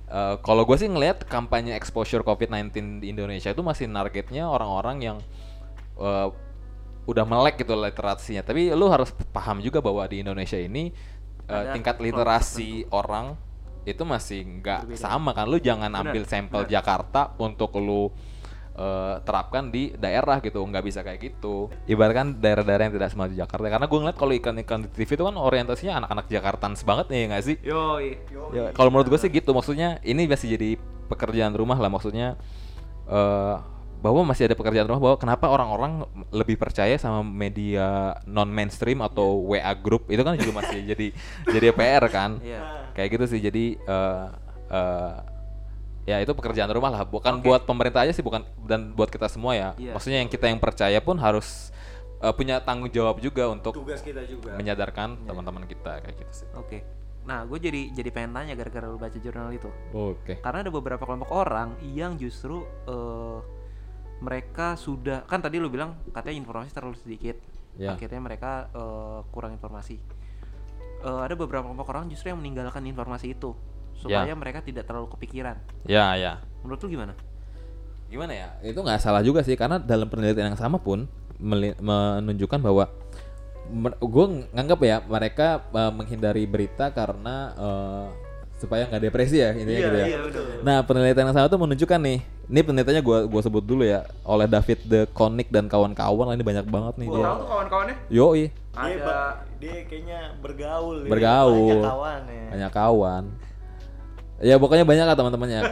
Eh, 0.08 0.36
kalau 0.40 0.64
gue 0.64 0.76
sih 0.80 0.88
ngelihat 0.88 1.28
kampanye 1.28 1.76
exposure 1.76 2.24
COVID-19 2.24 3.04
di 3.04 3.12
Indonesia 3.12 3.52
itu 3.52 3.60
masih 3.60 3.92
targetnya 3.92 4.48
orang-orang 4.48 4.96
yang 5.04 5.18
eh, 6.00 6.28
udah 7.04 7.24
melek 7.28 7.60
gitu 7.60 7.76
literasinya. 7.76 8.40
Tapi 8.40 8.72
lu 8.72 8.88
harus 8.88 9.12
paham 9.32 9.60
juga 9.60 9.84
bahwa 9.84 10.08
di 10.08 10.24
Indonesia 10.24 10.56
ini 10.56 10.92
Ada 11.48 11.72
tingkat 11.72 11.96
literasi 11.96 12.84
orang 12.92 13.32
itu 13.88 14.04
masih 14.04 14.44
nggak 14.60 14.96
sama 15.00 15.32
kan. 15.32 15.48
Lu 15.48 15.56
jangan 15.56 15.88
ambil 15.88 16.28
sampel. 16.28 16.68
Jakarta 16.68 17.32
untuk 17.40 17.72
lu 17.80 18.12
eh, 18.78 19.14
terapkan 19.26 19.74
di 19.74 19.90
daerah 19.98 20.38
gitu. 20.38 20.62
Nggak 20.62 20.84
bisa 20.86 21.00
kayak 21.02 21.18
gitu. 21.18 21.66
Ibaratkan 21.90 22.38
daerah-daerah 22.38 22.88
yang 22.88 22.94
tidak 22.94 23.10
semaju 23.10 23.34
Jakarta. 23.34 23.66
Karena 23.66 23.86
gue 23.90 23.98
ngeliat 23.98 24.18
kalau 24.18 24.32
ikan-ikan 24.38 24.86
di 24.86 24.88
TV 24.94 25.10
itu 25.18 25.24
kan 25.26 25.36
orientasinya 25.36 25.94
anak-anak 26.04 26.26
Jakartaan 26.30 26.74
banget 26.78 27.06
nih 27.10 27.20
nggak 27.34 27.42
sih? 27.42 27.56
Yoi. 27.66 28.08
Ya, 28.54 28.70
kalau 28.72 28.94
menurut 28.94 29.10
gue 29.10 29.18
sih 29.18 29.28
gitu. 29.28 29.50
Maksudnya 29.50 29.98
ini 30.06 30.30
masih 30.30 30.54
jadi 30.54 30.78
pekerjaan 31.10 31.52
rumah 31.58 31.76
lah. 31.76 31.90
Maksudnya 31.90 32.38
eh 33.10 33.56
bahwa 33.98 34.22
masih 34.30 34.46
ada 34.46 34.54
pekerjaan 34.54 34.86
rumah 34.86 35.02
bahwa 35.02 35.16
kenapa 35.18 35.50
orang-orang 35.50 36.06
lebih 36.30 36.54
percaya 36.54 36.94
sama 36.94 37.26
media 37.26 38.14
non 38.30 38.46
mainstream 38.46 39.02
atau 39.02 39.42
WA 39.42 39.74
group. 39.74 40.06
Itu 40.06 40.22
kan 40.22 40.38
juga 40.38 40.62
masih 40.62 40.86
jadi 40.86 41.06
jadi 41.50 41.66
PR 41.74 42.04
kan? 42.06 42.38
Iya. 42.38 42.94
kayak 42.94 43.08
gitu 43.18 43.24
sih. 43.26 43.40
Jadi 43.42 43.74
eh 43.74 44.26
eh, 44.70 45.14
ya 46.08 46.16
itu 46.18 46.32
pekerjaan 46.32 46.72
rumah 46.72 46.88
lah 46.88 47.04
bukan 47.04 47.38
buat 47.38 47.62
pemerintah 47.62 48.00
aja 48.00 48.10
sih 48.10 48.24
bukan 48.24 48.40
dan 48.64 48.96
buat 48.96 49.06
kita 49.06 49.28
semua 49.28 49.52
ya 49.52 49.68
Iya. 49.76 49.92
maksudnya 49.92 50.18
yang 50.18 50.30
kita 50.30 50.48
yang 50.48 50.56
percaya 50.56 50.96
pun 50.98 51.16
harus 51.16 51.68
eh, 52.18 52.32
punya 52.32 52.58
tanggung 52.58 52.88
jawab 52.88 53.20
juga 53.20 53.44
untuk 53.46 53.76
Tugas 53.76 54.00
kita 54.00 54.24
juga. 54.24 54.56
menyadarkan 54.56 55.20
teman-teman 55.22 55.64
kita 55.64 56.00
kayak 56.00 56.16
gitu 56.16 56.32
sih 56.34 56.48
Oke. 56.54 56.80
Nah, 57.22 57.44
gue 57.44 57.60
jadi 57.60 57.92
jadi 57.92 58.08
pengen 58.08 58.32
tanya 58.32 58.56
gara-gara 58.56 58.88
lu 58.88 58.96
baca 58.96 59.12
jurnal 59.14 59.52
itu. 59.52 59.68
oke 59.92 60.40
Karena 60.40 60.64
ada 60.64 60.72
beberapa 60.72 61.04
kelompok 61.04 61.28
orang 61.28 61.76
yang 61.84 62.16
justru 62.16 62.64
eh, 62.88 63.38
mereka 64.18 64.74
sudah 64.74 65.22
kan 65.24 65.38
tadi 65.38 65.60
lu 65.60 65.68
bilang 65.68 65.92
katanya 66.10 66.40
informasi 66.40 66.72
terlalu 66.72 66.96
sedikit. 66.96 67.36
Ya. 67.76 67.92
Akhirnya 67.92 68.16
mereka 68.18 68.72
eh, 68.72 69.20
kurang 69.28 69.52
informasi. 69.52 70.00
Eh, 70.98 71.20
ada 71.20 71.36
beberapa 71.36 71.62
kelompok 71.62 71.92
orang 71.92 72.08
justru 72.08 72.32
yang 72.32 72.40
meninggalkan 72.40 72.80
informasi 72.82 73.36
itu 73.36 73.52
supaya 73.98 74.24
Ya. 74.24 74.32
mereka 74.32 74.62
tidak 74.62 74.84
terlalu 74.84 75.10
kepikiran. 75.10 75.58
ya 75.84 76.14
ya 76.14 76.38
Menurut 76.62 76.78
lu 76.80 76.88
gimana? 76.88 77.12
gimana 78.08 78.32
ya 78.32 78.48
itu 78.62 78.74
nggak 78.74 78.98
salah 78.98 79.20
juga 79.20 79.42
sih 79.42 79.52
karena 79.52 79.76
dalam 79.76 80.06
penelitian 80.06 80.48
yang 80.48 80.56
sama 80.56 80.78
pun 80.78 81.04
menunjukkan 81.38 82.58
bahwa 82.58 82.88
gue 84.00 84.24
nganggap 84.50 84.80
ya 84.80 84.96
mereka 85.02 85.46
eh, 85.68 85.92
menghindari 85.92 86.44
berita 86.44 86.88
karena 86.88 87.36
eh, 87.54 88.06
supaya 88.56 88.88
nggak 88.88 89.02
depresi 89.04 89.38
ya 89.38 89.52
intinya 89.52 89.80
gitu 89.84 89.96
ya. 89.96 90.06
Nah 90.64 90.82
penelitian 90.82 91.28
yang 91.28 91.36
sama 91.36 91.46
tuh 91.46 91.60
menunjukkan 91.60 92.00
nih, 92.00 92.18
ini 92.48 92.60
penelitiannya 92.60 93.02
gue 93.04 93.18
gua 93.28 93.38
sebut 93.40 93.62
dulu 93.62 93.84
ya 93.84 94.02
oleh 94.24 94.48
David 94.48 94.82
De 94.82 95.00
Konik 95.06 95.46
dan 95.48 95.68
kawan-kawan. 95.68 96.26
Lah, 96.26 96.34
Ini 96.34 96.42
banyak 96.42 96.66
banget 96.66 96.94
nih 96.98 97.06
dia. 97.06 97.22
tuh 97.36 97.46
kawan-kawannya? 97.46 97.96
Yoi, 98.08 98.50
Dia, 98.50 98.74
Ada 98.74 98.96
ba- 99.00 99.36
dia 99.58 99.74
kayaknya 99.84 100.20
bergaul. 100.38 100.96
dia. 101.02 101.10
Bergaul. 101.12 101.70
Banyak 101.76 101.86
kawan 101.86 102.20
ya. 102.24 102.44
banyak 102.50 102.72
kawan. 102.72 103.24
Ya 104.38 104.54
pokoknya 104.54 104.86
banyak 104.86 105.02
lah 105.06 105.16
teman-temannya. 105.18 105.62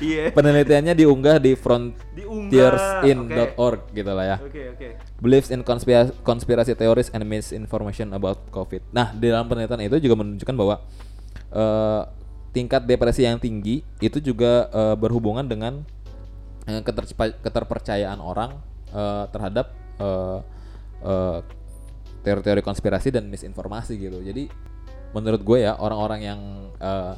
Iya. 0.00 0.32
Penelitiannya 0.32 0.96
diunggah 0.96 1.36
di 1.38 1.52
frontiersin.org 1.54 3.80
gitu 3.92 4.08
lah 4.10 4.24
ya. 4.24 4.40
Oke, 4.42 4.72
oke. 4.74 4.96
believes 5.20 5.52
in 5.52 5.60
conspiracy, 5.62 6.10
conspiracy 6.24 6.72
theories 6.74 7.10
and 7.12 7.22
misinformation 7.28 8.12
about 8.16 8.40
COVID. 8.50 8.80
Nah, 8.90 9.12
di 9.12 9.28
dalam 9.28 9.44
penelitian 9.46 9.80
itu 9.84 10.00
juga 10.00 10.16
menunjukkan 10.18 10.56
bahwa 10.56 10.80
eh, 11.52 12.02
tingkat 12.50 12.82
depresi 12.88 13.22
yang 13.28 13.38
tinggi 13.38 13.84
itu 14.00 14.18
juga 14.18 14.66
eh, 14.72 14.96
berhubungan 14.98 15.46
dengan 15.46 15.84
ketercepa- 16.66 17.38
keterpercayaan 17.44 18.18
orang 18.18 18.56
eh, 18.90 19.24
terhadap 19.30 19.70
eh, 20.00 20.40
eh, 21.04 21.38
teori-teori 22.24 22.64
konspirasi 22.64 23.12
dan 23.12 23.28
misinformasi 23.28 24.00
gitu. 24.00 24.24
Jadi 24.24 24.48
menurut 25.12 25.44
gue 25.44 25.68
ya 25.68 25.76
orang-orang 25.76 26.20
yang 26.24 26.40
eh, 26.80 27.14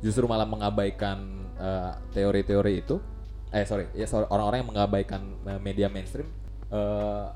justru 0.00 0.24
malah 0.24 0.48
mengabaikan 0.48 1.18
eh, 1.60 1.92
teori-teori 2.16 2.72
itu, 2.80 2.96
eh 3.52 3.64
sorry, 3.68 3.88
ya 3.92 4.08
sorry, 4.08 4.26
orang-orang 4.32 4.64
yang 4.64 4.70
mengabaikan 4.72 5.22
eh, 5.44 5.60
media 5.60 5.86
mainstream 5.92 6.28
eh, 6.72 7.26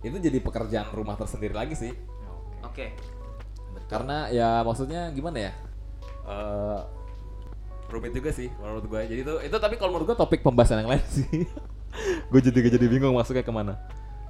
itu 0.00 0.16
jadi 0.16 0.38
pekerjaan 0.40 0.88
rumah 0.94 1.18
tersendiri 1.18 1.52
lagi 1.52 1.76
sih. 1.76 1.92
Oke. 2.64 2.94
Karena 3.90 4.30
ya 4.30 4.62
maksudnya 4.62 5.10
gimana 5.10 5.50
ya? 5.50 5.52
Eh 6.24 6.80
rumit 7.90 8.14
juga 8.14 8.30
sih 8.30 8.48
menurut 8.62 8.86
gue. 8.86 9.00
Jadi 9.02 9.20
itu 9.26 9.34
itu 9.50 9.56
tapi 9.58 9.74
kalau 9.74 9.98
menurut 9.98 10.14
gue 10.14 10.18
topik 10.18 10.40
pembahasan 10.46 10.86
yang 10.86 10.94
lain 10.94 11.04
sih. 11.18 11.44
gue 12.30 12.40
jadi 12.40 12.78
jadi 12.78 12.86
bingung 12.86 13.18
masuknya 13.18 13.42
ke 13.42 13.50
mana. 13.50 13.74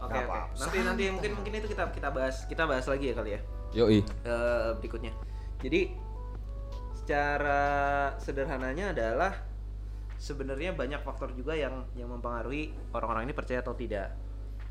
Oke, 0.00 0.16
oke. 0.16 0.24
apa-apa. 0.24 0.38
Nanti 0.56 0.76
nanti 0.80 1.02
mungkin 1.12 1.30
mungkin 1.36 1.52
itu 1.60 1.68
kita 1.68 1.92
kita 1.92 2.08
bahas 2.08 2.36
kita 2.48 2.62
bahas 2.64 2.88
lagi 2.88 3.12
ya 3.12 3.14
kali 3.14 3.30
ya. 3.36 3.40
Yoi. 3.76 4.00
eh, 4.02 4.68
berikutnya. 4.80 5.12
Jadi 5.60 5.92
secara 7.10 8.14
sederhananya 8.22 8.94
adalah 8.94 9.34
sebenarnya 10.14 10.78
banyak 10.78 11.02
faktor 11.02 11.34
juga 11.34 11.58
yang 11.58 11.82
yang 11.98 12.06
mempengaruhi 12.06 12.70
orang-orang 12.94 13.26
ini 13.26 13.34
percaya 13.34 13.66
atau 13.66 13.74
tidak. 13.74 14.14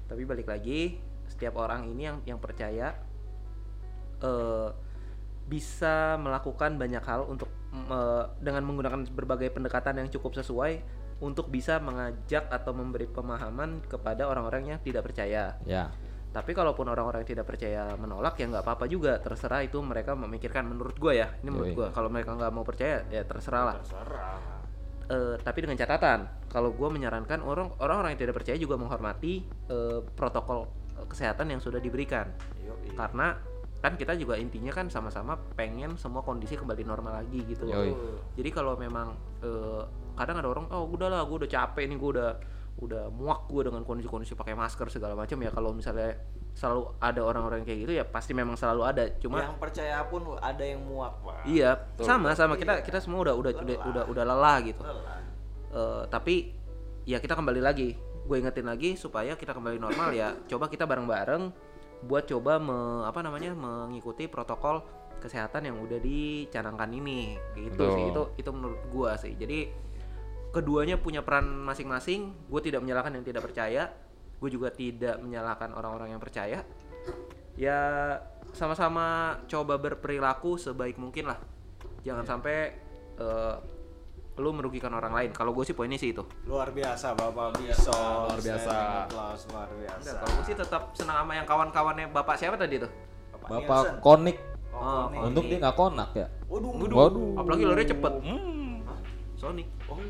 Tapi 0.07 0.23
balik 0.23 0.47
lagi, 0.47 1.03
setiap 1.27 1.59
orang 1.59 1.91
ini 1.91 2.07
yang 2.07 2.23
yang 2.23 2.39
percaya 2.39 2.95
eh, 4.23 4.71
bisa 5.51 6.15
melakukan 6.15 6.79
banyak 6.79 7.03
hal 7.03 7.27
untuk 7.27 7.51
eh, 7.75 8.23
dengan 8.39 8.63
menggunakan 8.71 9.03
berbagai 9.11 9.51
pendekatan 9.51 9.99
yang 9.99 10.07
cukup 10.07 10.39
sesuai 10.39 10.79
untuk 11.19 11.51
bisa 11.51 11.83
mengajak 11.83 12.47
atau 12.47 12.71
memberi 12.71 13.11
pemahaman 13.11 13.83
kepada 13.83 14.31
orang-orang 14.31 14.71
yang 14.71 14.79
tidak 14.79 15.11
percaya. 15.11 15.59
Ya. 15.67 15.91
Tapi 16.29 16.51
kalaupun 16.53 16.85
orang-orang 16.85 17.25
yang 17.25 17.31
tidak 17.37 17.49
percaya 17.49 17.89
menolak 17.97 18.37
ya 18.37 18.45
nggak 18.45 18.61
apa-apa 18.61 18.85
juga, 18.85 19.17
terserah 19.17 19.65
itu 19.65 19.81
mereka 19.81 20.13
memikirkan 20.13 20.69
menurut 20.69 20.93
gue 20.93 21.13
ya. 21.17 21.33
Ini 21.41 21.49
menurut 21.49 21.73
gue. 21.73 21.87
Kalau 21.89 22.09
mereka 22.13 22.37
nggak 22.37 22.51
mau 22.53 22.61
percaya 22.61 23.01
ya 23.09 23.25
terserah 23.25 23.63
lah. 23.73 23.75
Terserah. 23.81 24.37
Eh, 25.09 25.35
tapi 25.41 25.65
dengan 25.65 25.73
catatan, 25.73 26.45
kalau 26.53 26.69
gue 26.69 26.85
menyarankan 26.85 27.41
orang 27.41 27.73
orang-orang 27.81 28.13
yang 28.13 28.29
tidak 28.29 28.37
percaya 28.37 28.61
juga 28.61 28.77
menghormati 28.77 29.41
eh, 29.73 29.99
protokol 30.05 30.69
eh, 31.01 31.05
kesehatan 31.09 31.49
yang 31.49 31.57
sudah 31.57 31.81
diberikan. 31.81 32.29
Yoi. 32.61 32.93
Karena 32.93 33.33
kan 33.81 33.97
kita 33.97 34.13
juga 34.13 34.37
intinya 34.37 34.69
kan 34.69 34.91
sama-sama 34.91 35.33
pengen 35.57 35.97
semua 35.97 36.21
kondisi 36.21 36.53
kembali 36.53 36.85
normal 36.85 37.25
lagi 37.25 37.41
gitu 37.41 37.65
loh. 37.65 37.81
Yoi. 37.81 37.91
Jadi 38.37 38.49
kalau 38.53 38.77
memang 38.77 39.17
eh, 39.41 39.81
kadang 40.13 40.45
ada 40.45 40.49
orang 40.53 40.69
oh 40.69 40.85
udahlah 40.85 41.25
gue 41.25 41.37
udah 41.41 41.51
capek 41.57 41.89
nih 41.89 41.97
gue 41.97 42.09
udah 42.13 42.31
udah 42.79 43.11
muak 43.11 43.45
gue 43.45 43.67
dengan 43.67 43.83
kondisi-kondisi 43.83 44.33
pakai 44.33 44.55
masker 44.55 44.87
segala 44.87 45.11
macam 45.11 45.35
ya 45.35 45.51
kalau 45.51 45.71
misalnya 45.71 46.15
selalu 46.49 46.95
ada 46.97 47.21
orang-orang 47.21 47.61
kayak 47.61 47.79
gitu 47.83 47.93
ya 47.93 48.03
pasti 48.03 48.31
memang 48.31 48.55
selalu 48.55 48.81
ada 48.83 49.03
cuma 49.15 49.39
yang 49.41 49.55
percaya 49.55 49.99
pun 50.03 50.23
ada 50.35 50.59
yang 50.59 50.79
muak, 50.81 51.13
Pak. 51.19 51.43
iya 51.45 51.75
sama 51.97 52.31
sama 52.33 52.55
kita 52.55 52.79
Iya. 52.79 52.83
kita 52.83 52.99
semua 52.99 53.21
udah 53.21 53.35
udah 53.35 53.51
udah 53.53 53.63
Lelah. 53.75 53.85
udah, 53.85 54.03
udah 54.07 54.23
lelah 54.25 54.57
gitu 54.63 54.81
Lelah. 54.81 55.19
Eh, 55.69 56.03
tapi 56.07 56.35
ya 57.03 57.17
kita 57.17 57.35
kembali 57.35 57.59
lagi 57.59 57.93
gue 57.99 58.35
ingetin 58.37 58.63
lagi 58.63 58.93
supaya 58.93 59.33
kita 59.33 59.51
kembali 59.51 59.75
normal 59.75 60.09
ya 60.11 60.33
coba 60.45 60.67
kita 60.67 60.83
bareng-bareng 60.83 61.51
buat 62.01 62.25
coba 62.25 62.57
me- 62.57 63.03
apa 63.03 63.19
namanya 63.19 63.51
mengikuti 63.51 64.25
protokol 64.25 64.79
kesehatan 65.19 65.67
yang 65.67 65.77
udah 65.77 65.99
dicanangkan 65.99 66.87
ini 66.89 67.35
gitu 67.53 67.75
Betul. 67.75 67.91
sih 67.91 68.03
itu 68.07 68.21
itu 68.37 68.49
menurut 68.49 68.79
gua 68.87 69.11
sih 69.15 69.35
jadi 69.35 69.67
keduanya 70.49 70.97
punya 70.97 71.21
peran 71.21 71.45
masing-masing 71.65 72.49
gue 72.49 72.61
tidak 72.61 72.81
menyalahkan 72.81 73.13
yang 73.13 73.25
tidak 73.25 73.45
percaya 73.45 73.89
gue 74.39 74.49
juga 74.49 74.73
tidak 74.73 75.21
menyalahkan 75.21 75.69
orang-orang 75.75 76.15
yang 76.15 76.21
percaya 76.21 76.65
ya 77.59 77.79
sama-sama 78.55 79.37
coba 79.45 79.77
berperilaku 79.77 80.57
sebaik 80.57 80.97
mungkin 80.97 81.29
lah 81.29 81.37
jangan 82.01 82.25
sampai 82.25 82.73
eh, 83.19 83.55
lu 84.39 84.55
merugikan 84.55 84.95
orang 84.95 85.11
lain 85.11 85.29
kalau 85.35 85.51
gue 85.51 85.67
sih 85.67 85.75
poinnya 85.75 85.99
sih 85.99 86.15
itu 86.15 86.23
Luar 86.47 86.71
biasa 86.71 87.11
Bapak 87.11 87.59
luar 87.59 88.39
biasa. 88.39 88.75
Applause, 89.03 89.43
luar 89.51 89.69
biasa. 89.75 89.99
Enggak, 89.99 90.15
kalau 90.23 90.31
gue 90.31 90.45
sih 90.47 90.55
tetap 90.55 90.81
senang 90.95 91.17
sama 91.21 91.33
yang 91.35 91.43
kawan-kawannya 91.43 92.05
bapak 92.15 92.39
siapa 92.39 92.55
tadi 92.55 92.79
tuh 92.79 92.91
Bapak, 93.35 93.47
Bapak 93.51 93.81
Nielsen. 93.83 93.95
Konik. 93.99 94.37
Oh, 94.71 95.11
Konik. 95.11 95.27
Untung 95.27 95.45
dia 95.51 95.57
nggak 95.59 95.75
konak 95.75 96.09
ya. 96.15 96.27
Waduh. 96.47 96.71
Waduh, 96.71 96.95
Waduh. 96.95 97.29
apalagi 97.35 97.63
larinya 97.67 97.87
cepet. 97.91 98.13
Hah? 98.23 98.58
Sonic. 99.39 99.67
Oh. 99.87 99.95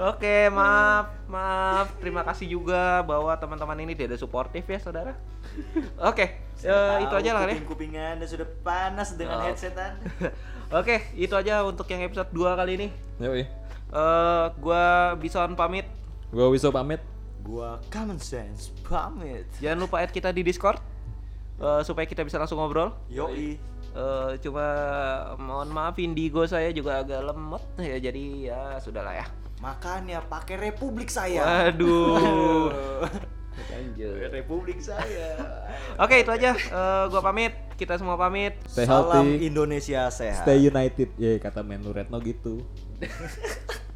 Oke, 0.00 0.48
maaf, 0.48 1.12
maaf. 1.28 1.92
Terima 2.00 2.24
kasih 2.24 2.48
juga 2.48 3.04
bahwa 3.04 3.28
teman-teman 3.36 3.76
ini 3.84 3.92
tidak 3.92 4.16
suportif 4.16 4.64
ya, 4.64 4.80
saudara. 4.80 5.12
Oke, 6.10 6.40
eh, 6.64 6.96
itu 7.04 7.14
aja 7.14 7.30
lah 7.36 7.44
ya. 7.44 7.60
Kuping 7.62 7.92
Anda 7.94 8.24
sudah 8.24 8.48
panas 8.64 9.12
dengan 9.14 9.38
Oh. 9.38 9.44
headset 9.44 9.76
Anda. 9.76 10.00
Oke, 10.80 11.04
itu 11.14 11.34
aja 11.36 11.60
untuk 11.68 11.84
yang 11.86 12.00
episode 12.00 12.32
2 12.32 12.56
kali 12.56 12.72
ini. 12.80 12.88
Yoi. 13.20 13.44
Eh, 13.90 14.44
gua 14.56 15.12
Bison 15.20 15.52
pamit. 15.52 15.84
Gua 16.32 16.48
Wiso 16.48 16.72
pamit. 16.72 17.02
Gua 17.44 17.76
common 17.92 18.16
sense 18.16 18.72
pamit. 18.82 19.44
Jangan 19.60 19.84
lupa 19.84 20.00
add 20.00 20.10
kita 20.10 20.32
di 20.32 20.40
Discord 20.40 20.80
eh, 21.60 21.82
supaya 21.84 22.08
kita 22.08 22.24
bisa 22.24 22.40
langsung 22.40 22.56
ngobrol. 22.56 22.96
Yoi. 23.12 23.60
Eh, 23.90 24.38
cuma 24.38 24.66
mohon 25.34 25.66
maaf 25.74 25.98
Indigo 25.98 26.46
saya 26.46 26.70
juga 26.70 27.02
agak 27.02 27.26
lemot 27.26 27.62
ya 27.82 27.98
jadi 27.98 28.24
ya 28.54 28.60
sudahlah 28.78 29.18
ya. 29.18 29.26
Makanya 29.58 30.22
pakai 30.24 30.56
Republik 30.70 31.10
saya. 31.10 31.42
Waduh. 31.42 32.70
Lanjut. 33.70 34.30
Republik 34.32 34.78
saya. 34.80 35.36
Oke, 36.00 36.22
itu 36.22 36.30
aja. 36.32 36.54
Eh, 36.54 37.04
gua 37.10 37.20
pamit. 37.20 37.52
Kita 37.76 37.98
semua 37.98 38.16
pamit. 38.16 38.56
Stay 38.64 38.86
Salam 38.86 39.26
healthy. 39.26 39.50
Indonesia 39.50 40.08
sehat. 40.08 40.46
Stay 40.46 40.70
united. 40.70 41.08
Ya 41.18 41.36
kata 41.42 41.60
Menu 41.66 41.90
Retno 41.90 42.22
gitu. 42.22 42.62